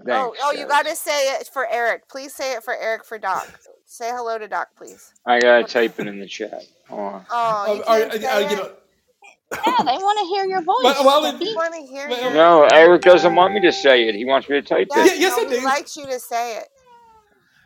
[0.09, 2.07] Oh, oh, you got to say it for Eric.
[2.09, 3.47] Please say it for Eric for Doc.
[3.89, 5.13] Say hello to Doc, please.
[5.25, 6.63] I gotta type it in the chat.
[6.89, 7.25] Hold on.
[7.31, 8.51] Oh, you uh, are- can't are- say are- it.
[8.51, 8.71] you know,
[9.65, 10.83] Yeah, they want to hear your voice.
[10.83, 11.55] Well, well, it- Steffi.
[11.55, 12.35] Want to hear Well, you.
[12.35, 14.15] No, Eric doesn't want me to say it.
[14.15, 15.19] He wants me to type Yes, it.
[15.21, 15.65] yes, no, I he do.
[15.65, 16.67] likes you to say it.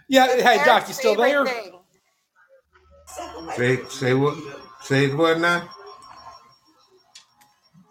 [0.08, 0.28] yeah.
[0.30, 1.64] It's Hey, Doc, Eric's you still favorite there?
[1.64, 1.80] thing.
[3.56, 4.38] Say say what?
[4.82, 5.70] Say what now?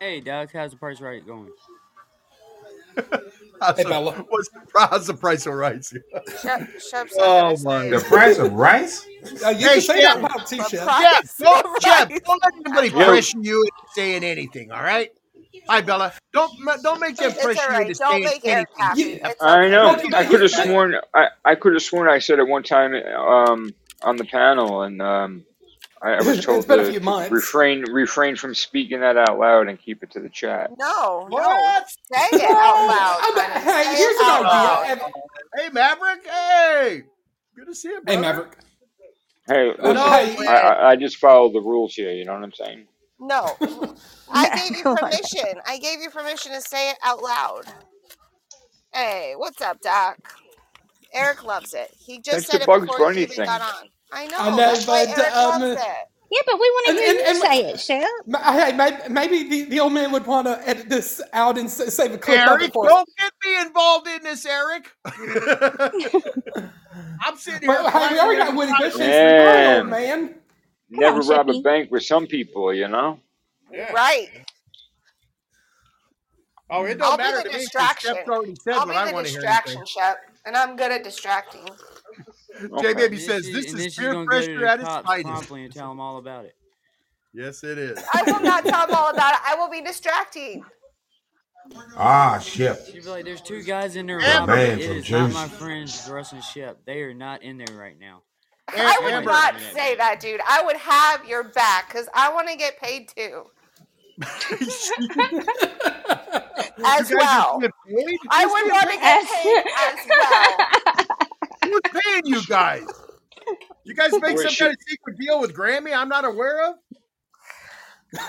[0.00, 1.50] Hey, Doc, how's the price right going?
[3.60, 4.12] How's Hey, Bella.
[4.28, 5.92] What's the, how's the price of rice?
[6.42, 9.06] Shep, Shep's Oh, my The price of rice?
[9.44, 10.22] Uh, you Hey, can say that Shep.
[10.22, 10.80] loud too, The Shep.
[10.82, 11.64] price don't,
[12.00, 13.06] of don't let anybody Yeah.
[13.06, 14.70] pressure you into saying anything.
[14.72, 15.10] All right.
[15.68, 16.12] Hi, Bella.
[16.32, 16.52] Don't
[16.82, 17.82] don't make them It's pressure all you right.
[17.82, 18.68] into Don't saying make anything.
[18.78, 19.20] happy.
[19.22, 19.32] Yeah.
[19.40, 19.90] I know.
[19.92, 20.94] Okay, I could have sworn.
[21.14, 25.02] I, I could have sworn I said it one time um, on the panel, and
[25.02, 25.46] um,
[26.02, 29.68] I, I was told been a to, to refrain refrain from speaking that out loud
[29.68, 30.72] and keep it to the chat.
[30.78, 31.74] No, no.
[32.12, 33.22] Say it out loud.
[33.22, 33.64] I'm- honey.
[33.64, 34.88] hey, here's it an out loud.
[34.88, 35.12] idea.
[35.56, 36.26] Hey, Maverick.
[36.26, 37.02] Hey,
[37.56, 38.16] good to see you, Hey.
[38.18, 38.58] Maverick.
[39.48, 40.04] Hey, listen, No.
[40.46, 42.12] I, I, I just follow the rules here.
[42.12, 42.86] You know what I'm saying?
[43.20, 43.58] No.
[44.32, 45.10] I gave you my God.
[45.10, 45.60] permission.
[45.66, 47.64] I gave you permission to say it out loud.
[48.94, 50.18] Hey, what's up, Doc?
[51.14, 51.90] Eric loves it.
[51.98, 53.88] He just That's said the it Bugs before Bunny he even got on.
[54.12, 54.36] I know.
[54.38, 55.62] I know, that's but, Eric um.
[56.32, 58.42] Yeah, but we want to And- hear and- you and- say it, Shep.
[58.44, 62.12] Hey, maybe, maybe the, the old man would want to edit this out and save
[62.12, 64.92] a clip of Eric, it for don't get me involved in this, Eric.
[67.22, 67.68] I'm sitting here.
[67.68, 69.80] Well, hey, we already got quietly Woody Bush enjoying- in Man.
[69.80, 70.34] old man.
[70.90, 72.72] Never on, rob a bank with some people.
[72.74, 73.18] You know.
[73.72, 73.92] Yeah.
[73.92, 74.28] Right.
[76.72, 77.52] Oh, it I'll don't be matter the to me.
[77.54, 78.14] 'cause distraction.
[78.14, 79.40] Shep's already said I'll what be I the want to hear.
[79.40, 80.18] distraction, Shep.
[80.46, 81.68] And I'm good at distracting.
[82.58, 82.94] J Okay.
[82.94, 85.50] Baby says then this and is she's peer gonna pressure at its cops finest.
[85.50, 86.54] and tell them all about it.
[87.32, 87.98] Yes, it is.
[88.12, 89.40] I will not tell them all about it.
[89.46, 90.64] I will be distracting.
[91.96, 92.76] Ah, shit.
[92.86, 94.54] She'd be like, "There's two guys in there Yeah, robbing.
[94.56, 96.78] man, It some is not my friends, Russ and Shep.
[96.86, 98.22] They are not in there right now."
[98.68, 99.30] I would Amber.
[99.30, 100.40] not say that, dude.
[100.48, 103.44] I would have your back because I want to get paid too,
[106.84, 107.56] as well.
[107.56, 108.18] are getting paid?
[108.30, 110.89] I would want to get paid as well.
[111.70, 112.86] Who's paying you guys?
[113.84, 114.58] You guys make Boy, some shit.
[114.58, 116.76] kind of secret deal with Grammy I'm not aware of?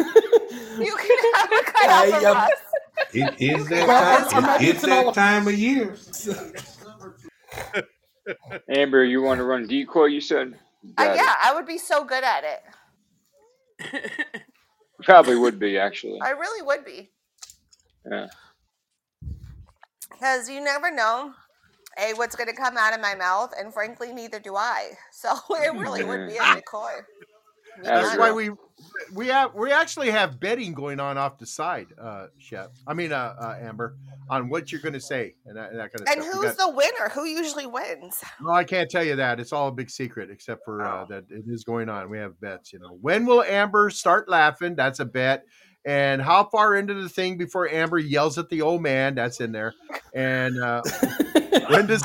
[0.79, 2.51] You can have a cutout Hey, from um, us.
[3.13, 4.43] It is that Well, time.
[4.43, 5.95] maybe It, it's it's an all- that time of year.
[8.69, 10.05] Amber, you want to run decoy?
[10.05, 10.57] You said.
[10.97, 12.43] Uh, yeah, I would be so good at
[13.81, 14.01] it.
[15.03, 16.19] Probably would be actually.
[16.21, 17.09] I really would be.
[18.09, 18.27] Yeah.
[20.11, 21.33] Because you never know
[21.97, 24.91] a what's going to come out of my mouth, and frankly, neither do I.
[25.11, 26.55] So it really would be a.
[26.55, 26.61] To
[27.83, 28.49] That's why we
[29.13, 32.73] we have we actually have betting going on off the side, uh, Shep.
[32.87, 33.95] I mean, uh, uh Amber,
[34.29, 36.33] on what you're going to say and that, and that kind of And stuff.
[36.33, 37.09] Who's got- the winner?
[37.13, 38.21] Who usually wins?
[38.41, 39.39] No, I can't tell you that.
[39.39, 40.89] It's all a big secret, except for Oh.
[40.89, 42.09] uh, that it is going on.
[42.09, 42.73] We have bets.
[42.73, 44.75] You know, when will Amber start laughing?
[44.75, 45.45] That's a bet.
[45.85, 49.15] And how far into the thing before Amber yells at the old man?
[49.15, 49.73] That's in there.
[50.13, 50.81] And uh,
[51.69, 52.03] when does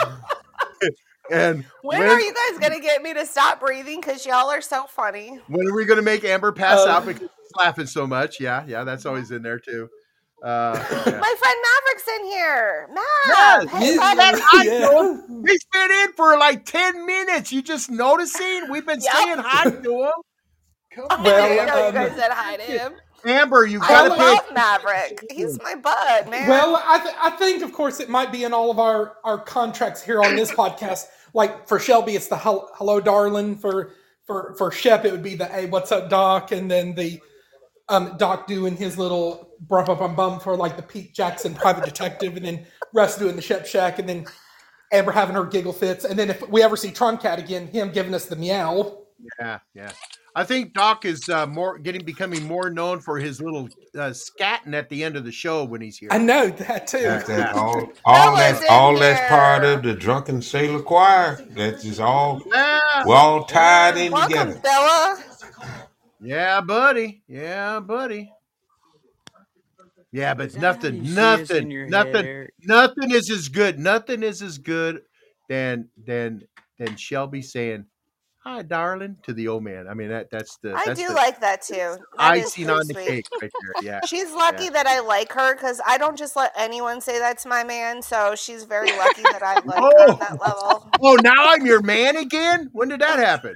[1.30, 4.00] and When, when are you guys going to get me to stop breathing?
[4.00, 5.40] Because y'all are so funny.
[5.48, 8.40] when are we going to make Amber pass Uh, out because she's laughing so much?
[8.40, 9.88] Yeah, yeah, that's always in there too.
[10.42, 11.18] Uh, yeah.
[11.18, 12.88] My friend Maverick's in here.
[12.92, 14.14] Mav, Yes, hey, yeah.
[14.42, 14.80] Hi, yeah.
[14.80, 15.22] Joe.
[15.46, 17.52] He's been in for like 10 minutes.
[17.52, 18.70] You just noticing?
[18.70, 19.12] We've been Yep.
[19.14, 20.12] saying hi to him.
[20.94, 22.92] Come on, I didn't know you um, guys said hi to him.
[23.26, 25.24] Amber, you got to pay love Maverick.
[25.30, 26.48] He's my bud, man.
[26.48, 29.38] Well, I, th- I think, of course, it might be in all of our, our
[29.38, 31.06] contracts here on this podcast.
[31.34, 33.92] Like for Shelbie, it's the hel- "Hello, darling." For
[34.26, 37.20] for for Shep, it would be the "Hey, what's up, Doc?" And then the
[37.88, 41.84] um, Doc doing his little bum bum bum bum for like the Pete Jackson private
[41.84, 44.26] detective, and then Russ doing the Shep Shack, and then
[44.92, 47.90] Amber having her giggle fits, and then if we ever see Tron Cat again, him
[47.90, 48.98] giving us the meow.
[49.40, 49.90] Yeah, yeah.
[50.38, 54.74] I think Doc is uh, more getting becoming more known for his little uh, scatting
[54.74, 56.10] at the end of the show when he's here.
[56.12, 57.00] I know that too.
[57.00, 61.42] That, that, all, all Bella's that, in all that's part of the drunken sailor choir.
[61.52, 62.42] That's just all.
[62.52, 64.60] Yeah, We're all tied in Welcome, together.
[64.62, 65.24] Bella.
[66.20, 67.22] yeah, buddy.
[67.26, 68.30] Yeah, buddy.
[70.12, 73.78] Yeah, but that nothing, you see us in nothing, nothing, head, nothing is as good.
[73.78, 75.00] Nothing is as good
[75.48, 76.42] than than
[76.78, 77.86] than Shelbie saying,
[78.46, 79.88] "Hi, darling" to the old man.
[79.88, 81.74] I mean, that that's the I do the like that too.
[81.74, 83.06] That is icing pretty on the sweet.
[83.08, 83.82] cake right there.
[83.84, 84.00] Yeah.
[84.06, 87.48] She's lucky that I like her because I don't just let anyone say that to
[87.48, 88.00] my man.
[88.02, 90.88] So she's very lucky that I like her on that level.
[91.02, 92.70] Oh, now I'm your man again?
[92.72, 93.54] When did that happen?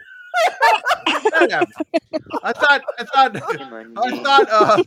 [1.07, 2.23] When did that happen?
[2.43, 4.23] I thought I thought Come on, I G.
[4.25, 4.83] thought uh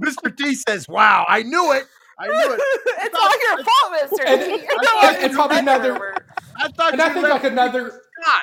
[0.00, 0.36] Mr.
[0.36, 1.84] T says, Wow, I knew it.
[2.18, 2.60] I knew it.
[3.02, 4.66] it's all your fault, Mister And- T.
[4.66, 6.14] You're and- and probably another- rumor.
[6.58, 8.42] I thought And I think like another Scott.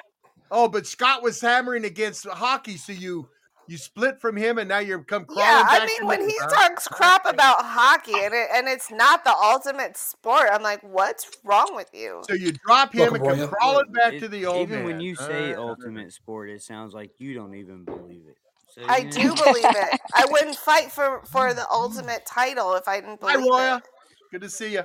[0.52, 3.28] Oh, but Scott was hammering against hockey, so you
[3.70, 5.72] you split from him and now you're come crawling back.
[5.72, 6.50] Yeah, I back mean when he huh?
[6.50, 11.26] talks crap about hockey and it, and it's not the ultimate sport, I'm like, what's
[11.46, 12.22] wrong with you?
[12.28, 13.48] So you drop him Welcome, and come Roya.
[13.48, 14.86] crawling back It- to the old even man.
[14.86, 18.38] when you say Uh, ultimate sport, it sounds like you don't even believe it.
[18.76, 20.00] So, I you do believe it.
[20.14, 23.78] I wouldn't fight for for the ultimate title if I didn't Hi, believe Roya.
[23.78, 23.84] it.
[24.32, 24.84] Good to see you.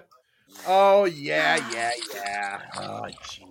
[0.66, 2.60] Oh yeah, yeah, yeah.
[2.76, 3.47] Oh jeez.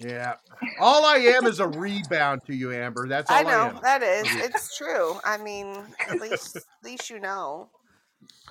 [0.00, 0.34] Yeah.
[0.80, 3.06] All I am is a rebound to you, Amber.
[3.06, 3.80] That's all I I, know am.
[3.82, 4.26] that is.
[4.36, 5.18] It's true.
[5.24, 5.76] I mean,
[6.08, 7.68] at least at least you know.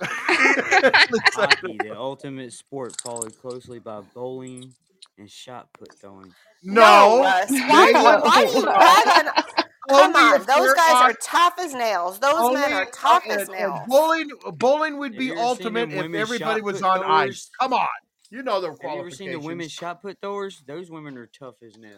[0.00, 4.72] hockey, the ultimate sport, followed closely by bowling
[5.18, 6.32] and shot put throwing.
[6.62, 7.20] no.
[7.20, 7.50] Russ.
[7.50, 8.16] Why, No.
[8.16, 9.44] do- why do you brag on?
[9.88, 12.20] Come Only on, those they're guys are tough as nails.
[12.20, 13.80] Those men are tough and- as nails.
[13.88, 17.50] Bowling, bowling would be you ever seen ultimate if everybody was on ice.
[17.60, 17.88] Come on,
[18.30, 19.72] you know the Have you ever seen the women qualifications.
[19.72, 20.62] shot put throwers?
[20.66, 21.94] Those women are tough as nails.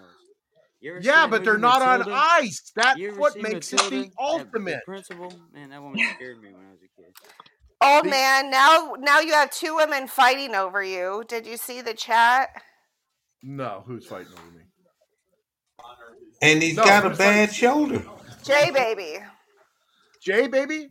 [0.80, 2.72] You ever seen Yeah, but they're movie not on ice.
[2.74, 3.86] That's You what makes Matilda?
[3.86, 4.84] it the That- the ultimate.
[4.84, 7.14] principal, man, that woman scared me when I was a kid.
[7.80, 11.24] Oh The- man, now now you have two women fighting over you.
[11.28, 12.50] Did you see the chat?
[13.42, 14.64] No, who's fighting over me?
[16.40, 18.04] And he's No, got a who's bad shoulder.
[18.44, 19.18] Jay baby.
[20.20, 20.88] Jay, baby.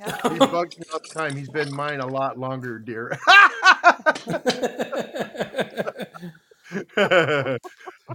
[0.00, 0.32] Yeah.
[0.32, 1.36] He bugs me all the time.
[1.36, 3.18] He's been mine a lot longer, dear.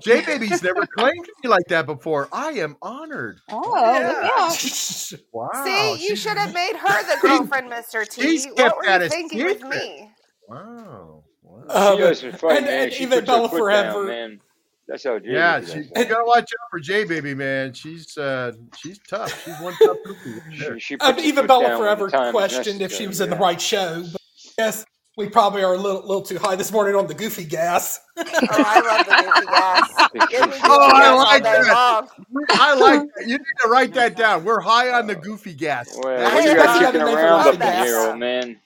[0.02, 2.28] Jay Baby's never claimed me like that before.
[2.32, 3.40] I am honored.
[3.50, 4.22] Oh, Yeah.
[4.24, 5.18] yeah.
[5.32, 5.50] Wow.
[5.64, 8.08] See, you she's- should have made her the girlfriend, Mr.
[8.08, 8.22] T.
[8.22, 10.10] she's What kept were that you a thinking with me?
[10.48, 11.24] Wow.
[11.44, 11.64] wow.
[11.70, 13.92] Um, She doesn't and, and She even puts Bella Forever.
[13.94, 14.40] down, man.
[14.88, 15.98] That's how Jay Yeah, does she's, it.
[15.98, 17.74] you gotta watch out for Jay Baby, man.
[17.74, 19.32] She's uh she's tough.
[19.44, 20.40] She's one tough cookie.
[20.54, 23.22] She, she Um, puts even Bella Forever the time is questioned if she necessary, was
[23.22, 24.04] in the right show.
[24.12, 24.22] But
[24.60, 24.86] yes,
[25.18, 28.00] we probably are a little, little too high this morning on the goofy gas.
[28.18, 29.96] Oh, I love the goofy gas.
[30.14, 32.08] Give me goofy Oh, I gas all like that.
[32.52, 33.28] I like that.
[33.28, 34.44] You need to write that down.
[34.46, 35.98] We're high on the goofy gas.
[36.04, 38.20] Well, That's what you got that's kicking another name for around up in here, old
[38.20, 38.60] man?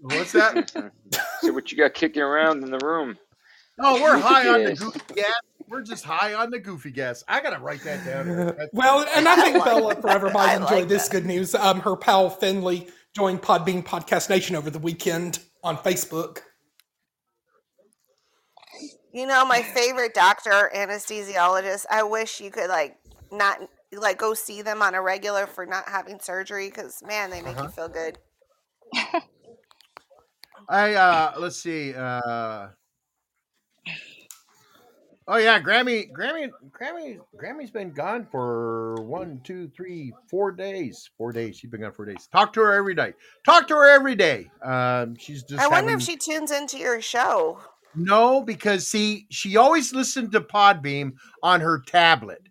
[0.00, 0.70] What's that?
[1.40, 3.18] so what you got kicking around in the room?
[3.78, 5.26] Oh, we're high on the goofy gas.
[5.70, 7.22] We're just high on the goofy gas.
[7.28, 8.26] I gotta write that down.
[8.26, 11.12] That's- Well, and I think Bella Forever I might enjoy like this that.
[11.12, 11.54] good news.
[11.54, 16.38] Um, her pal Finley joined Podbean Podcast Nation over the weekend on Facebook.
[19.12, 21.86] You know, my favorite doctor, anesthesiologist.
[21.90, 22.96] I wish you could like
[23.32, 23.60] not
[23.92, 27.56] like go see them on a regular for not having surgery because man, they make
[27.56, 27.64] Uh-huh.
[27.64, 28.18] you feel good.
[30.68, 31.94] I uh let's see.
[31.94, 32.68] Uh
[35.32, 41.08] Oh yeah, Grammy, Grammy, Grammy, Grammy's been gone for one, two, three, four days.
[41.16, 41.56] Four days.
[41.56, 42.28] She's been gone four days.
[42.32, 43.12] Talk to her every day.
[43.46, 44.50] Talk to her every day.
[44.64, 45.62] Um, she's just.
[45.62, 47.60] I wonder having- if she tunes into your show.
[47.94, 51.12] No, because see, she always listened to Podbean
[51.44, 52.42] on her tablet.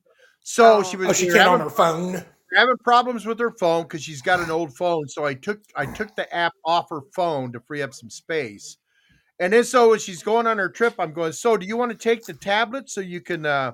[0.42, 2.26] So she was Oh, she can't on having- her phone.
[2.56, 5.06] having problems with her phone because she's got an old phone.
[5.10, 8.78] So I took I took the app off her phone to free up some space.
[9.40, 11.92] And then so as she's going on her trip, I'm going, so do you want
[11.92, 13.72] to take the tablet so you can uh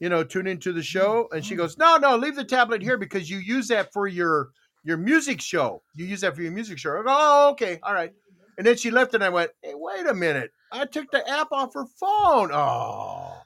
[0.00, 1.28] you know tune into the show?
[1.32, 4.50] And she goes, No, no, leave the tablet here because you use that for your
[4.84, 5.82] your music show.
[5.94, 7.02] You use that for your music show.
[7.02, 8.12] Go, oh, okay, all right.
[8.56, 10.50] And then she left and I went, Hey, wait a minute.
[10.72, 12.50] I took the app off her phone.
[12.52, 13.42] Oh.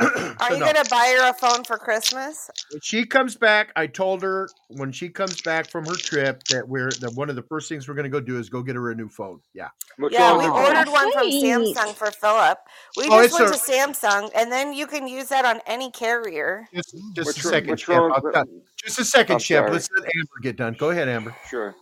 [0.00, 0.08] Are
[0.48, 0.66] So you no.
[0.66, 2.50] gonna buy her a phone for Christmas?
[2.72, 6.68] When she comes back, I told her when she comes back from her trip that
[6.68, 8.90] we're that one of the first things we're gonna go do is go get her
[8.90, 9.40] a new phone.
[9.54, 9.68] Yeah.
[9.98, 11.28] What's Yeah, we ordered one from.
[11.30, 12.58] Samsung for Philip.
[12.96, 15.90] We Oh, just went a- to Samsung, and then you can use that on any
[15.92, 16.66] carrier.
[16.74, 17.96] Just, just a second, what's Shep.
[17.96, 18.44] wrong I'll with- tell-
[18.84, 19.60] Just a second, I'm Shep.
[19.62, 19.72] sorry.
[19.72, 20.74] Let's let Amber get done.
[20.78, 21.34] Go ahead, Amber.
[21.48, 21.74] Sure.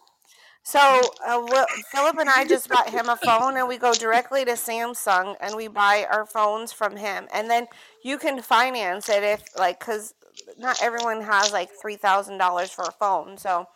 [0.65, 0.79] So
[1.27, 4.53] uh, Will, Philip and I just bought him a phone, and we go directly to
[4.53, 7.67] Samsung and we buy our phones from him, and then
[8.05, 10.15] you can finance it if like because
[10.59, 13.67] not everyone has like three thousand dollars for a phone, so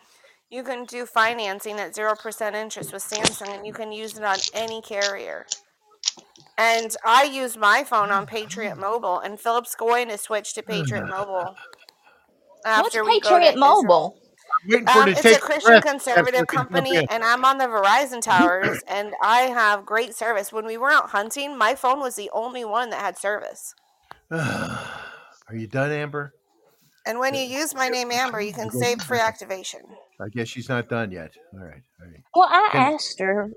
[0.49, 4.23] you can do financing at zero percent interest with Samsung, and you can use it
[4.23, 5.45] on any carrier.
[6.57, 11.05] And I use my phone on Patriot Mobile, and Philip's going to switch to Patriot
[11.07, 11.53] Mobile
[12.63, 13.59] What's after we go to Patriot.
[13.59, 14.17] Mobile?
[14.63, 16.71] I'm waiting for Um, to it's take a a Christian breath, conservative I can jump
[16.71, 20.51] company, and I'm on the Verizon towers, and I have great service.
[20.51, 23.73] When we were out hunting, my phone was the only one that had service.
[24.31, 26.33] Are you done, Amber?
[27.05, 29.79] And when you use my name Amber, you can save free activation.
[30.19, 31.31] I guess she's not done yet.
[31.53, 31.81] All right.
[32.01, 32.23] All right.
[32.35, 33.49] Well, I Can- asked her,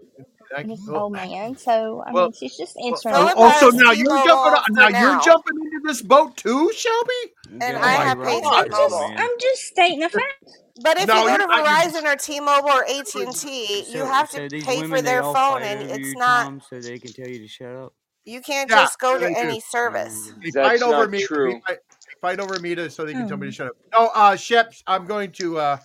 [0.57, 3.15] I- Miss well, Old Man, so I well, mean, she's just well, answering.
[3.17, 3.63] oh, Philip questions.
[3.73, 5.01] also now you're jumping on, now now.
[5.13, 7.31] you're jumping into this boat too, Shelbie.
[7.51, 10.45] And Get I have my Patriot I'm just, I'm just stating a fact.
[10.83, 11.57] But if No, you go you're to not.
[11.57, 15.63] You're just Verizon or T-Mobile or AT&T, you have to these pay for their phone,
[15.63, 16.45] and it's not.
[16.45, 17.95] Tom, so they can tell you to shut up.
[18.25, 19.39] You can't yeah, just go to they do.
[19.41, 20.33] any service.
[20.43, 21.23] They That's fight over me.
[21.23, 21.61] True.
[21.67, 23.57] fight, they fight over me to so they can tell me to Hmm.
[23.57, 23.73] shut up.
[23.93, 25.59] No, uh, Shep, I'm going to.
[25.59, 25.77] uh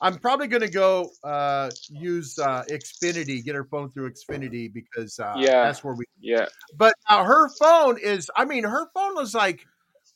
[0.00, 5.18] I'm probably going to go uh use uh Xfinity, get her phone through Xfinity because
[5.18, 5.64] uh Yeah.
[5.64, 6.04] that's where we.
[6.20, 6.46] Yeah.
[6.76, 8.30] But uh, her phone is.
[8.36, 9.66] I mean, her phone was like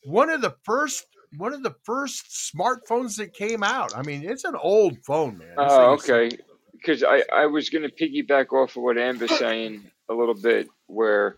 [0.04, 1.06] one of the first.
[1.38, 3.92] One of the first smartphones that came out.
[3.94, 5.48] I mean, it's an old phone, man.
[5.64, 6.38] This Oh, thing okay.
[6.72, 10.66] Because I, I was going to piggyback off of what Amber's saying a little bit,
[10.88, 11.36] where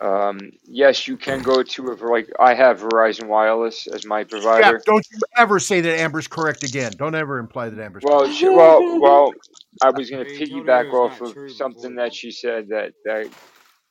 [0.00, 4.28] um, yes, you can go to a like I have Verizon Wireless as my Yeah,
[4.28, 4.82] provider.
[4.84, 6.92] don't you ever say that Amber's correct again.
[6.96, 8.36] Don't ever imply that Amber's Well, correct.
[8.36, 9.32] she, well, well,
[9.80, 12.68] I was going to They told her it piggyback off of something that she said
[12.68, 13.26] that that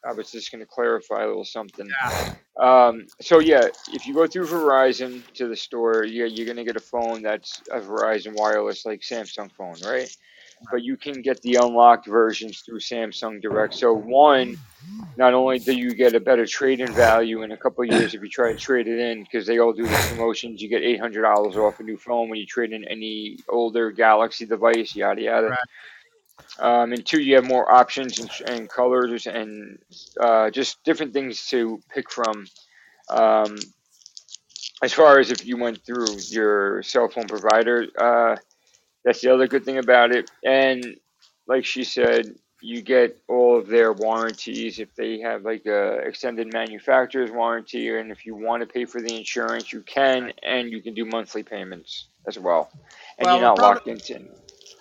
[0.03, 1.89] I was just going to clarify a little something.
[1.89, 2.33] Yeah.
[2.59, 6.75] Um, so yeah, if you go through Verizon to the store, yeah, you're gonna get
[6.75, 10.15] a phone that's a Verizon wireless, like Samsung phone, right?
[10.69, 13.73] But you can get the unlocked versions through Samsung Direct.
[13.73, 14.59] So one,
[15.17, 18.21] not only do you get a better trade-in value in a couple of years if
[18.21, 20.99] you try to trade it in, because they all do the promotions, you get eight
[20.99, 25.21] hundred dollars off a new phone when you trade in any older Galaxy device, yada
[25.21, 25.47] yada.
[25.47, 25.59] Right.
[26.59, 29.79] Um, and two, you have more options and, and colors and
[30.19, 32.47] uh, just different things to pick from.
[33.09, 33.57] Um,
[34.83, 38.35] as far as if you went through your cell phone provider, uh,
[39.03, 40.29] that's the other good thing about it.
[40.43, 40.97] And
[41.47, 46.53] like she said, you get all of their warranties if they have like a extended
[46.53, 50.81] manufacturer's warranty, and if you want to pay for the insurance, you can, and you
[50.81, 52.71] can do monthly payments as well.
[53.17, 54.27] And Well, you're not probably- locked into.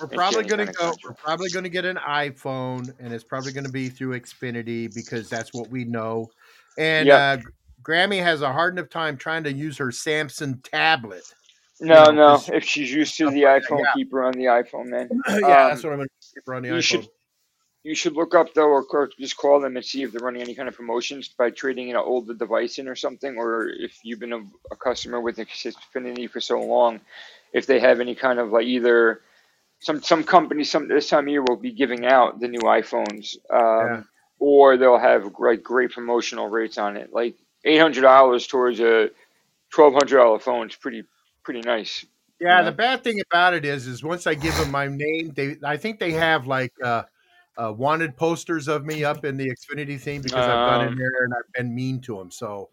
[0.01, 0.93] We're probably going to go.
[1.05, 4.93] We're probably going to get an iPhone, and it's probably going to be through Xfinity
[4.95, 6.31] because that's what we know.
[6.79, 7.19] And Yep.
[7.19, 7.43] uh,
[7.83, 11.25] Grammy has a hard enough time trying to use her Samsung tablet.
[11.81, 12.43] No, know, no.
[12.55, 13.93] If she's used to the iPhone, yeah.
[13.95, 15.09] keep her on the iPhone, man.
[15.29, 16.83] yeah, Um, that's what I'm going to keep her on the you iPhone.
[16.83, 17.09] should
[17.83, 20.43] you should look up though, or, or just call them and see if they're running
[20.43, 24.21] any kind of promotions by trading an older device in or something, or if you've
[24.21, 27.01] been a, a customer with Xfinity for so long,
[27.53, 29.23] if they have any kind of like either
[29.81, 33.37] some some companies some this time of year will be giving out the new iPhones,
[33.53, 34.03] um, Yeah.
[34.39, 37.35] or they'll have like great promotional rates on it, like
[37.65, 39.11] eight hundred dollars towards a
[39.71, 41.05] twelve hundred dollar phone is pretty
[41.45, 42.05] pretty nice.
[42.41, 45.33] Yeah, you the bad thing about it is, is once I give them my name,
[45.35, 47.03] they I think they have like uh,
[47.59, 50.99] uh, wanted posters of me up in the Xfinity thing because I've gone in Um,
[50.99, 52.31] there and I've been mean to them.
[52.31, 52.71] So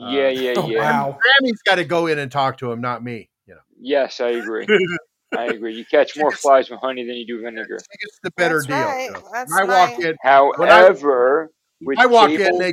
[0.00, 0.80] uh, Yeah, yeah, yeah.
[0.80, 1.18] wow.
[1.20, 3.28] Grammy's got to go in and talk to him, not me.
[3.46, 3.60] You know.
[3.80, 4.66] Yes, I agree.
[5.36, 5.74] I agree.
[5.74, 7.78] You catch more flies with honey than you do vinegar.
[7.78, 8.76] She gets the better That's deal.
[8.76, 9.10] right.
[9.32, 10.16] That's When I walk my- in,
[10.56, 11.50] when I, However,
[11.98, 12.72] I walk in, cable, they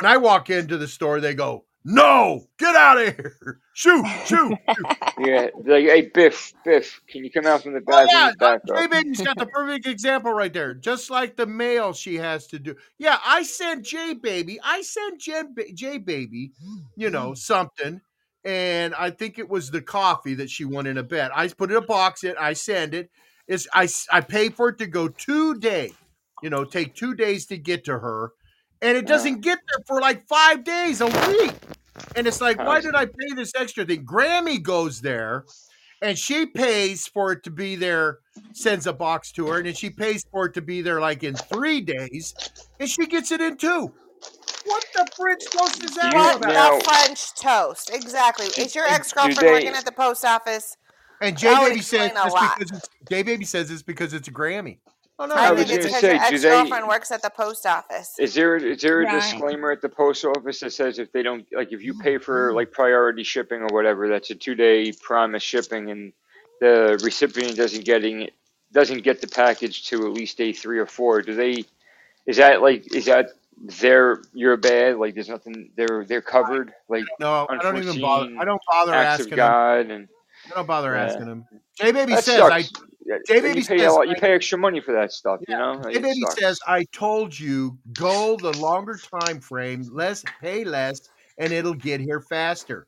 [0.00, 3.60] when I walk into the store, they go, "No, get out of here!
[3.72, 4.52] Shoot, shoot!"
[5.18, 8.60] yeah, they're like, hey Biff, Biff, can you come out from the Oh yeah, back
[8.66, 10.74] J-Baby's got the perfect example right there.
[10.74, 12.74] Just like the mail she has to do.
[12.98, 14.58] Yeah, I sent J Baby.
[14.64, 16.52] I sent Jen, J Baby,
[16.96, 17.38] you know, mm.
[17.38, 18.00] something,
[18.48, 21.30] and I think it was the coffee that she wanted in a bed.
[21.34, 22.24] I put it in a box.
[22.24, 22.34] It.
[22.40, 23.10] I send it.
[23.46, 23.86] It's I.
[24.10, 25.92] I pay for it to go two day.
[26.42, 28.32] You know, take two days to get to her,
[28.80, 31.52] and it doesn't get there for like five days a week.
[32.16, 34.06] And it's like, why did I pay this extra thing?
[34.06, 35.44] Grammy goes there
[36.00, 38.18] and she pays for it to be there,
[38.52, 41.24] sends a box to her, and then she pays for it to be there like
[41.24, 42.34] in three days,
[42.78, 43.92] and she gets it in two.
[44.68, 46.80] What the French toast is that all What about?
[46.84, 47.90] the French toast?
[47.92, 48.46] Exactly.
[48.62, 50.76] Is your ex girlfriend working at the post office?
[51.20, 54.28] And J Baby says explain a it's because it's, J Baby says it's because it's
[54.28, 54.78] a Grammy.
[55.18, 56.48] Oh no, I I was think it's gonna because your say, do ex they?
[56.50, 58.14] girlfriend works at the post office.
[58.20, 59.20] Is there is there a Right.
[59.20, 62.48] disclaimer at the post office that says if they don't like if you pay for
[62.48, 62.56] mm-hmm.
[62.56, 66.12] like priority shipping or whatever, that's a two day promise shipping, and
[66.60, 68.34] the recipient doesn't getting it
[68.72, 71.22] doesn't get the package to at least day three or four?
[71.22, 71.64] Do they?
[72.26, 73.30] Is that like is that
[73.80, 74.96] their you're bad?
[74.96, 78.28] Like there's nothing they're they're covered like No, I don't even bother.
[78.38, 79.36] I don't bother asking him.
[79.36, 80.08] God and
[80.50, 81.04] I don't bother Yeah.
[81.04, 81.44] asking him.
[81.76, 82.60] J Baby says I.
[82.60, 82.72] sucks.
[83.06, 85.40] Yeah, J Baby you pay a says lot, you pay extra money for that stuff,
[85.48, 85.80] you know.
[85.82, 91.00] Like, J Baby says, I told you, go the longer time frame, less pay less,
[91.38, 92.87] and it'll get here faster.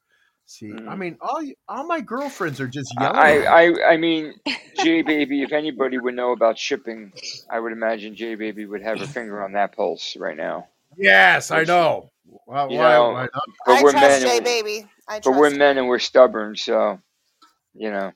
[0.51, 0.99] See, I mm.
[0.99, 3.17] mean, all all my girlfriends are just yelling.
[3.17, 3.45] I.
[3.45, 4.35] I, I mean,
[4.83, 5.43] J Baby.
[5.45, 7.13] If anybody would know about shipping,
[7.49, 10.67] I would imagine J Baby would have her finger on that pulse right now.
[10.97, 12.11] yes, I know.
[12.49, 13.43] Well, You why, know, why not?
[13.65, 14.23] but I we're trust men.
[14.23, 14.91] J baby.
[15.07, 16.99] I but we're men and we're stubborn, so
[17.75, 18.11] you know,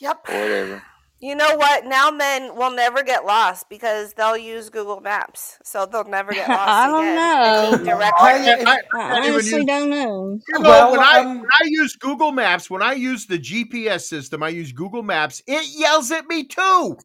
[0.00, 0.28] Yep.
[0.28, 0.82] whatever.
[1.18, 1.86] You know what?
[1.86, 6.46] Now men will never get lost because they'll use Google Maps, so they'll never get
[6.48, 7.16] lost I don't again.
[7.16, 7.70] know.
[7.72, 8.70] And need I.
[8.70, 10.38] I, I I honestly use, don't know.
[10.46, 13.38] you know, Well, when I um, when I use Google Maps, when I use the
[13.38, 15.42] GPS system, I use Google Maps.
[15.46, 16.98] It yells at me too.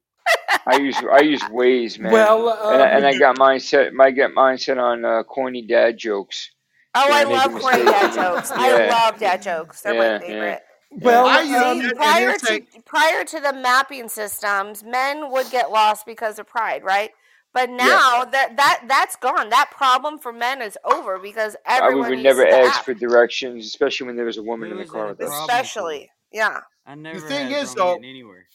[0.68, 2.12] I use I use Waze, man.
[2.12, 3.94] Well, and, I, and I um, got mine set.
[3.94, 6.52] My get mine set on uh, corny dad jokes.
[6.94, 8.52] Oh, I love corny dad and- jokes.
[8.52, 8.90] I Yeah.
[8.92, 9.82] love dad jokes.
[9.82, 10.60] They're Yeah, my yeah.
[11.00, 11.06] Favorite.
[11.06, 11.42] Well, I
[11.72, 16.06] um, See, it, prior to like, prior to the mapping systems, men would get lost
[16.06, 17.12] because of pride, right?
[17.54, 19.50] But now that that that's gone.
[19.50, 22.06] That problem for men is over because everyone.
[22.06, 24.44] I everyone would needs never to ask app, for directions, especially when there was a
[24.44, 25.42] woman Who in the car with us.
[25.42, 26.10] especially.
[26.32, 26.62] Yeah.
[26.86, 28.46] I never The thing had is, though, anywhere.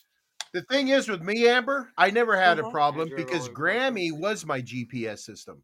[0.53, 2.71] the thing is with me, Amber, I never had a Mhm.
[2.71, 5.63] problem because all over the Grammy was my GPS system.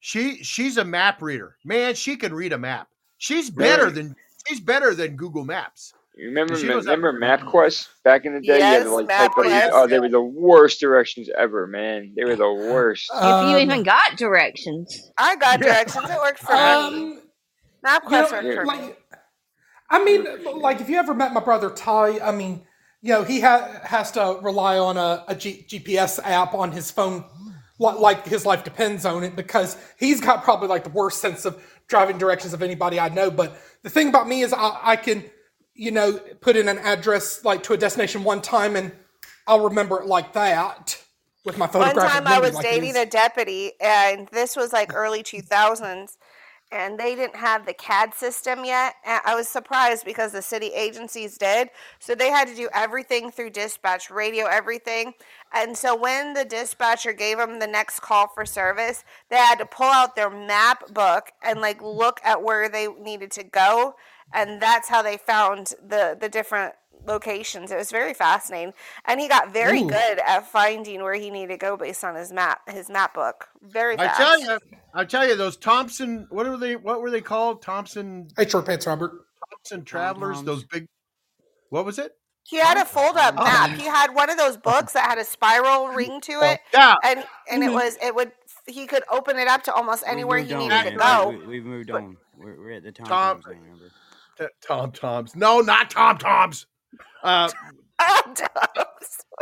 [0.00, 1.56] She she's a map reader.
[1.64, 2.88] Man, she can read a map.
[3.16, 3.94] She's better Really?
[3.94, 5.92] than she's better than Google Maps.
[6.16, 7.40] You remember She Ma- knows how to remember read.
[7.40, 8.58] MapQuest back in the day?
[8.58, 9.36] you Yes, to like type up.
[9.44, 9.70] MapQuest.
[9.72, 12.12] Oh, they were the worst directions ever, man.
[12.16, 13.10] They were the worst.
[13.14, 15.10] If you um, even got directions.
[15.18, 16.08] I got directions.
[16.08, 16.60] It worked for me.
[16.60, 17.20] um, you
[17.84, 18.94] MapQuest know, worked for me.
[19.90, 20.26] I mean,
[20.60, 22.62] like if you ever met my brother Ty, I mean,
[23.02, 26.90] you know, he ha- has to rely on a, a G- GPS app on his
[26.90, 27.24] phone,
[27.78, 31.62] like his life depends on it, because he's got probably like the worst sense of
[31.88, 33.30] driving directions of anybody I know.
[33.30, 35.24] But the thing about me is, I, I can,
[35.74, 38.92] you know, put in an address like to a destination one time, and
[39.46, 41.00] I'll remember it like that
[41.44, 45.22] with my One time I was like dating a deputy, and this was like early
[45.22, 46.16] 2000s,
[46.72, 48.94] and they didn't have the CAD system yet.
[49.04, 51.68] And I was surprised because the city agencies did.
[51.98, 55.12] So they had to do everything through dispatch, radio, everything.
[55.54, 59.66] And so when the dispatcher gave them the next call for service, they had to
[59.66, 63.94] pull out their map book and like look at where they needed to go.
[64.32, 66.74] And that's how they found the, the different
[67.06, 67.70] locations.
[67.70, 68.72] It was very fascinating,
[69.04, 69.88] and he got very Ooh.
[69.88, 73.48] good at finding where he needed to go based on his map, his map book.
[73.62, 74.18] Very I fast.
[74.18, 74.58] tell you,
[74.94, 76.76] I tell you, those Thompson, what were they?
[76.76, 77.62] What were they called?
[77.62, 79.12] Thompson Hey, short pants, Robert.
[79.50, 80.42] Thompson Travelers.
[80.42, 80.86] Those big.
[81.70, 82.12] What was it?
[82.46, 83.44] He had a fold-up Oh.
[83.44, 83.70] map.
[83.70, 86.94] He had one of those books that had a spiral ring to it, Yeah.
[87.02, 87.74] and and it Mhm.
[87.74, 88.32] was it would
[88.66, 91.28] he could open it up to almost anywhere he needed on, to go.
[91.30, 92.16] We, we've moved on.
[92.36, 94.50] We're, we're at the Tom Tom- Toms now, remember?
[94.60, 95.36] Tom Toms.
[95.36, 96.66] No, not Tom Toms.
[97.22, 97.50] Uh,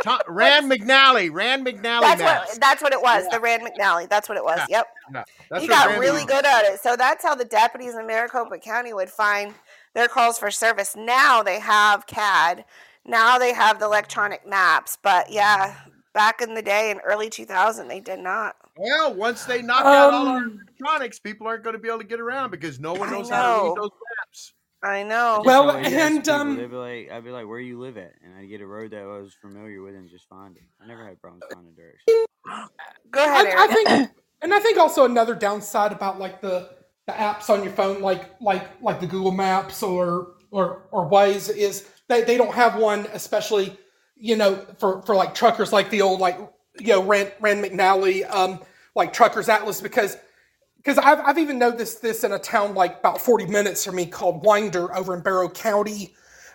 [0.03, 1.31] Tom, Rand McNally.
[1.31, 2.51] Rand McNally That's maps.
[2.51, 3.27] what that's what it was.
[3.29, 4.09] The Rand McNally.
[4.09, 4.59] That's what it was.
[4.69, 4.87] Yep.
[5.13, 5.23] Yeah,
[5.59, 6.79] he got Rand really McNally- good at it.
[6.81, 9.53] So that's how the deputies in Maricopa County would find
[9.93, 10.95] their calls for service.
[10.95, 12.65] Now they have CAD.
[13.05, 14.97] Now they have the electronic maps.
[15.01, 15.75] But yeah,
[16.13, 18.55] back in the day in early 2000, they did not.
[18.77, 21.99] Well, once they knock out all our Um, electronics, people aren't going to be able
[21.99, 24.53] to get around because no one I knows how to read those maps.
[24.83, 25.35] I I know.
[25.37, 28.35] just Well, and, um, They'd be like, I'd be like, "Where you live at?" And
[28.35, 30.63] I'd get a road that I was familiar with and just find it.
[30.81, 32.27] I never had problems finding directions.
[33.11, 34.09] Go ahead, I, I think,
[34.41, 36.69] and I think also another downside about like the
[37.07, 41.55] the apps on your phone, like like like the Google Maps or or or Waze,
[41.55, 43.77] is they they don't have one, especially
[44.15, 46.37] you know for for like truckers, like the old like
[46.79, 48.59] you know Rand Rand McNally, um,
[48.95, 50.17] like Truckers Atlas, because
[50.77, 54.05] because I've I've even noticed this in a town like about forty minutes from me
[54.05, 56.13] called Winder over in Barrow County.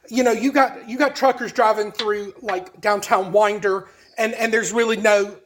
[0.09, 4.73] You know, you got you got truckers driving through like downtown Winder, and and there's
[4.73, 5.37] really no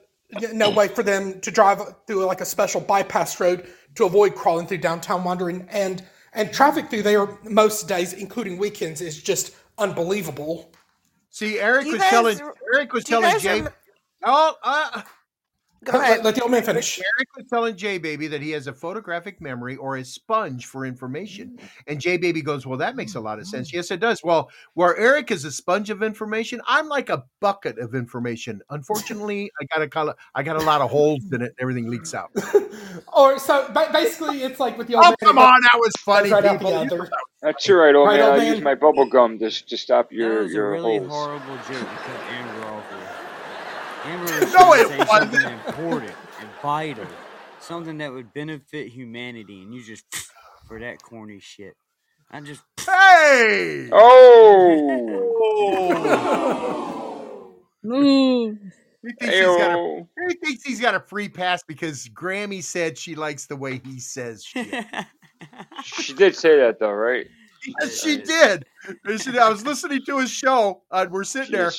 [0.52, 4.66] no way for them to drive through like a special bypass road to avoid crawling
[4.66, 10.70] through downtown wandering and and traffic through there most days including weekends is just unbelievable
[11.30, 12.38] See, Eric you was guys telling
[12.74, 13.62] Eric was telling guys Jay.
[13.62, 13.72] rem-
[14.24, 15.02] Oh, uh,
[15.84, 16.24] Go let, let- ahead.
[16.24, 19.40] let the old man finish Eric was telling Jay Baby that he has a photographic
[19.40, 21.58] memory or a sponge for information.
[21.60, 21.68] Mm.
[21.88, 23.70] And Jay Baby goes, Well, that makes a lot of sense.
[23.70, 23.74] Mm.
[23.74, 24.22] Yes, it does.
[24.22, 28.62] Well, where Eric is a sponge of information, I'm like a bucket of information.
[28.70, 31.90] Unfortunately, I got a color, I got a lot of holes in it, and everything
[31.90, 32.30] leaks out.
[33.12, 35.92] or so ba- basically it's like with the old Oh, man come on, that was
[35.98, 36.74] funny, right out the people.
[36.74, 37.10] other
[37.42, 38.30] That's all right, old Right, man.
[38.32, 41.10] old I use my bubble gum to to stop That your a your really holes.
[41.10, 43.00] horrible joke to cut Amber off with.
[44.04, 45.32] Amber was No, it say wasn't.
[45.32, 47.06] something important and vital,
[47.60, 50.04] something that would benefit humanity, and you just
[50.68, 51.74] for that corny shit.
[52.30, 53.88] I just Hey!
[53.92, 55.18] Oh.
[59.04, 62.96] He thinks he's got a he thinks he's got a free pass because Grammy said
[62.96, 64.84] she likes the way he says shit.
[65.84, 67.26] she did say that though, right?
[67.80, 68.64] Yes, she did.
[69.04, 70.82] And she- I was listening to his show.
[70.90, 71.70] Uh, we're sitting there,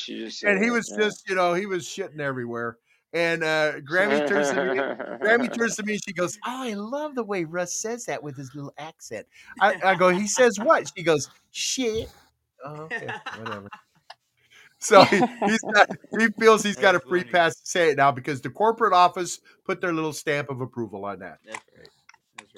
[0.50, 2.78] and he was just, you know, he was shitting everywhere.
[3.14, 4.80] And uh, Grammy turns to me.
[5.28, 6.00] Grammy turns to me.
[6.04, 9.28] She goes, "Oh, I love the way Russ says that with his little accent."
[9.62, 12.10] I, I go, "He says what?" She goes, "Shit."
[12.66, 13.68] Oh, okay, whatever.
[14.80, 15.90] So he, he's got,
[16.20, 17.32] he feels he's got a free funny.
[17.32, 21.06] pass to say it now because the corporate office put their little stamp of approval
[21.06, 21.38] on that.
[21.46, 21.88] That's right.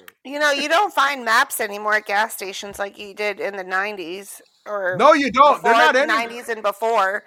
[0.06, 0.18] That's.
[0.24, 3.64] You know, you don't find maps anymore at gas stations like you did in the
[3.64, 5.62] '90s or No, you don't.
[5.62, 7.24] They're before not the any '90s and before.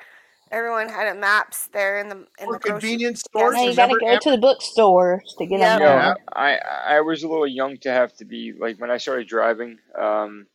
[0.52, 3.54] Everyone had a maps there in the in for the convenience stores.
[3.56, 5.80] Now you got to go to the bookstores to get Yep.
[5.80, 5.80] them.
[5.80, 6.14] No, Yeah.
[6.34, 6.58] I
[6.98, 9.78] I was a little young to have to be like when I started driving.
[9.98, 10.48] Um,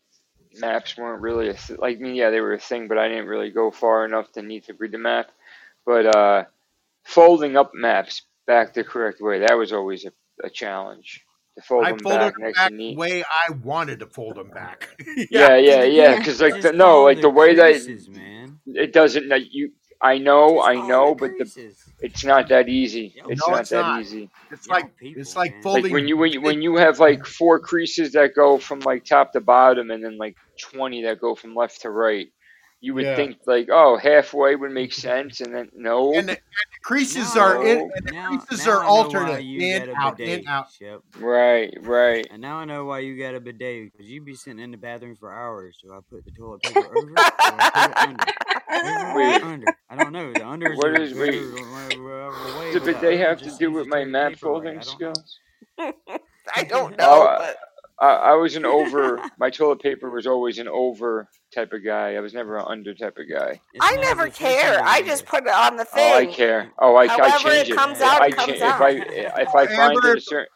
[0.58, 3.26] maps weren't really a like I mean, yeah, they were a thing, but I didn't
[3.26, 5.30] really go far enough to need to read the map.
[5.86, 6.44] But uh,
[7.04, 11.23] folding up maps back the correct way that was always a, a challenge.
[11.56, 14.06] To fold I them folded back them next back to the way I wanted to
[14.06, 14.88] fold them back.
[15.30, 16.10] Yeah, yeah, yeah.
[16.10, 16.18] Yeah.
[16.18, 17.74] Because like the, no, like the way that
[18.10, 18.58] man.
[18.66, 19.28] it doesn't.
[19.28, 19.70] Like, you,
[20.00, 21.44] I know, Just I know, the but the
[22.00, 23.14] it's not that easy.
[23.16, 24.00] Yo, It's No, not it's that not.
[24.00, 24.30] easy.
[24.50, 25.84] It's Y'all like people, it's like folding.
[25.84, 29.04] Like when you when you when you have like four creases that go from like
[29.04, 32.26] top to bottom, and then like twenty that go from left to right.
[32.80, 33.16] You would Yeah.
[33.16, 36.12] think like, oh, halfway would make sense, and then no.
[36.14, 38.84] and the, and the creases Now, are in, and the now, creases now are I
[38.84, 40.66] know alternate in out bidet, in out.
[40.70, 41.00] Shep.
[41.18, 42.26] Right, right.
[42.30, 44.76] And now I know why you got a bidet because you'd be sitting in the
[44.76, 45.78] bathroom for hours.
[45.82, 49.18] Do I put the toilet paper over it I under?
[49.18, 49.42] Wait.
[49.42, 49.66] under?
[49.88, 50.32] I don't know.
[50.34, 52.72] The under is What a is- better wait.
[52.74, 55.38] Does the bidet have to do with my toilet map folding I skills?
[55.78, 57.56] I don't know, Oh, but
[57.98, 59.20] I, I was an over.
[59.38, 62.16] my toilet paper was always an over type of guy.
[62.16, 63.62] I was never an under type of guy.
[63.72, 64.82] It's I never care.
[64.84, 66.12] I just put it on the thing.
[66.12, 66.72] Oh, I care.
[66.80, 67.74] Oh, I, I change it it.
[67.76, 68.90] comes If out, I it cha- comes if I
[69.36, 70.48] if I find Amber, it a certain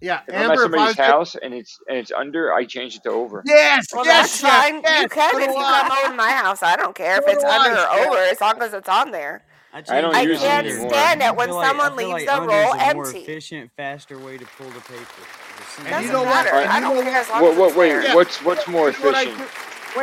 [0.00, 0.64] yeah, if I'm at Amber.
[0.66, 3.46] If I somebody's house and it's and it's under, I change it to over.
[3.46, 4.84] yes, Well, yes, that's Shep, fine.
[4.84, 5.66] yes, You can so if do you I.
[5.66, 6.62] come over to my house.
[6.62, 9.44] I don't care if it's under I, or over as long as it's on there.
[9.72, 10.80] I I change don't it I to use it can't under.
[10.80, 10.90] anymore.
[10.90, 12.74] stand I it when feel like I someone feel leaves like the under roll is
[12.74, 13.12] a more empty.
[13.12, 15.28] efficient, faster way to pull the paper.
[15.58, 16.24] It's the And same you Doesn't know thing.
[16.24, 16.48] what?
[16.48, 16.54] matter.
[16.54, 17.18] And I you don't know care what?
[17.18, 18.02] as long What as what it's wait?
[18.02, 18.04] there.
[18.04, 19.38] Shep, What's what's more you know what I efficient?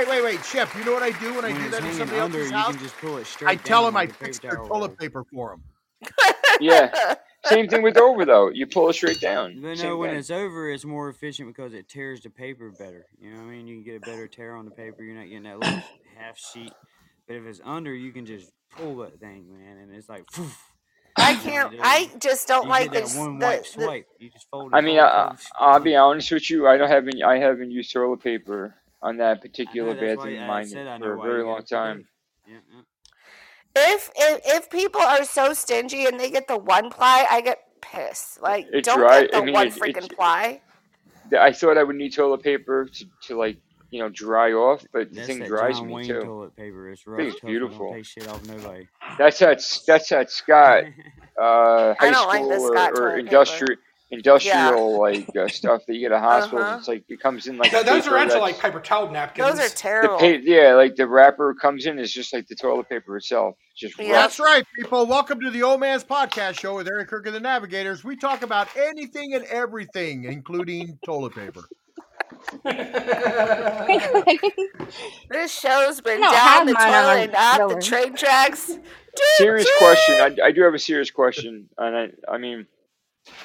[0.04, 0.10] Do?
[0.12, 0.76] Wait, wait, wait, Shep.
[0.76, 2.70] You know what I do when I do that in somebody under, else's you house?
[2.72, 3.50] can just pull it straight.
[3.50, 4.98] I tell down them I like a paper fix their toilet roll.
[4.98, 5.64] paper for them.
[6.62, 7.16] Yeah.
[7.46, 8.50] Same thing with over though.
[8.50, 9.62] You pull it straight down.
[9.62, 10.20] But no, when thing.
[10.20, 13.06] it's over, it's more efficient because it tears the paper better.
[13.20, 13.68] You know what I mean?
[13.68, 15.04] You can get a better tear on the paper.
[15.04, 15.84] You're not getting that little
[16.18, 16.72] half sheet.
[17.28, 20.72] But if it's under, you can just pull that thing, man, and it's like, poof.
[21.18, 21.76] I can't.
[21.82, 24.08] I just don't You like get the that one the, wipe the swipe.
[24.20, 26.68] You just fold I mean, I, I'll be honest with you.
[26.68, 30.44] I don't haven't I haven't used toilet paper on that particular know that's bathroom why
[30.44, 32.08] of I mine said I for a very long time.
[32.48, 32.82] Yeah, yeah.
[33.76, 37.60] if if if people are so stingy and they get the one ply, I get
[37.82, 38.42] pissed.
[38.42, 39.22] Like, It don't dry.
[39.22, 40.62] get I the mean, one it, freaking it, ply.
[41.40, 43.58] I thought I would need toilet paper to, to like
[43.92, 46.20] you know dry off, but the That's thing that dries John me Wayne too.
[46.22, 46.90] toilet paper.
[46.92, 47.90] It's I rough, it's tough, and don't beautiful.
[47.90, 48.88] take shit off nobody.
[49.18, 49.64] That's that.
[49.88, 50.86] that's that Scott
[51.42, 53.78] uh, I high don't like school the or, Scott or toilet paper.
[54.12, 56.64] Industrial industrial like uh, stuff that you get at hospitals.
[56.66, 56.78] Uh-huh.
[56.78, 59.10] It's like it comes in like No, a those are paper actually like paper towel
[59.10, 59.48] napkins.
[59.48, 60.18] Those are the terrible.
[60.18, 63.56] pa- yeah, like the wrapper comes in is just like the toilet paper itself.
[63.76, 64.12] Just Yeah.
[64.14, 65.06] That's right, people.
[65.06, 68.04] Welcome to the Old Man's Podcast Show with Eric Kirk and the Navigators.
[68.04, 71.62] We talk about anything and everything, including toilet paper.
[75.30, 78.78] This show's been I down the toilet and up the train tracks.
[79.38, 80.16] serious question.
[80.16, 82.66] I, I do have a serious question, and I, I mean,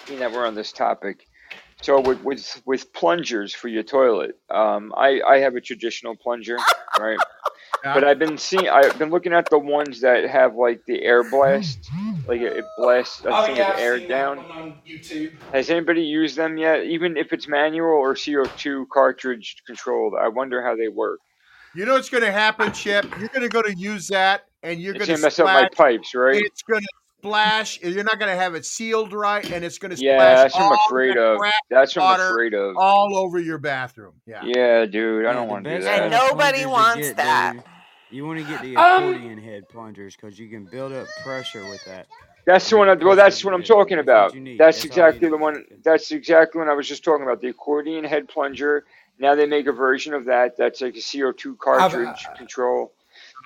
[0.07, 1.27] being that we're on this topic,
[1.83, 6.67] so with with with plungers for your toilet, um, I I have a traditional plunger,
[6.99, 7.19] right?
[7.85, 7.95] Yeah.
[7.95, 11.25] But I've been seeing, I've been looking at the ones that have like the air
[11.25, 11.93] blast,
[12.27, 14.39] like it, it blasts a Oh thing yeah, of I've air seen down.
[14.39, 15.31] on YouTube.
[15.53, 16.85] Has anybody used them yet?
[16.85, 21.21] Even if it's manual or CO2 cartridge controlled, I wonder how they work.
[21.75, 23.07] You know what's going to happen, Chip?
[23.19, 25.65] You're going to go to use that, and you're going gonna to mess up my
[25.65, 26.45] pipes, right?
[26.45, 26.89] It's going to
[27.21, 27.81] splash.
[27.83, 30.55] You're not going to have it sealed right, and it's going to Yeah, splash that's
[30.55, 31.41] what I'm all afraid of.
[31.71, 32.77] That's what I'm water afraid of.
[32.77, 34.15] all over your bathroom.
[34.27, 34.43] Yeah.
[34.45, 36.03] Yeah, dude, I don't the want to do that.
[36.03, 37.53] And nobody wants get, that.
[37.55, 37.63] dude,
[38.11, 41.69] You want to get the Um, accordion head plungers because you can build up pressure
[41.69, 42.07] with that.
[42.47, 42.89] That's the one.
[42.89, 44.33] I, it well, that's what I'm talking about.
[44.33, 45.65] That's That's exactly the one.
[45.85, 47.41] That's exactly what I was just talking about.
[47.43, 48.85] The accordion head plunger.
[49.19, 50.57] Now they make a version of that.
[50.57, 52.95] That's like a CO2 cartridge control.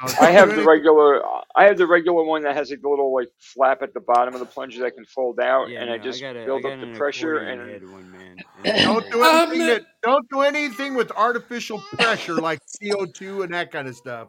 [0.21, 1.23] I have the regular.
[1.57, 4.35] I have the regular one that has like the little like flap at the bottom
[4.35, 6.67] of the plunger that can fold out, Yeah, and no, I just got a, build
[6.67, 7.71] I up the an pressure accordion and.
[7.71, 8.45] head one, man.
[8.83, 13.71] Don't do Um, anything that don't do anything with artificial pressure like CO2 and that
[13.73, 14.29] kind of stuff.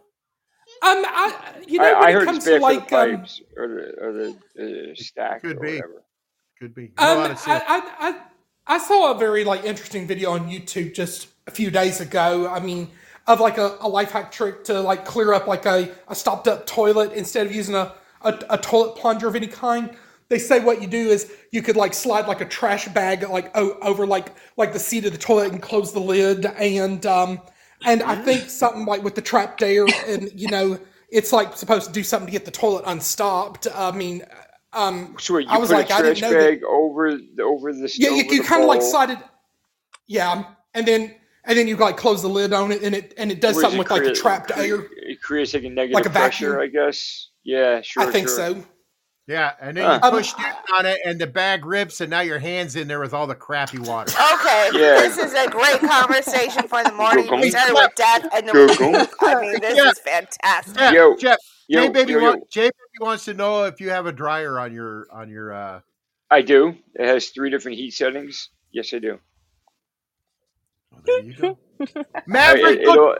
[0.81, 2.87] Um, I you know I, when I it heard it's comes bad to for like
[2.89, 5.67] the um, pipes or the or the uh, stack Could or be.
[5.67, 6.03] whatever.
[6.59, 6.93] Could be.
[6.99, 7.61] You know Um, how to seal.
[7.67, 11.71] I, I, I, I saw a very like interesting video on YouTube just a few
[11.71, 12.47] days ago.
[12.49, 12.89] I mean,
[13.27, 16.47] of like a, a life hack trick to like clear up like a, a stopped
[16.47, 19.95] up toilet instead of using a, a, a toilet plunger of any kind.
[20.30, 23.56] They say what you do is you could like slide like a trash bag like
[23.56, 27.41] o- over like like the seat of the toilet and close the lid and um
[27.85, 30.80] and I think something like with the trapped air and you know
[31.11, 33.68] it's like supposed to do something to get the toilet unstopped.
[33.73, 34.23] I mean,
[34.73, 36.64] um, So wait, you I was put like, a I didn't trash know that- bag
[36.64, 38.89] over over the yeah, you, you kind of like bowl.
[38.89, 39.19] slide it.
[40.07, 41.14] Yeah, and then
[41.45, 43.63] and then you like close the lid on it, and it and it does Where
[43.63, 44.88] something does with it like the create- trapped cre- air.
[44.97, 46.61] It creates like a negative Like a pressure, vacuum?
[46.84, 47.30] I guess.
[47.43, 48.03] Yeah, sure.
[48.03, 48.38] I think sure.
[48.38, 48.65] so.
[49.27, 49.99] Yeah, and then Huh.
[50.03, 52.99] you push down on it, and the bag rips, and now your hands in there
[52.99, 54.11] with all the crappy water.
[54.34, 55.01] Okay, Yeah.
[55.01, 57.26] this is a great conversation for the morning.
[57.26, 58.97] Go, We started with death and then we.
[59.27, 59.89] I mean, this Yeah.
[59.89, 60.77] is fantastic.
[60.80, 62.26] Yeah, Yo, Jeff, Yo, Jay baby, yo, yo.
[62.26, 65.51] Want, Jay baby wants to know if you have a dryer on your on your.
[65.53, 65.80] uh
[66.30, 66.76] I do.
[66.93, 68.49] It has three different heat settings.
[68.72, 69.19] Yes, I do.
[71.06, 71.57] There you go.
[72.27, 73.18] Maverick, it-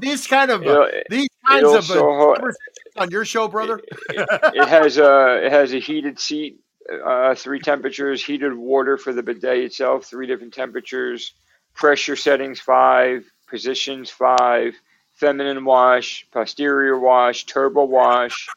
[0.00, 0.62] these kind of
[1.08, 2.36] these kinds of uh, so hot.
[2.36, 3.80] conversations on your show, brother.
[4.10, 6.60] it, it has a it has a heated seat,
[7.04, 11.32] uh, three temperatures, heated water for the bidet itself, three different temperatures,
[11.74, 14.74] pressure settings five, positions five,
[15.12, 18.48] feminine wash, posterior wash, turbo wash.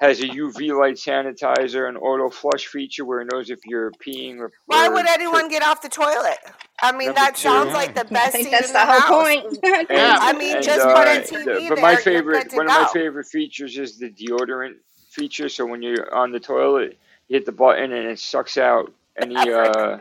[0.00, 4.38] Has a UV light sanitizer, an auto flush feature where it knows if you're peeing
[4.38, 4.50] or.
[4.66, 6.38] Why would anyone get off the toilet?
[6.82, 7.42] I mean, Number that two.
[7.42, 9.58] sounds like the I best think seat that's in the the, whole house.
[9.58, 9.86] point.
[9.90, 10.18] Yeah.
[10.20, 11.82] I mean, and, just uh, put a the- TV but there.
[11.82, 14.74] my favorite, good to one of my favorite features is the deodorant
[15.10, 15.48] feature.
[15.48, 16.98] So when you're on the toilet,
[17.28, 19.98] you hit the button and it sucks out any uh,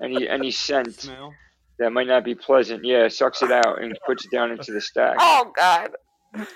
[0.00, 1.34] any any scent Smell.
[1.78, 2.84] that might not be pleasant.
[2.84, 5.16] Yeah, it sucks it out and puts it down into the stack.
[5.18, 5.90] Oh God!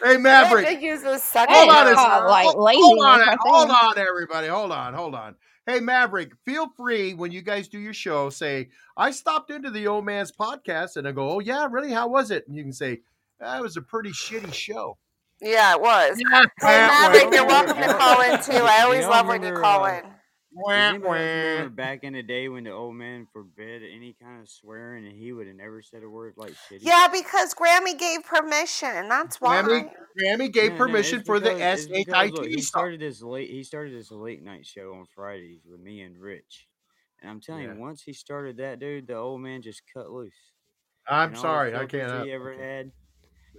[0.03, 2.03] Hey, Maverick, They use those suction hold on, a cups.
[2.03, 5.37] call like hold, hold on, like hold on, everybody, hold on, hold on.
[5.67, 9.87] Hey, Maverick, feel free when you guys do your show, say I stopped into the
[9.87, 11.93] old man's podcast, and I go, oh yeah, really?
[11.93, 12.47] How was it?
[12.49, 13.01] And you can say
[13.39, 14.99] that was a pretty shitty show.
[15.41, 16.19] Yeah, it was.
[16.21, 18.65] Yeah, Hey, Maverick, wah, you're welcome to call in too.
[18.65, 20.05] I always love when you remember, call uh, in.
[20.59, 24.49] Wah, Does remember back in the day when the old man forbid any kind of
[24.49, 26.81] swearing and he would have never said a word like shitty?
[26.83, 28.89] Yeah, because Grammy gave permission.
[28.91, 29.63] And that's why.
[29.63, 29.91] Grammy,
[30.21, 33.01] Grammy gave No, no, permission it's for the because- it's because, look, SHIT he started
[33.01, 33.51] this late.
[33.51, 36.67] He started this late night show on Fridays with me and Rich,
[37.21, 37.75] and I'm telling Yeah.
[37.75, 40.35] you, once he started that, dude, the old man just cut loose.
[41.07, 42.25] I'm And sorry, I can't.
[42.27, 42.93] He Uh, ever had.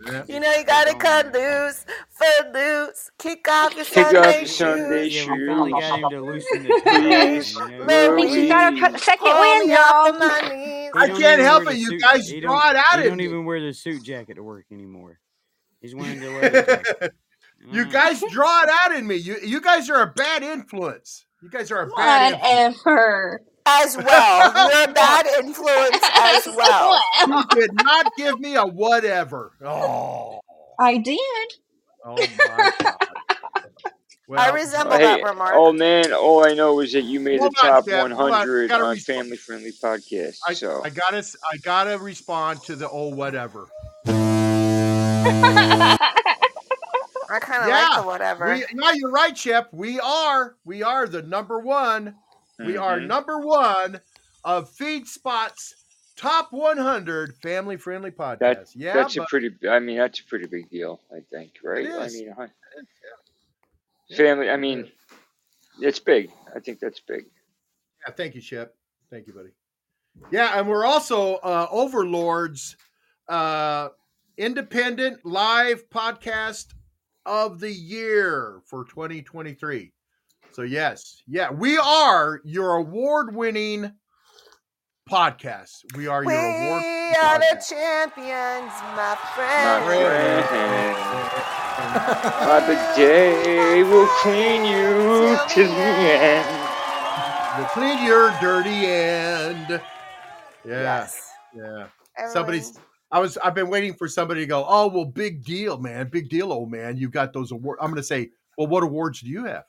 [0.06, 0.24] Yeah.
[0.28, 4.46] You know, you gotta cut loose, foot loose, kick off your Kick off Sunday your
[4.48, 5.26] Sunday shoes.
[5.28, 5.90] Yeah, we finally shoes.
[5.90, 7.54] got him to loosen the ties.
[7.54, 7.86] Please, You know?
[7.86, 10.08] Let Thinks me he's got a second pull wind, y'all.
[10.08, 10.92] of my knees.
[10.94, 11.78] He I can't help it.
[11.78, 14.36] You guys he draw don't- it out He of don't even wear the suit jacket
[14.36, 15.20] to work anymore.
[15.82, 17.14] He's wearing the leather jacket.
[17.74, 17.92] You Mm.
[17.92, 19.16] guys draw it out in me.
[19.18, 21.26] You you guys are a bad influence.
[21.44, 23.44] You guys are a bad influence.
[23.66, 23.86] Whatever.
[23.86, 27.02] As well, you're a bad influence as well.
[27.28, 29.52] You did not give me a whatever.
[29.64, 30.40] Oh,
[30.80, 31.20] I did.
[32.06, 32.96] oh my god.
[34.28, 35.54] Well, resemble Hey, that remark.
[35.56, 38.12] oh man, all I know is that you made the Hold on, top on.
[38.16, 39.18] 100 Gotta on respond.
[39.22, 40.38] family friendly Podcast.
[40.48, 43.68] I, So I gotta s- I gotta respond to the old whatever.
[47.32, 48.54] I kind of Yeah, like the whatever.
[48.54, 49.68] We, no, you're right, Chip.
[49.72, 52.16] We are we are the number one.
[52.66, 53.08] We are Mhm.
[53.08, 54.02] number one
[54.44, 55.74] of Feed Spot's
[56.16, 58.40] top 100 family friendly podcasts.
[58.40, 59.56] that yeah, that's a pretty.
[59.70, 61.00] I mean, that's a pretty big deal.
[61.16, 61.88] I think, right?
[61.88, 62.34] I mean,
[64.10, 64.18] Yeah.
[64.18, 64.50] family.
[64.50, 64.92] I mean,
[65.80, 66.32] it's big.
[66.56, 67.26] I think that's big.
[68.06, 68.76] yeah, thank you, Shep.
[69.10, 69.52] Thank you, buddy.
[70.32, 72.76] Yeah, and we're also uh, Overlords
[73.30, 73.90] uh,
[74.38, 76.74] independent live podcast
[77.26, 79.94] of the year for 2023.
[80.52, 83.92] So yes, yeah, we are your award-winning
[85.10, 85.72] podcast.
[85.96, 86.84] We are we your award.
[86.84, 90.46] We are the champions, my My friend.
[90.46, 90.98] friend,
[92.50, 96.48] my big day will clean you to the end.
[97.58, 99.70] We'll clean your dirty end.
[99.70, 99.82] Yeah,
[100.66, 101.32] Yes.
[101.56, 101.88] yeah.
[102.18, 102.80] Everyone- Somebody's.
[103.12, 103.38] I was.
[103.38, 104.64] I've been waiting for somebody to go.
[104.68, 106.10] Oh well, big deal, man.
[106.10, 106.96] Big deal, old man.
[106.98, 107.80] You've got those awards.
[107.82, 108.30] I'm going to say.
[108.58, 109.64] Well, what awards do you have?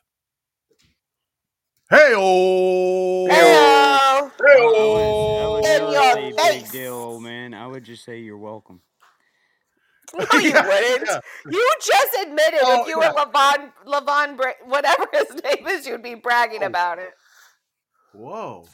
[1.90, 3.26] Hey, oh.
[3.28, 4.30] Heyo!
[4.40, 6.62] I would In never your say face.
[6.62, 7.52] big deal, old man.
[7.54, 8.80] I would just say you're welcome.
[10.16, 11.06] No, you wouldn't.
[11.08, 11.20] Yeah.
[11.50, 13.12] You just admitted Oh, if you yeah.
[13.12, 16.66] were Levon, Levon, Bra- whatever his name is, you'd be bragging Oh.
[16.66, 17.10] about it.
[18.12, 18.66] Whoa.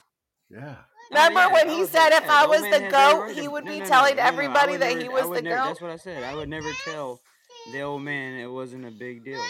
[0.51, 0.77] Yeah.
[0.79, 2.91] Oh, Remember yeah, when I he said like, if I was the man has every
[2.91, 5.09] goat, he would no, be no, no, telling no, no, everybody would that never- he
[5.09, 5.65] was the never, goat?
[5.69, 6.23] That's what I said.
[6.25, 7.21] I would never tell
[7.73, 9.43] the old man it wasn't a big deal.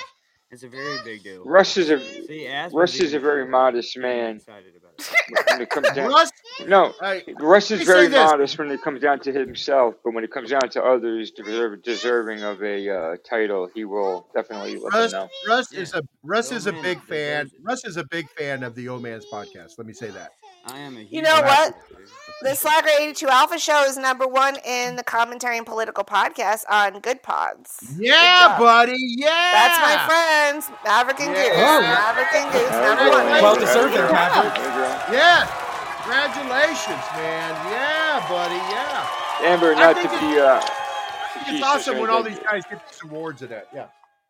[0.50, 1.42] It's a very big deal.
[1.44, 5.50] Russ is a See, Russ is a very modest man Excited about it.
[5.50, 6.08] when it comes down.
[6.08, 6.30] Russ,
[6.68, 10.30] No, hey, Russ is very modest when it comes down to himself, but when it
[10.30, 15.10] comes down to others deserve, deserving of a uh, title, he will definitely let Russ,
[15.12, 15.28] them know.
[15.52, 15.80] Russ Yeah.
[15.80, 17.50] is a Russ The is a big fan.
[17.62, 19.72] Russ is a big fan of the Old Man's podcast.
[19.78, 20.30] Let me say that.
[20.66, 21.68] I am a huge You know fan what?
[21.70, 22.08] of it, dude.
[22.42, 27.00] The Slacker 82 Alpha Show is number one in the commentary and political podcast on
[27.00, 27.94] Good Pods.
[27.98, 28.58] Yeah, job.
[28.58, 28.94] buddy.
[28.98, 29.26] Yeah.
[29.52, 31.44] That's my friends, Maverick and Yeah.
[31.48, 31.64] Goose.
[31.64, 31.80] Oh.
[31.80, 33.26] Maverick and Goose, number one.
[33.42, 34.12] Well deserved There there, you go.
[34.12, 34.54] Maverick.
[34.54, 35.12] There you go.
[35.16, 35.46] Yeah.
[36.02, 37.50] Congratulations, man.
[37.72, 38.54] Yeah, buddy.
[38.54, 39.50] Yeah.
[39.52, 40.38] Amber, not to be.
[40.38, 40.62] Uh,
[41.48, 43.68] It's awesome when all these guys get these awards at that.
[43.74, 43.86] Yeah.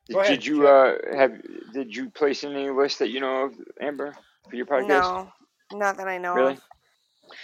[0.09, 1.33] Did, ahead, did you uh, have?
[1.73, 4.15] Did you place in any list that you know of, Amber,
[4.49, 4.89] for your podcast?
[4.89, 5.33] No,
[5.73, 6.53] not that I know Really?
[6.55, 6.61] of.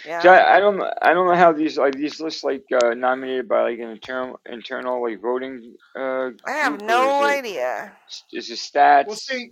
[0.05, 0.21] Yeah.
[0.21, 0.81] So I, I don't.
[1.01, 4.39] I don't know how these like these lists like uh, nominated by like an internal
[4.49, 5.75] internal like voting.
[5.95, 7.91] Uh, I have no is idea.
[8.31, 9.07] Is it stats?
[9.07, 9.49] Well, see,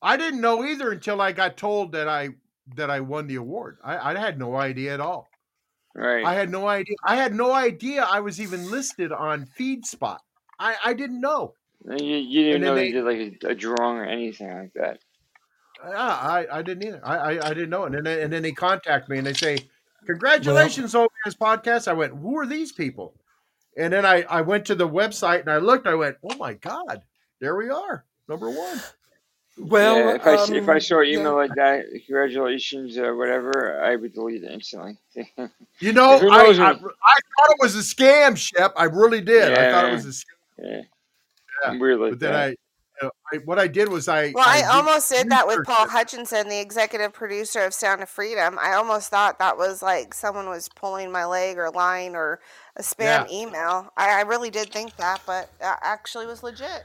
[0.00, 2.30] I didn't know either until I got told that I
[2.76, 3.76] that I won the award.
[3.84, 5.28] I, I had no idea at all.
[5.94, 6.24] right.
[6.24, 6.96] I had no idea.
[7.04, 10.18] I had no idea I was even listed on FeedSpot.
[10.58, 11.52] I, I didn't know.
[11.90, 14.72] you, you didn't and know they, they- did like a, a drawing or anything like
[14.76, 14.98] that.
[15.88, 17.00] Yeah, I, I didn't either.
[17.04, 17.84] I, I, I didn't know.
[17.84, 19.58] And then they, and then they contact me and they say,
[20.06, 23.14] "Congratulations, on this podcast." I went, "Who are these people?"
[23.76, 25.86] And then I, I went to the website and I looked.
[25.86, 27.02] I went, "Oh my god,
[27.40, 28.80] there we are, number one."
[29.56, 31.18] Well, yeah, if I s- if I um, saw an yeah.
[31.20, 34.98] email like that, congratulations or whatever, I would delete it instantly.
[35.80, 38.72] You know, I, I, I thought it was a scam, Shep.
[38.76, 39.52] I really did.
[39.52, 40.24] I thought it was a scam.
[40.58, 40.82] yeah.
[41.64, 42.34] Yeah, I'm weird like But then.
[42.34, 42.54] I,
[43.02, 44.32] you I, what I did was I.
[44.34, 45.90] Well, I, did almost did that with Paul it.
[45.90, 48.58] Hutchinson, the executive producer of Sound of Freedom.
[48.60, 52.40] I almost thought that was like someone was pulling my leg or lying or
[52.76, 53.90] a spam email.
[53.96, 56.84] I, I really did think that, but that actually was legit.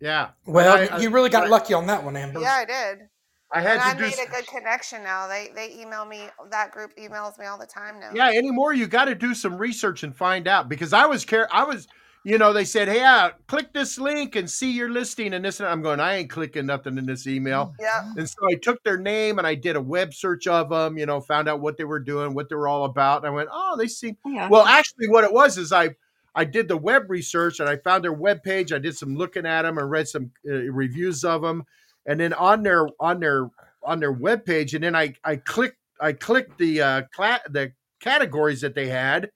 [0.00, 0.30] Yeah.
[0.46, 2.40] well, I- I- you really got I- lucky on that one, Amber.
[2.40, 3.08] Yeah, I did.
[3.52, 4.00] I had And to I do.
[4.02, 5.28] made s- a good connection now.
[5.28, 6.24] They they email me.
[6.50, 8.10] That group emails me all the time now.
[8.12, 11.46] Yeah, anymore you got to do some research and find out because I was care
[11.54, 11.86] I was
[12.24, 15.60] you know they said, "Hey, uh, click this link and see your listing and this
[15.60, 18.12] and I'm going, I ain't clicking nothing in this email." Yeah.
[18.16, 21.06] And so I took their name and I did a web search of them, you
[21.06, 23.18] know, found out what they were doing, what they were all about.
[23.18, 24.48] And I went, "Oh, they seem Yeah.
[24.48, 25.90] Well, actually what it was is I
[26.34, 28.72] I did the web research and I found their web page.
[28.72, 31.64] I did some looking at them and read some uh, reviews of them.
[32.06, 33.50] And then on their on their
[33.82, 37.72] on their web page and then I I clicked I clicked the uh cla- the
[38.00, 39.30] categories that they had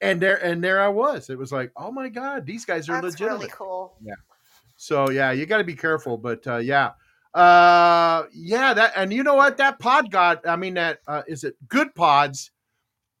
[0.00, 1.30] and there and there I was.
[1.30, 3.96] It was like, "Oh my god, these guys are That's legitimate." really cool.
[4.02, 4.14] Yeah.
[4.76, 6.92] So yeah, you got to be careful, but uh, yeah,
[7.34, 8.74] uh, yeah.
[8.74, 9.56] That and you know what?
[9.58, 10.46] That pod got.
[10.46, 11.56] I mean, that uh, is it.
[11.68, 12.50] Good pods.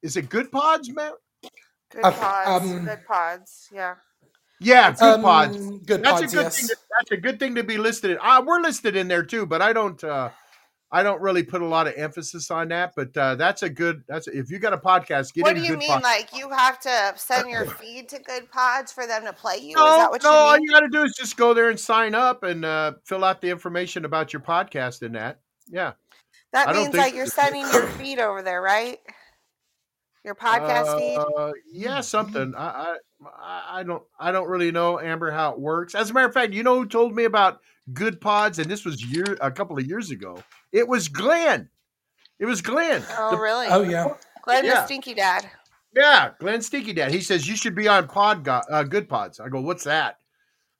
[0.02, 1.12] Is it good pods, man?
[1.90, 2.70] Good Uh, pods.
[2.70, 3.68] um, good pods.
[3.72, 3.96] Yeah.
[4.62, 5.56] Yeah, good Um, pods.
[5.86, 6.56] Good That's pods, a good yes.
[6.58, 6.68] thing.
[6.68, 8.12] To, that's a good thing to be listed.
[8.12, 8.18] In.
[8.20, 10.02] Uh, we're listed in there too, but I don't.
[10.04, 10.30] Uh,
[10.92, 14.02] I don't really put a lot of emphasis on that, but uh, that's a good.
[14.08, 15.88] That's if you got a podcast, get What do you mean?
[15.88, 19.58] pod- Like you have to send your feed to Good Pods for them to play
[19.58, 19.70] you?
[19.70, 20.30] Is No, that what no.
[20.30, 20.62] All you mean?
[20.62, 23.40] you got to do is just go there and sign up and uh, fill out
[23.40, 25.38] the information about your podcast and that.
[25.68, 25.92] Yeah.
[26.52, 28.98] That I means like you're sending your feed over there, right?
[30.24, 31.16] Your podcast feed.
[31.16, 32.52] Uh, yeah, something.
[32.56, 32.96] I, I
[33.42, 35.94] I I don't I don't really know Amber how it works.
[35.94, 37.60] As a matter of fact, you know who told me about
[37.94, 40.42] Good Pods, and this was year a couple of years ago.
[40.72, 41.68] It was Glenn.
[42.38, 43.02] It was Glenn.
[43.18, 43.66] Oh, The- really?
[43.68, 44.14] Oh yeah.
[44.42, 44.74] Glenn yeah.
[44.74, 45.48] the Stinky Dad.
[45.94, 47.10] Yeah, Glenn Stinky Dad.
[47.12, 49.40] He says you should be on Pod Go- uh, Good Pods.
[49.40, 50.18] I go, what's that?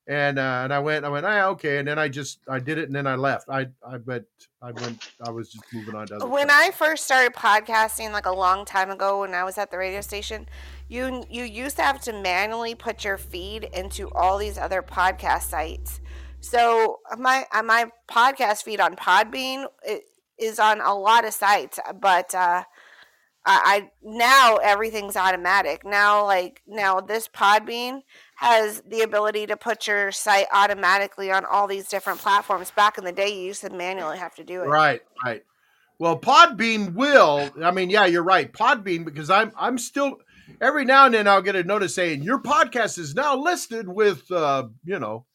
[0.06, 1.78] And uh, and I went, I went, ah, okay.
[1.78, 3.48] And then I just I did it, and then I left.
[3.48, 4.24] I I went,
[4.60, 6.26] I went, I was just moving on to other.
[6.26, 6.60] When stuff.
[6.60, 10.00] I first started podcasting, like a long time ago, when I was at the radio
[10.00, 10.46] station,
[10.88, 15.42] you you used to have to manually put your feed into all these other podcast
[15.42, 16.00] sites.
[16.40, 19.66] So my uh, my podcast feed on Podbean
[20.38, 22.64] is on a lot of sites, but uh,
[23.46, 25.84] I, I now everything's automatic.
[25.84, 28.00] Now, like now, this Podbean
[28.36, 32.70] has the ability to put your site automatically on all these different platforms.
[32.70, 34.66] Back in the day, you used to manually have to do it.
[34.66, 35.42] Right, right.
[35.98, 37.50] Well, Podbean will.
[37.62, 38.50] I mean, yeah, you're right.
[38.50, 40.16] Podbean because I'm I'm still
[40.60, 44.30] every now and then I'll get a notice saying your podcast is now listed with
[44.30, 45.26] uh, you know,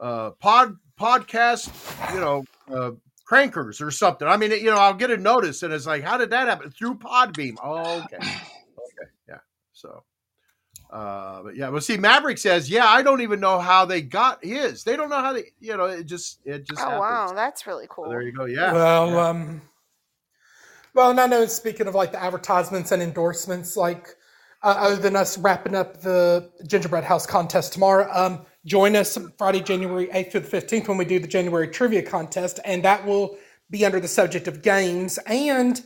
[0.00, 1.70] uh pod podcast,
[2.14, 2.92] you know, uh
[3.30, 4.26] crankers or something.
[4.28, 6.70] I mean, you know, I'll get a notice and it's like, how did that happen?
[6.70, 7.56] Through Podbean.
[7.62, 8.16] Oh, okay.
[8.18, 9.10] Okay.
[9.28, 9.38] Yeah.
[9.72, 10.04] So
[10.90, 14.44] uh but yeah, well see Maverick says, Yeah, I don't even know how they got
[14.44, 14.84] his.
[14.84, 17.00] They don't know how they you know, it just it just Oh happens.
[17.00, 18.04] wow, that's really cool.
[18.04, 18.44] So there you go.
[18.44, 18.72] Yeah.
[18.72, 19.28] Well, yeah.
[19.28, 19.62] um,
[20.94, 24.08] well, and I know speaking of like the advertisements and endorsements, like
[24.62, 29.60] uh, other than us wrapping up the gingerbread house contest tomorrow, um, join us Friday,
[29.60, 33.38] January eighth through the fifteenth when we do the January trivia contest, and that will
[33.70, 35.82] be under the subject of games and.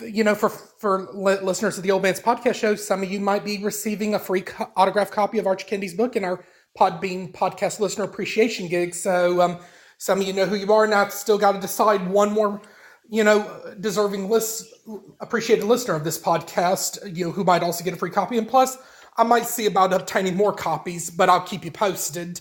[0.00, 3.42] You know, for for listeners of the Old Man's Podcast Show, some of you might
[3.42, 6.44] be receiving a free co- autographed copy of Archie Kennedy's book in our
[6.78, 8.94] Podbean Podcast Listener Appreciation Gig.
[8.94, 9.58] So, um,
[9.96, 10.86] some of you know who you are.
[10.86, 12.60] Now, I've still got to decide one more
[13.08, 14.74] you know, deserving list,
[15.20, 18.36] appreciated listener of this podcast, you know, who might also get a free copy.
[18.36, 18.76] And plus,
[19.18, 22.40] I might see about obtaining more copies, but I'll keep you posted.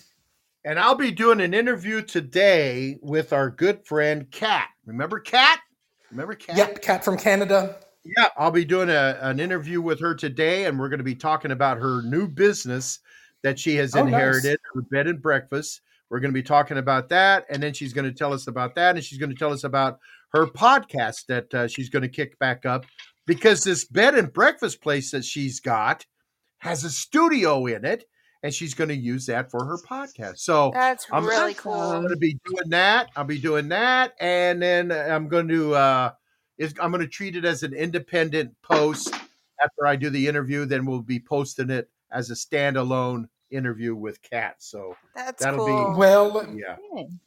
[0.64, 4.68] And I'll be doing an interview today with our good friend Kat.
[4.86, 5.60] Remember Kat?
[6.12, 6.56] Remember Kat?
[6.56, 7.78] Yep, Cat from Canada.
[8.04, 11.16] Yeah, I'll be doing a, an interview with her today, and we're going to be
[11.16, 12.99] talking about her new business
[13.44, 14.14] that she has Oh, nice.
[14.14, 15.82] inherited, her bed and breakfast.
[16.10, 18.76] We're going to be talking about that, and then she's going to tell us about
[18.76, 19.99] that, and she's going to tell us about
[20.30, 22.86] her podcast that uh, she's going to kick back up
[23.26, 26.06] because this bed and breakfast place that she's got
[26.60, 28.06] has a studio in it,
[28.44, 30.40] and she's going to use that for her podcast.
[30.40, 31.74] So That's I'm really cool.
[31.74, 33.10] I'm going to be doing that.
[33.16, 36.12] I'll be doing that, and then I'm going to uh,
[36.58, 39.14] is I'm going to treat it as an independent post
[39.64, 40.66] after I do the interview.
[40.66, 44.56] Then we'll be posting it as a standalone interview with Kat.
[44.60, 46.76] So That's that'll be- Well, yeah,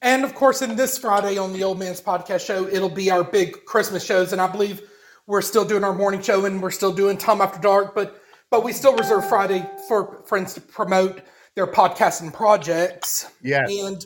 [0.03, 3.25] and of course, in this Friday on the Old Man's Podcast Show, it'll be our
[3.25, 4.33] big Christmas shows.
[4.33, 4.83] And I believe
[5.27, 8.20] we're still doing our morning show and we're still doing Tom After Dark, but
[8.51, 11.23] but we still reserve Friday for friends to promote
[11.57, 13.27] their podcasts podcasting projects.
[13.43, 14.05] yes, and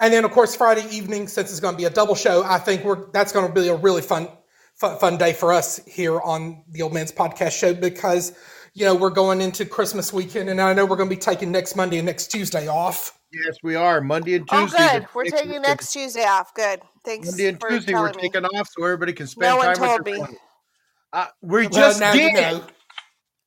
[0.00, 2.58] and then of course Friday evening, since it's going to be a double show, I
[2.58, 4.28] think we're that's going to be a really fun,
[4.76, 8.32] fun fun day for us here on the Old Man's Podcast Show because
[8.74, 11.52] you know we're going into Christmas weekend, and I know we're going to be taking
[11.52, 13.16] next Monday and next Tuesday off.
[13.32, 14.62] yes, we are Monday and Tuesday.
[14.62, 14.98] Oh, Tuesday.
[14.98, 15.08] good.
[15.14, 16.54] We're next- taking next Tuesday off.
[16.54, 16.80] Good.
[17.04, 17.92] Thanks Monday and for Tuesday.
[17.94, 18.22] We're telling me.
[18.30, 20.20] taking off so everybody can spend No one time told with their me.
[20.20, 20.38] family.
[21.12, 22.64] Uh, we Well, just now you know.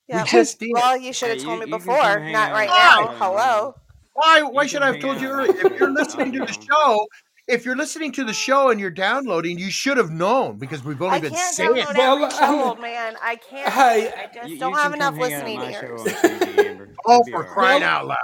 [0.08, 0.24] Yeah.
[0.24, 0.70] We just did.
[0.74, 3.16] Well, you should have Hey, told you- me before, not right with now.
[3.18, 3.76] Hello.
[4.14, 4.42] Why?
[4.44, 5.56] Why You should I have hang told you earlier?
[5.66, 7.08] If you're listening to the show,
[7.48, 11.02] if you're listening to the show and you're downloading, you should have known because we've
[11.02, 11.72] only I been can't saying.
[11.74, 13.16] download Well, every show, um, old man.
[13.22, 13.72] I can't.
[13.74, 15.80] Hey, I just You, don't you have enough come hang out at listening my show
[15.82, 16.88] ears.
[16.88, 17.50] on Oh, for all right.
[17.50, 18.18] crying out loud!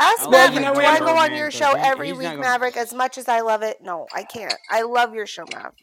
[0.00, 0.54] Ask I Well, Maverick.
[0.54, 2.76] you know, do I go on your show every week, Maverick?
[2.76, 4.54] As much as I love it, no, I can't.
[4.70, 5.74] I love your show, Maverick.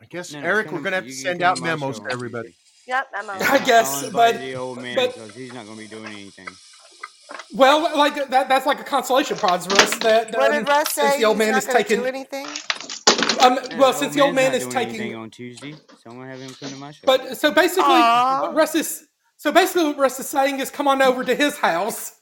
[0.00, 2.54] I guess No, no, Eric, we're gonna have to send out memos to everybody.
[2.84, 2.92] Tuesday.
[2.92, 3.32] Yep, memo.
[3.44, 6.06] I guess, I'll but the old man but- because he's not going to be doing
[6.12, 6.48] anything.
[7.54, 9.98] well, like that that's like a consolation prize, Russ.
[9.98, 11.18] That What um, did Russ since say?
[11.20, 12.46] the old He's man not is gonna taking do anything.
[13.40, 16.10] um, Yeah, well, since the old man man's is doing taking anything on Tuesday, so
[16.10, 17.00] I'm going to have him come to my show.
[17.06, 18.42] But so basically, Aw.
[18.42, 19.06] what Russ is
[19.38, 22.16] so basically what Russ is saying is come on over to his house.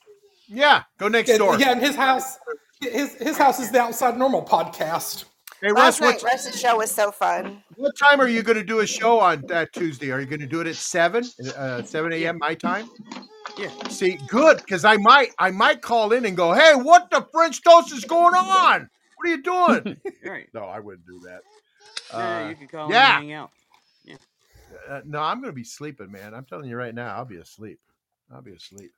[0.48, 1.58] Yeah, go next door.
[1.58, 2.36] yeah, and his house,
[2.80, 5.24] his his house is the Outside Normal podcast.
[5.62, 7.62] Hey, Last Russ, night, what, Russ's show was so fun.
[7.76, 10.10] what time are you going to do a show on that Tuesday?
[10.10, 11.24] Are you going to do it at seven,
[11.56, 12.38] uh, seven a.m.
[12.38, 12.88] my time?
[13.58, 17.26] yeah, See, good, because I might, I might call in and go, "Hey, what the
[17.32, 18.88] French toast is going on?
[19.16, 20.48] What are you doing?" right.
[20.54, 21.40] no, I wouldn't do that.
[22.12, 23.18] No, Uh, you could call him yeah.
[23.18, 23.50] and hang out.
[24.88, 26.32] uh, no, I'm gonna be sleeping, man.
[26.32, 27.78] I'm telling you right now, I'll be asleep.
[28.32, 28.92] I'll be asleep.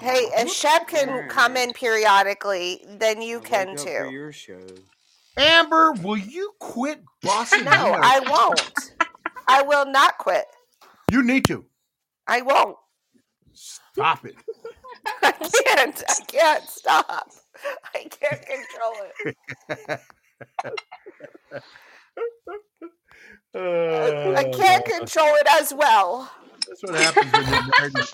[0.00, 4.10] Hey, if Shep can come in periodically, then you I'll can wake for too.
[4.12, 4.60] your show.
[5.36, 8.02] Amber, will you quit bossing No, me around?
[8.02, 8.92] I won't.
[9.48, 10.46] I will not quit.
[11.08, 11.66] You need to
[12.26, 12.76] I won't.
[13.54, 14.36] stop it.
[15.22, 16.02] I can't.
[16.08, 17.30] I can't stop.
[17.94, 19.16] I can't control it.
[24.34, 26.30] I can't Uh, control it as well.
[26.68, 28.08] That's what happens when you're married.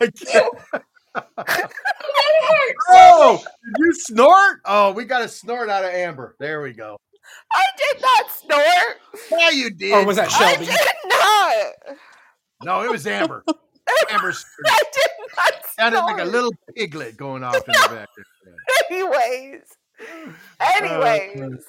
[0.00, 0.48] I can't.
[2.88, 4.60] Oh, did you snort?
[4.64, 6.36] Oh, we got a snort out of Amber.
[6.38, 6.96] There we go.
[7.52, 9.30] I did not snort.
[9.40, 9.92] Yeah, you did.
[9.92, 10.66] Or was that I Shelbie?
[10.66, 11.96] did not.
[12.64, 13.44] No, it was Amber.
[14.10, 14.32] Amber
[14.66, 15.64] I did not snort.
[15.78, 18.08] sounded like a little piglet going off in the back.
[18.16, 18.54] there.
[18.90, 19.62] Anyways.
[20.60, 21.64] Uh, Anyways.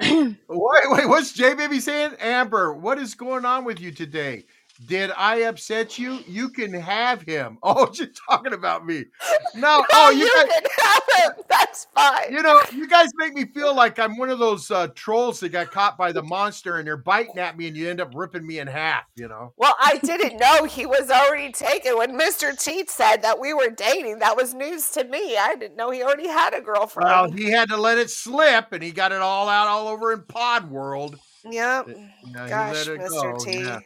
[0.00, 2.12] Wait, wait, what's J Baby saying?
[2.18, 4.44] Amber, what is going on with you today?
[4.84, 6.18] Did I upset you?
[6.26, 7.58] You can have him.
[7.68, 9.04] Oh, she's talking about me.
[9.54, 11.02] No, No, oh, you, you guys, can have
[11.36, 11.44] him.
[11.48, 12.32] That's fine.
[12.32, 15.48] you know, you guys make me feel like I'm one of those uh, trolls that
[15.48, 18.46] got caught by the monster and they're biting at me and you end up ripping
[18.46, 19.54] me in half, you know?
[19.56, 21.96] Well, I didn't know he was already taken.
[21.96, 22.58] When Mr.
[22.58, 25.36] Teeth said that we were dating, that was news to me.
[25.38, 27.08] I didn't know he already had a girlfriend.
[27.08, 30.12] Well, he had to let it slip and he got it all out all over
[30.12, 31.18] in Pod World.
[31.50, 31.86] yep.
[32.32, 33.08] Gosh, Mr.
[33.08, 33.60] go, T.
[33.60, 33.80] Yeah,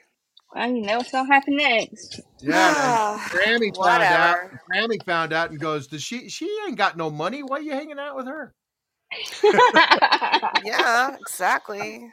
[0.54, 2.20] Well, you know what's gonna happen next.
[2.40, 4.38] yeah and Grammy found out.
[4.72, 6.28] Grammy found out and goes, "Does she?
[6.28, 7.42] She ain't got no money.
[7.42, 8.54] Why you hanging out with her?"
[10.64, 12.10] Yeah, exactly.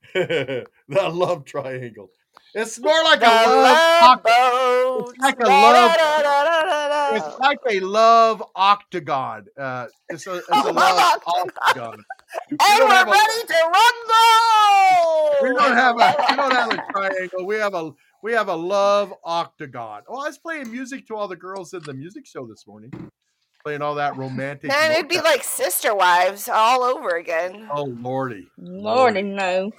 [0.14, 2.10] the love triangle.
[2.54, 4.20] It's more like The a love.
[4.22, 5.96] love oct- It's like a love.
[7.12, 9.46] It's like a love octagon.
[9.58, 12.04] Uh, it's a, it's a love love octagon.
[12.34, 12.48] Octagon.
[12.50, 15.36] We And don't we're have a- ready to rumble.
[15.42, 17.46] We don't have a we don't have a triangle.
[17.46, 17.90] We have a
[18.22, 20.02] we have a love octagon.
[20.08, 22.92] Oh, I was playing music to all the girls in the music show this morning.
[23.64, 24.68] Playing all that romantic.
[24.70, 25.24] Man, it'd be Motown.
[25.24, 27.68] like sister wives all over again.
[27.72, 28.48] Oh lordy.
[28.58, 29.70] Lordy no.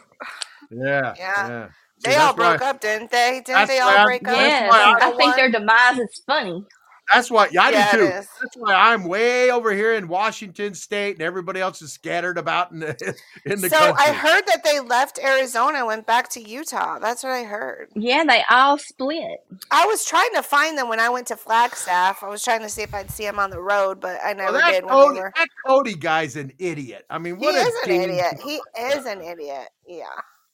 [0.70, 1.14] Yeah.
[1.18, 1.48] Yeah.
[1.48, 1.68] Yeah.
[1.68, 3.42] See, They all that's why- broke up, didn't they?
[3.46, 4.34] Didn't they why all I'm- break up?
[4.36, 6.66] That's Yes, I- I think their demise is funny.
[7.14, 8.06] That's why yeah, I yeah, do too.
[8.08, 12.72] That's why I'm way over here in Washington State, and everybody else is scattered about
[12.72, 13.16] in the
[13.46, 13.96] in the so country.
[13.98, 17.00] I heard that they left Arizona and went back to Utah.
[17.00, 17.90] That's what I heard.
[17.96, 19.40] Yeah, they all split.
[19.72, 22.24] I was trying to find them when I went to Flagstaff.
[22.24, 24.54] I was trying to see if I'd see them on the road, but I Well,
[24.54, 25.34] never that, did when Cody, were.
[25.36, 27.06] that Cody guy's an idiot.
[27.10, 28.36] I mean, He what a is an idiot.
[28.44, 29.70] He is an idiot.
[29.88, 30.06] Yeah.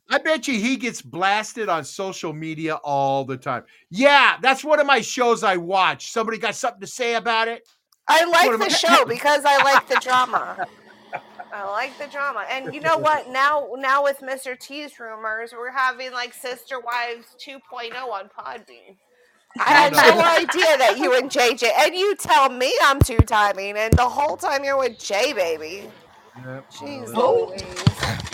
[0.10, 3.64] I bet you he gets blasted on social media all the time.
[3.90, 6.12] Yeah, that's one of my shows I watch.
[6.12, 7.68] Somebody got something to say about it?
[8.08, 10.66] I like the show because I like the drama.
[11.54, 12.46] I like the drama.
[12.50, 13.30] And you know what?
[13.30, 14.58] Now now with Mr.
[14.58, 18.96] T's rumors, we're having like Sister Wives 2.0 on Podbean.
[19.60, 23.76] I had No, idea that you and JJ and you tell me I'm two timing
[23.78, 25.90] and the whole time you're with J baby.
[26.46, 26.72] Yep.
[26.72, 28.27] Jeez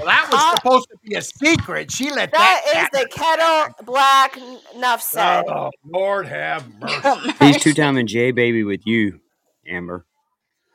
[0.00, 1.90] Well, that was Uh, supposed to be a secret.
[1.92, 2.88] She let That that.
[2.94, 4.36] is the kettle black
[4.74, 5.44] enough said.
[5.48, 7.32] Oh, Lord have mercy.
[7.40, 9.20] He's two timing J baby with you,
[9.68, 10.06] Amber.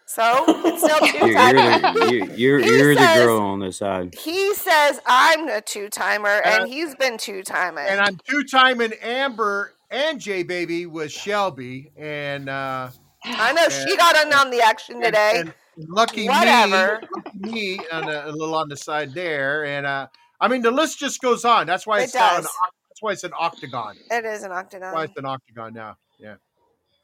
[0.07, 4.13] So it's still two You're, you're the you, you're, you're the girl on this side.
[4.15, 7.85] He says I'm a two timer Uh, and he's been two timing.
[7.87, 11.91] and I'm two timing Amber and J Baby with Shelbie.
[11.97, 12.89] And uh
[13.25, 15.33] I know she got in on the action and- today.
[15.37, 17.01] and lucky Whatever.
[17.35, 19.65] me, me on a, a little on the side there.
[19.65, 20.07] And uh
[20.39, 21.67] I mean the list just goes on.
[21.67, 23.95] That's why It it's an that's why it's an octagon.
[24.09, 25.03] It is an That's why octagon.
[25.03, 25.97] it's an octagon now.
[26.19, 26.35] Yeah.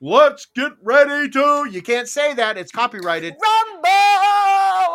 [0.04, 1.68] Let's get ready to.
[1.70, 2.58] You can't say that.
[2.58, 3.36] It's copyrighted.
[3.40, 3.90] Rumble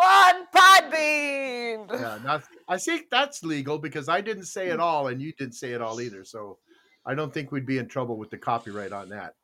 [0.03, 1.93] on Podbean.
[1.93, 5.55] Yeah, not, I think that's legal because I didn't say it all and you didn't
[5.55, 6.25] say it all either.
[6.25, 6.59] So
[7.05, 9.35] I don't think we'd be in trouble with the copyright on that.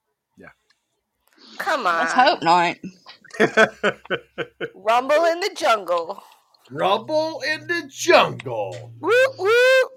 [1.58, 1.98] Come on.
[2.00, 2.76] Let's hope not.
[4.74, 6.22] Rumble in the jungle.
[6.70, 8.92] Rumble in the jungle.
[9.00, 9.88] Woo woo.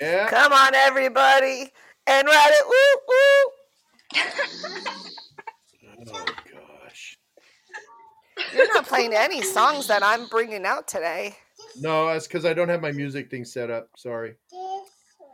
[0.00, 0.28] Yeah.
[0.28, 1.70] Come on, everybody.
[2.06, 2.66] And ride it.
[2.66, 4.22] Woo
[6.12, 7.18] Oh gosh.
[8.36, 8.56] woo.
[8.56, 11.36] You're not playing any songs that I'm bringing out today.
[11.76, 13.88] No, that's because I don't have my music thing set up.
[13.96, 14.34] Sorry.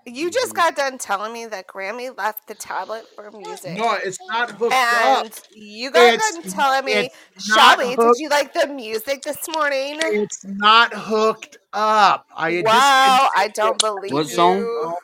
[0.06, 3.76] You just got done telling me that Grammy left the tablet for music.
[3.76, 5.24] No, it's not hooked up.
[5.24, 6.92] And you got It's- done telling me,
[7.36, 9.98] it's Shelbie, did you like the music this morning?
[10.04, 12.26] It's not hooked up.
[12.36, 14.34] I Wow, just I don't believe What you.
[14.34, 14.94] song?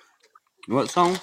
[0.68, 1.18] What song?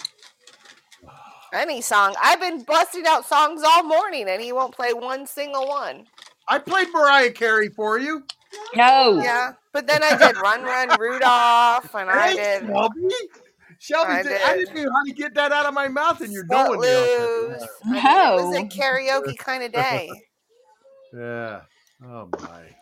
[1.53, 2.15] Any song.
[2.21, 6.05] I've been busting out songs all morning, and he won't play one single one.
[6.49, 8.23] I played Mariah Carey for you.
[8.75, 9.21] No.
[9.23, 13.48] Yeah, but then I did Run Run Rudolph, and I did Shelbie.
[13.81, 14.67] Shelbie, I did- I did.
[14.67, 16.87] didn't know how to get that out of my mouth, and you're knowing me.
[16.87, 17.61] Footloose.
[17.63, 20.09] on I mean, it was a karaoke kind of day.
[21.13, 21.61] Yeah.
[22.05, 22.75] Oh my.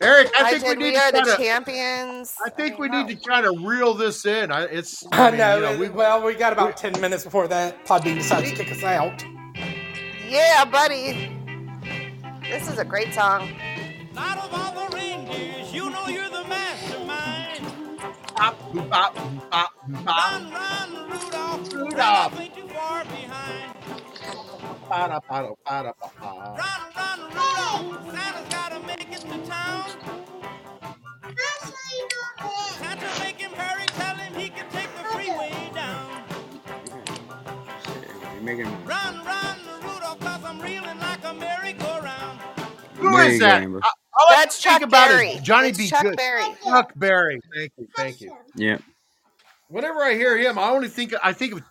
[0.00, 1.36] Eric, I I, think we need We to the kind of.
[1.36, 2.34] Champions.
[2.44, 4.50] I think we mean, need to kind of reel this in.
[4.52, 5.04] I, it's.
[5.12, 5.54] I mean, know.
[5.56, 8.70] you know, we, well, we got about 10 minutes before that Podbean decides to kick
[8.72, 9.24] us out.
[10.28, 11.30] Yeah, buddy.
[12.42, 13.48] This is a great song.
[14.16, 17.64] Out of all the reindeers, you know you're the mastermind.
[18.36, 19.73] bop, bop, boop, bop, boop, bop.
[19.88, 21.72] Run, run, Rudolph.
[21.72, 21.92] Rudolph.
[21.92, 23.74] Rudolph ain't too far behind.
[24.88, 26.58] Ba-da, ba-da, ba-da, ba-ba.
[26.58, 28.12] Run, run, Rudolph.
[28.14, 29.90] Santa's gotta make it to town.
[32.78, 36.24] Santa make him hurry, tell him he can take the freeway down.
[38.32, 42.40] You're making Run, run, Rudolph, cause I'm reeling like a merry-go-round.
[42.98, 43.56] Who There is you go, that?
[43.56, 43.82] Amber.
[43.82, 45.30] I- all I That's think Chuck about Berry.
[45.30, 45.90] is Johnny It's B.
[45.90, 46.16] Chuck Good.
[46.16, 46.56] Berry.
[46.66, 47.40] Chuck Berry.
[47.54, 47.88] Thank you.
[47.96, 48.32] Thank you.
[48.54, 48.78] Yeah.
[49.74, 51.62] Whenever I hear him, I only think I think of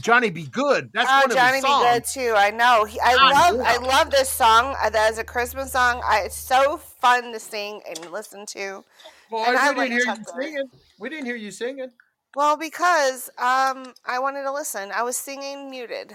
[0.00, 0.46] Johnny B.
[0.46, 0.88] Goode.
[0.94, 1.84] That's oh, one of Johnny his Be songs.
[1.86, 2.32] Good too.
[2.34, 2.86] I know.
[2.86, 3.56] He, I God, love.
[3.60, 3.72] yeah.
[3.72, 4.74] I love this song.
[4.82, 6.00] Uh, That is a Christmas song.
[6.02, 8.82] I, it's so fun to sing and listen to.
[9.30, 10.70] Well, And I we like didn't hear you singing.
[10.98, 11.90] We didn't hear you singing.
[12.34, 14.90] Well, because um, I wanted to listen.
[14.90, 16.14] I was singing muted.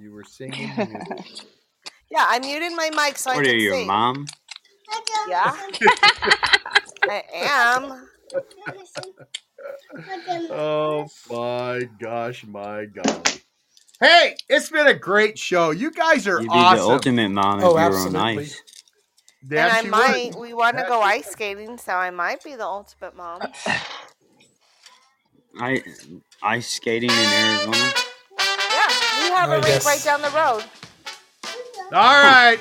[0.00, 0.70] You were singing.
[0.74, 1.04] you-
[2.10, 3.86] Yeah, I muted my mic so I What are you, your sing.
[3.88, 4.26] mom?
[5.28, 5.54] Yeah,
[7.10, 8.08] I am.
[10.50, 13.42] oh my gosh, my golly.
[14.00, 15.70] Hey, it's been a great show.
[15.72, 16.76] You guys are You'd be awesome.
[16.76, 18.16] the ultimate mom if Oh, you were absolutely.
[18.16, 18.62] ice.
[19.46, 20.34] Damn, and I she might.
[20.34, 20.36] would.
[20.36, 23.54] We want to Yeah, go she ice skating, so I might be the ultimate mom.
[25.58, 25.82] I
[26.42, 27.94] ice skating in Arizona.
[28.70, 28.88] Yeah,
[29.18, 29.84] we have I a rink guess.
[29.84, 30.64] right down the road.
[31.92, 32.58] All right.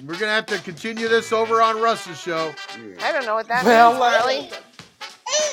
[0.00, 2.52] We're going to have to continue this over on Russ's show.
[3.02, 4.50] I don't know what that Well, means, uh, Marley.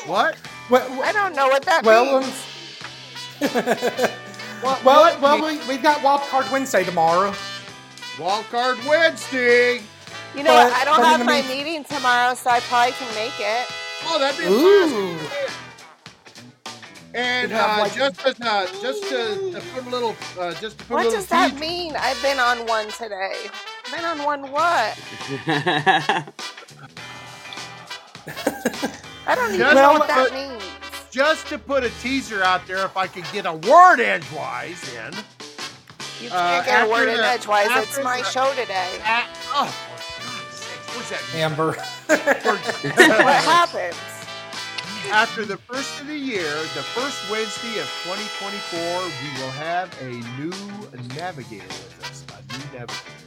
[0.08, 0.38] What?
[0.70, 2.46] Well, I don't know what that well, um, means.
[4.64, 5.20] well, what?
[5.20, 7.34] well, we, we've got Wild Card Wednesday tomorrow.
[8.20, 9.82] Wild Card Wednesday.
[10.36, 10.72] You know what?
[10.72, 13.68] but- I don't have my mean- meeting tomorrow, so I probably can make it.
[14.06, 15.16] Oh, that'd be Ooh.
[15.16, 15.56] awesome.
[17.16, 20.86] And uh, like- just as, uh, just to, to put a little, uh, just to
[20.86, 20.98] put a little.
[20.98, 21.96] What little does that tease- mean?
[21.98, 23.50] I've been on one today.
[23.92, 25.00] Been on one what?
[29.30, 30.64] I don't even Just know to what that put- means.
[31.12, 35.14] just to put a teaser out there, if I could get a word edgewise in.
[36.20, 37.68] You uh, can't get a after word in edgewise.
[37.72, 38.90] It's my the- show today.
[39.04, 41.36] Ah, oh, for God's sakes, what's that?
[41.36, 41.74] Amber.
[43.24, 43.96] what happens?
[45.12, 50.10] After the first of the year, the first Wednesday of 2024, we will have a
[50.40, 50.52] new
[51.16, 52.26] navigator with us.
[52.34, 53.19] A new navigator.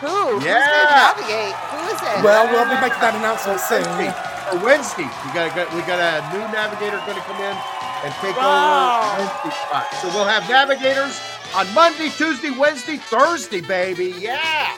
[0.00, 0.38] Who?
[0.38, 0.62] Who's Yeah.
[0.62, 1.54] gonna navigate?
[1.54, 2.24] Who is it?
[2.24, 3.82] well, we'll be making that announcement soon.
[3.98, 4.64] Wednesday.
[4.64, 7.56] Wednesday, we got, got we got a new navigator going to come in
[8.04, 9.12] and take Wow.
[9.12, 9.86] over Wednesday spot.
[10.00, 11.20] So we'll have navigators
[11.54, 14.14] on Monday, Tuesday, Wednesday, Thursday, baby.
[14.18, 14.74] Yeah.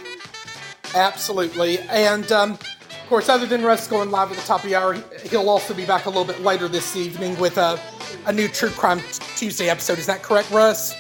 [0.95, 1.79] Absolutely.
[1.81, 4.95] And um, of course, other than Russ going live at the top of the hour,
[5.29, 7.79] he'll also be back a little bit later this evening with a,
[8.27, 9.01] a new True Crime
[9.37, 9.99] Tuesday episode.
[9.99, 10.95] Is that correct, Russ?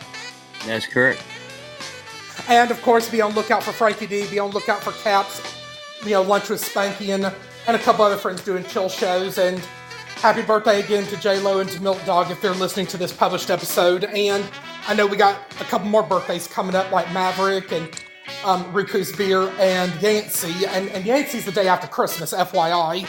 [0.66, 1.22] That's correct.
[2.50, 4.26] And of course, be on lookout for Frankie D.
[4.28, 5.40] Be on lookout for Caps.
[6.02, 7.32] You know, lunch with Spanky and,
[7.68, 9.38] and a couple other friends doing chill shows.
[9.38, 9.60] And
[10.16, 13.12] happy birthday again to J Lo and to Milk Dog if they're listening to this
[13.12, 14.02] published episode.
[14.04, 14.44] And
[14.88, 17.88] I know we got a couple more birthdays coming up, like Maverick and
[18.44, 20.66] um, Riku's Beer and Yancey.
[20.66, 23.06] And, and Yancey's the day after Christmas, FYI.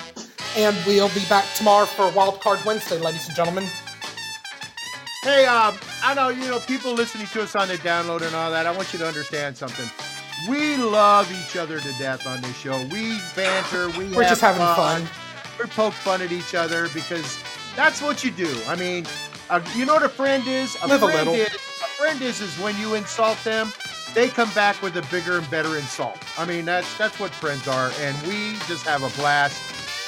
[0.55, 3.65] And we'll be back tomorrow for Wild Card Wednesday, ladies and gentlemen.
[5.23, 8.49] Hey, um, I know you know people listening to us on the download and all
[8.49, 8.65] that.
[8.65, 9.87] I want you to understand something.
[10.49, 12.83] We love each other to death on this show.
[12.87, 13.89] We banter.
[13.99, 15.07] We We're just having fun.
[15.59, 17.37] We poke fun at each other because
[17.75, 18.51] that's what you do.
[18.67, 19.05] I mean,
[19.51, 20.75] uh, you know what a friend is?
[20.81, 21.35] A Live a friend little.
[21.35, 23.71] Is, a friend is is when you insult them,
[24.15, 26.17] they come back with a bigger and better insult.
[26.35, 29.61] I mean, that's that's what friends are, and we just have a blast.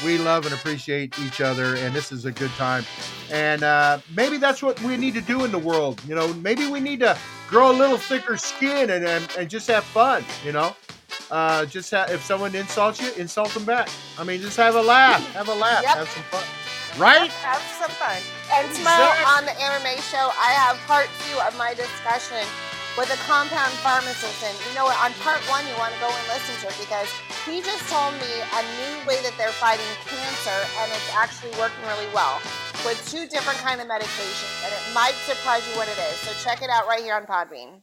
[0.03, 2.84] We love and appreciate each other, and this is a good time.
[3.32, 6.02] And uh, maybe that's what we need to do in the world.
[6.07, 7.18] You know, maybe we need to
[7.48, 10.24] grow a little thicker skin and and, and just have fun.
[10.45, 10.76] You know,
[11.32, 13.90] uh, just ha- if someone insults you, insult them back.
[14.18, 15.95] I mean, just have a laugh, have a laugh, Yep.
[15.98, 16.44] have some fun.
[16.99, 17.32] Right?
[17.41, 18.22] Have some fun.
[18.53, 22.45] And tomorrow on the MMA show, I have part two of my discussion
[22.98, 24.44] with a compound pharmacist.
[24.45, 24.98] And you know what?
[25.02, 27.10] On part one, you want to go and listen to it because
[27.45, 31.84] he just told me a new way that they're fighting cancer, and it's actually working
[31.88, 32.40] really well.
[32.86, 36.18] with two different kind of medications, and it might surprise you what it is.
[36.20, 37.82] So check it out right here on Podbean.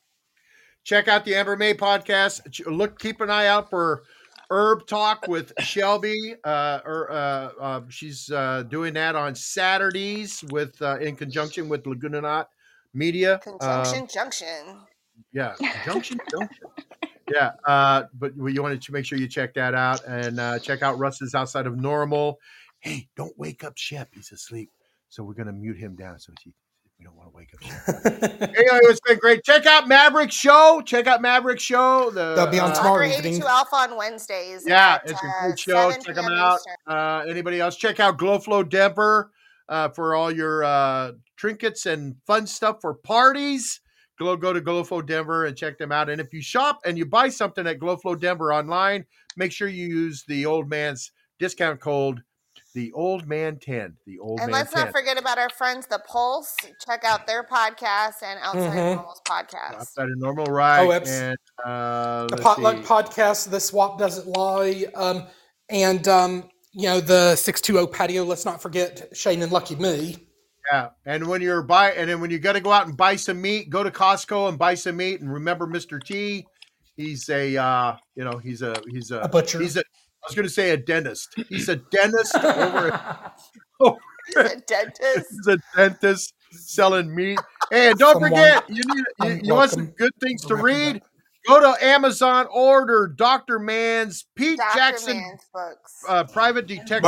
[0.84, 2.40] Check out the Amber May podcast.
[2.66, 4.02] Look, keep an eye out for
[4.50, 6.34] Herb Talk with Shelbie.
[6.44, 11.86] Uh, or, uh, uh, she's uh, doing that on Saturdays with uh, in conjunction with
[11.86, 12.48] Laguna Knot
[12.92, 13.34] Media.
[13.60, 14.76] Uh, Conjunction Junction.
[15.32, 16.66] yeah, conjunction junction.
[17.30, 20.82] Yeah, uh, but you wanted to make sure you check that out and uh, check
[20.82, 22.38] out Russ's outside of normal.
[22.80, 24.08] Hey, don't wake up Shep.
[24.14, 24.70] He's asleep,
[25.08, 26.52] so we're gonna mute him down so he,
[26.98, 28.42] we don't want to wake up Shep.
[28.42, 29.44] anyway, it's been great.
[29.44, 30.82] Check out Maverick Show.
[30.84, 32.10] Check out Maverick Show.
[32.10, 33.42] The, They'll be on uh, tomorrow Tucker evening.
[33.42, 34.64] Alpha on Wednesdays.
[34.66, 35.90] yeah, at, it's a uh, show.
[35.90, 36.60] 7 Check them out.
[36.86, 37.76] Uh, anybody else?
[37.76, 39.30] Check out Glowflow Denver
[39.68, 43.80] uh, for all your uh, trinkets and fun stuff for parties.
[44.20, 46.10] Go go to Glowflow Denver and check them out.
[46.10, 49.06] And if you shop and you buy something at Glowflow Denver online,
[49.38, 52.22] make sure you use the old man's discount code,
[52.74, 53.96] the old man ten.
[54.06, 54.84] The old And man let's 10.
[54.84, 56.54] not forget about our friends, The Pulse.
[56.86, 58.94] Check out their podcast and Outside Mhm.
[58.96, 59.74] Normal's podcast.
[59.76, 60.80] Outside of normal right.
[60.86, 62.82] Oh, abs- and uh, the potluck see.
[62.82, 65.26] podcast, the swap doesn't lie, um,
[65.70, 68.24] and um, you know the six two zero patio.
[68.24, 70.26] Let's not forget Shane and Lucky Me.
[70.72, 73.16] Yeah, and when you're buy, and then when you got to go out and buy
[73.16, 75.20] some meat, go to Costco and buy some meat.
[75.20, 76.46] And remember, Mister T,
[76.96, 79.60] he's a, uh, you know, he's a, he's a, A butcher.
[79.60, 81.28] He's a, I was going to say a dentist.
[81.48, 82.92] He's a dentist over.
[82.92, 83.40] at-
[84.26, 85.26] He's a dentist.
[85.30, 87.38] he's a dentist selling meat.
[87.72, 91.02] And don't Someone- forget, you need, you, you want some good things to Welcome read.
[91.48, 94.78] Go to Amazon, order Doctor Man's Pete Dr.
[94.78, 96.04] Jackson Man's books.
[96.06, 97.02] uh, Private Detective.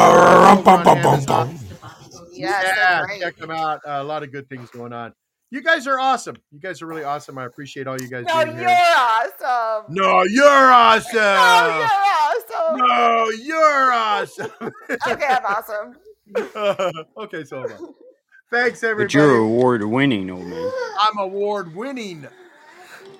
[2.42, 2.72] Bum, over on bum, bum, Amazon.
[2.72, 3.20] yes, yeah, they're great.
[3.20, 3.80] check them out.
[3.86, 5.12] Uh, a lot of good things going on.
[5.50, 6.36] You guys are awesome.
[6.50, 7.36] You guys are really awesome.
[7.36, 8.78] I appreciate all you guys No, being you're here.
[8.96, 9.94] awesome.
[9.94, 11.14] No, you're awesome.
[11.14, 11.92] No, you're
[12.32, 12.78] awesome.
[12.78, 14.50] No, you're awesome.
[15.08, 15.96] Okay, I'm awesome.
[17.18, 17.94] okay, so.
[18.50, 19.06] Thanks, everybody.
[19.06, 20.70] But you're award winning, old man.
[21.00, 22.26] I'm award winning.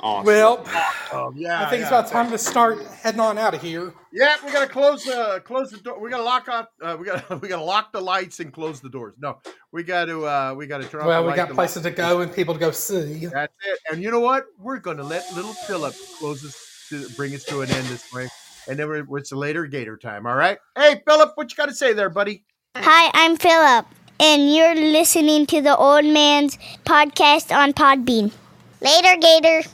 [0.02, 0.26] Awesome.
[0.26, 0.64] Well,
[1.12, 1.64] Oh yeah.
[1.64, 1.98] I think it's yeah.
[1.98, 3.92] about time to start heading on out of here.
[4.12, 6.00] Yeah, we gotta close the close the door.
[6.00, 6.66] We gotta lock off.
[6.80, 9.14] Uh, we gotta we gotta lock the lights and close the doors.
[9.18, 9.38] No,
[9.72, 11.06] we got to uh, we got to turn off.
[11.06, 13.26] Well, the we got and places to go and people to go see.
[13.26, 13.78] That's it.
[13.90, 14.46] And you know what?
[14.58, 18.12] We're going to let little Philip close us to bring us to an end this
[18.12, 18.28] way.
[18.68, 20.26] And then we're, it's a later Gator time.
[20.26, 20.58] All right.
[20.76, 22.44] Hey, Philip, what you got to say there, buddy?
[22.76, 23.86] Hi, I'm Philip,
[24.20, 28.32] and you're listening to the Old Man's podcast on Podbean.
[28.80, 29.68] Later, Gator.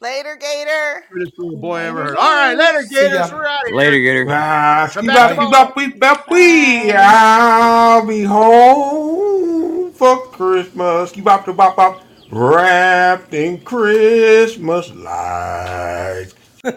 [0.00, 1.04] Later, Gator.
[1.10, 2.16] Greatest little boy I ever heard.
[2.16, 3.30] All right, later, Gators.
[3.30, 3.76] We're out of here.
[3.76, 4.26] Later, Gator.
[4.30, 5.50] Ah, Come back bop, tomorrow.
[5.50, 6.92] ski bop, ski bop, wee.
[6.92, 11.10] I'll be home for Christmas.
[11.10, 12.02] Ski bop, ski bop, bop.
[12.32, 16.34] Wrapped in Christmas lights.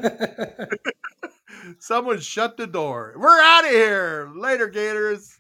[1.80, 3.14] Someone shut the door.
[3.18, 4.32] We're out of here.
[4.36, 5.40] Later, Gators.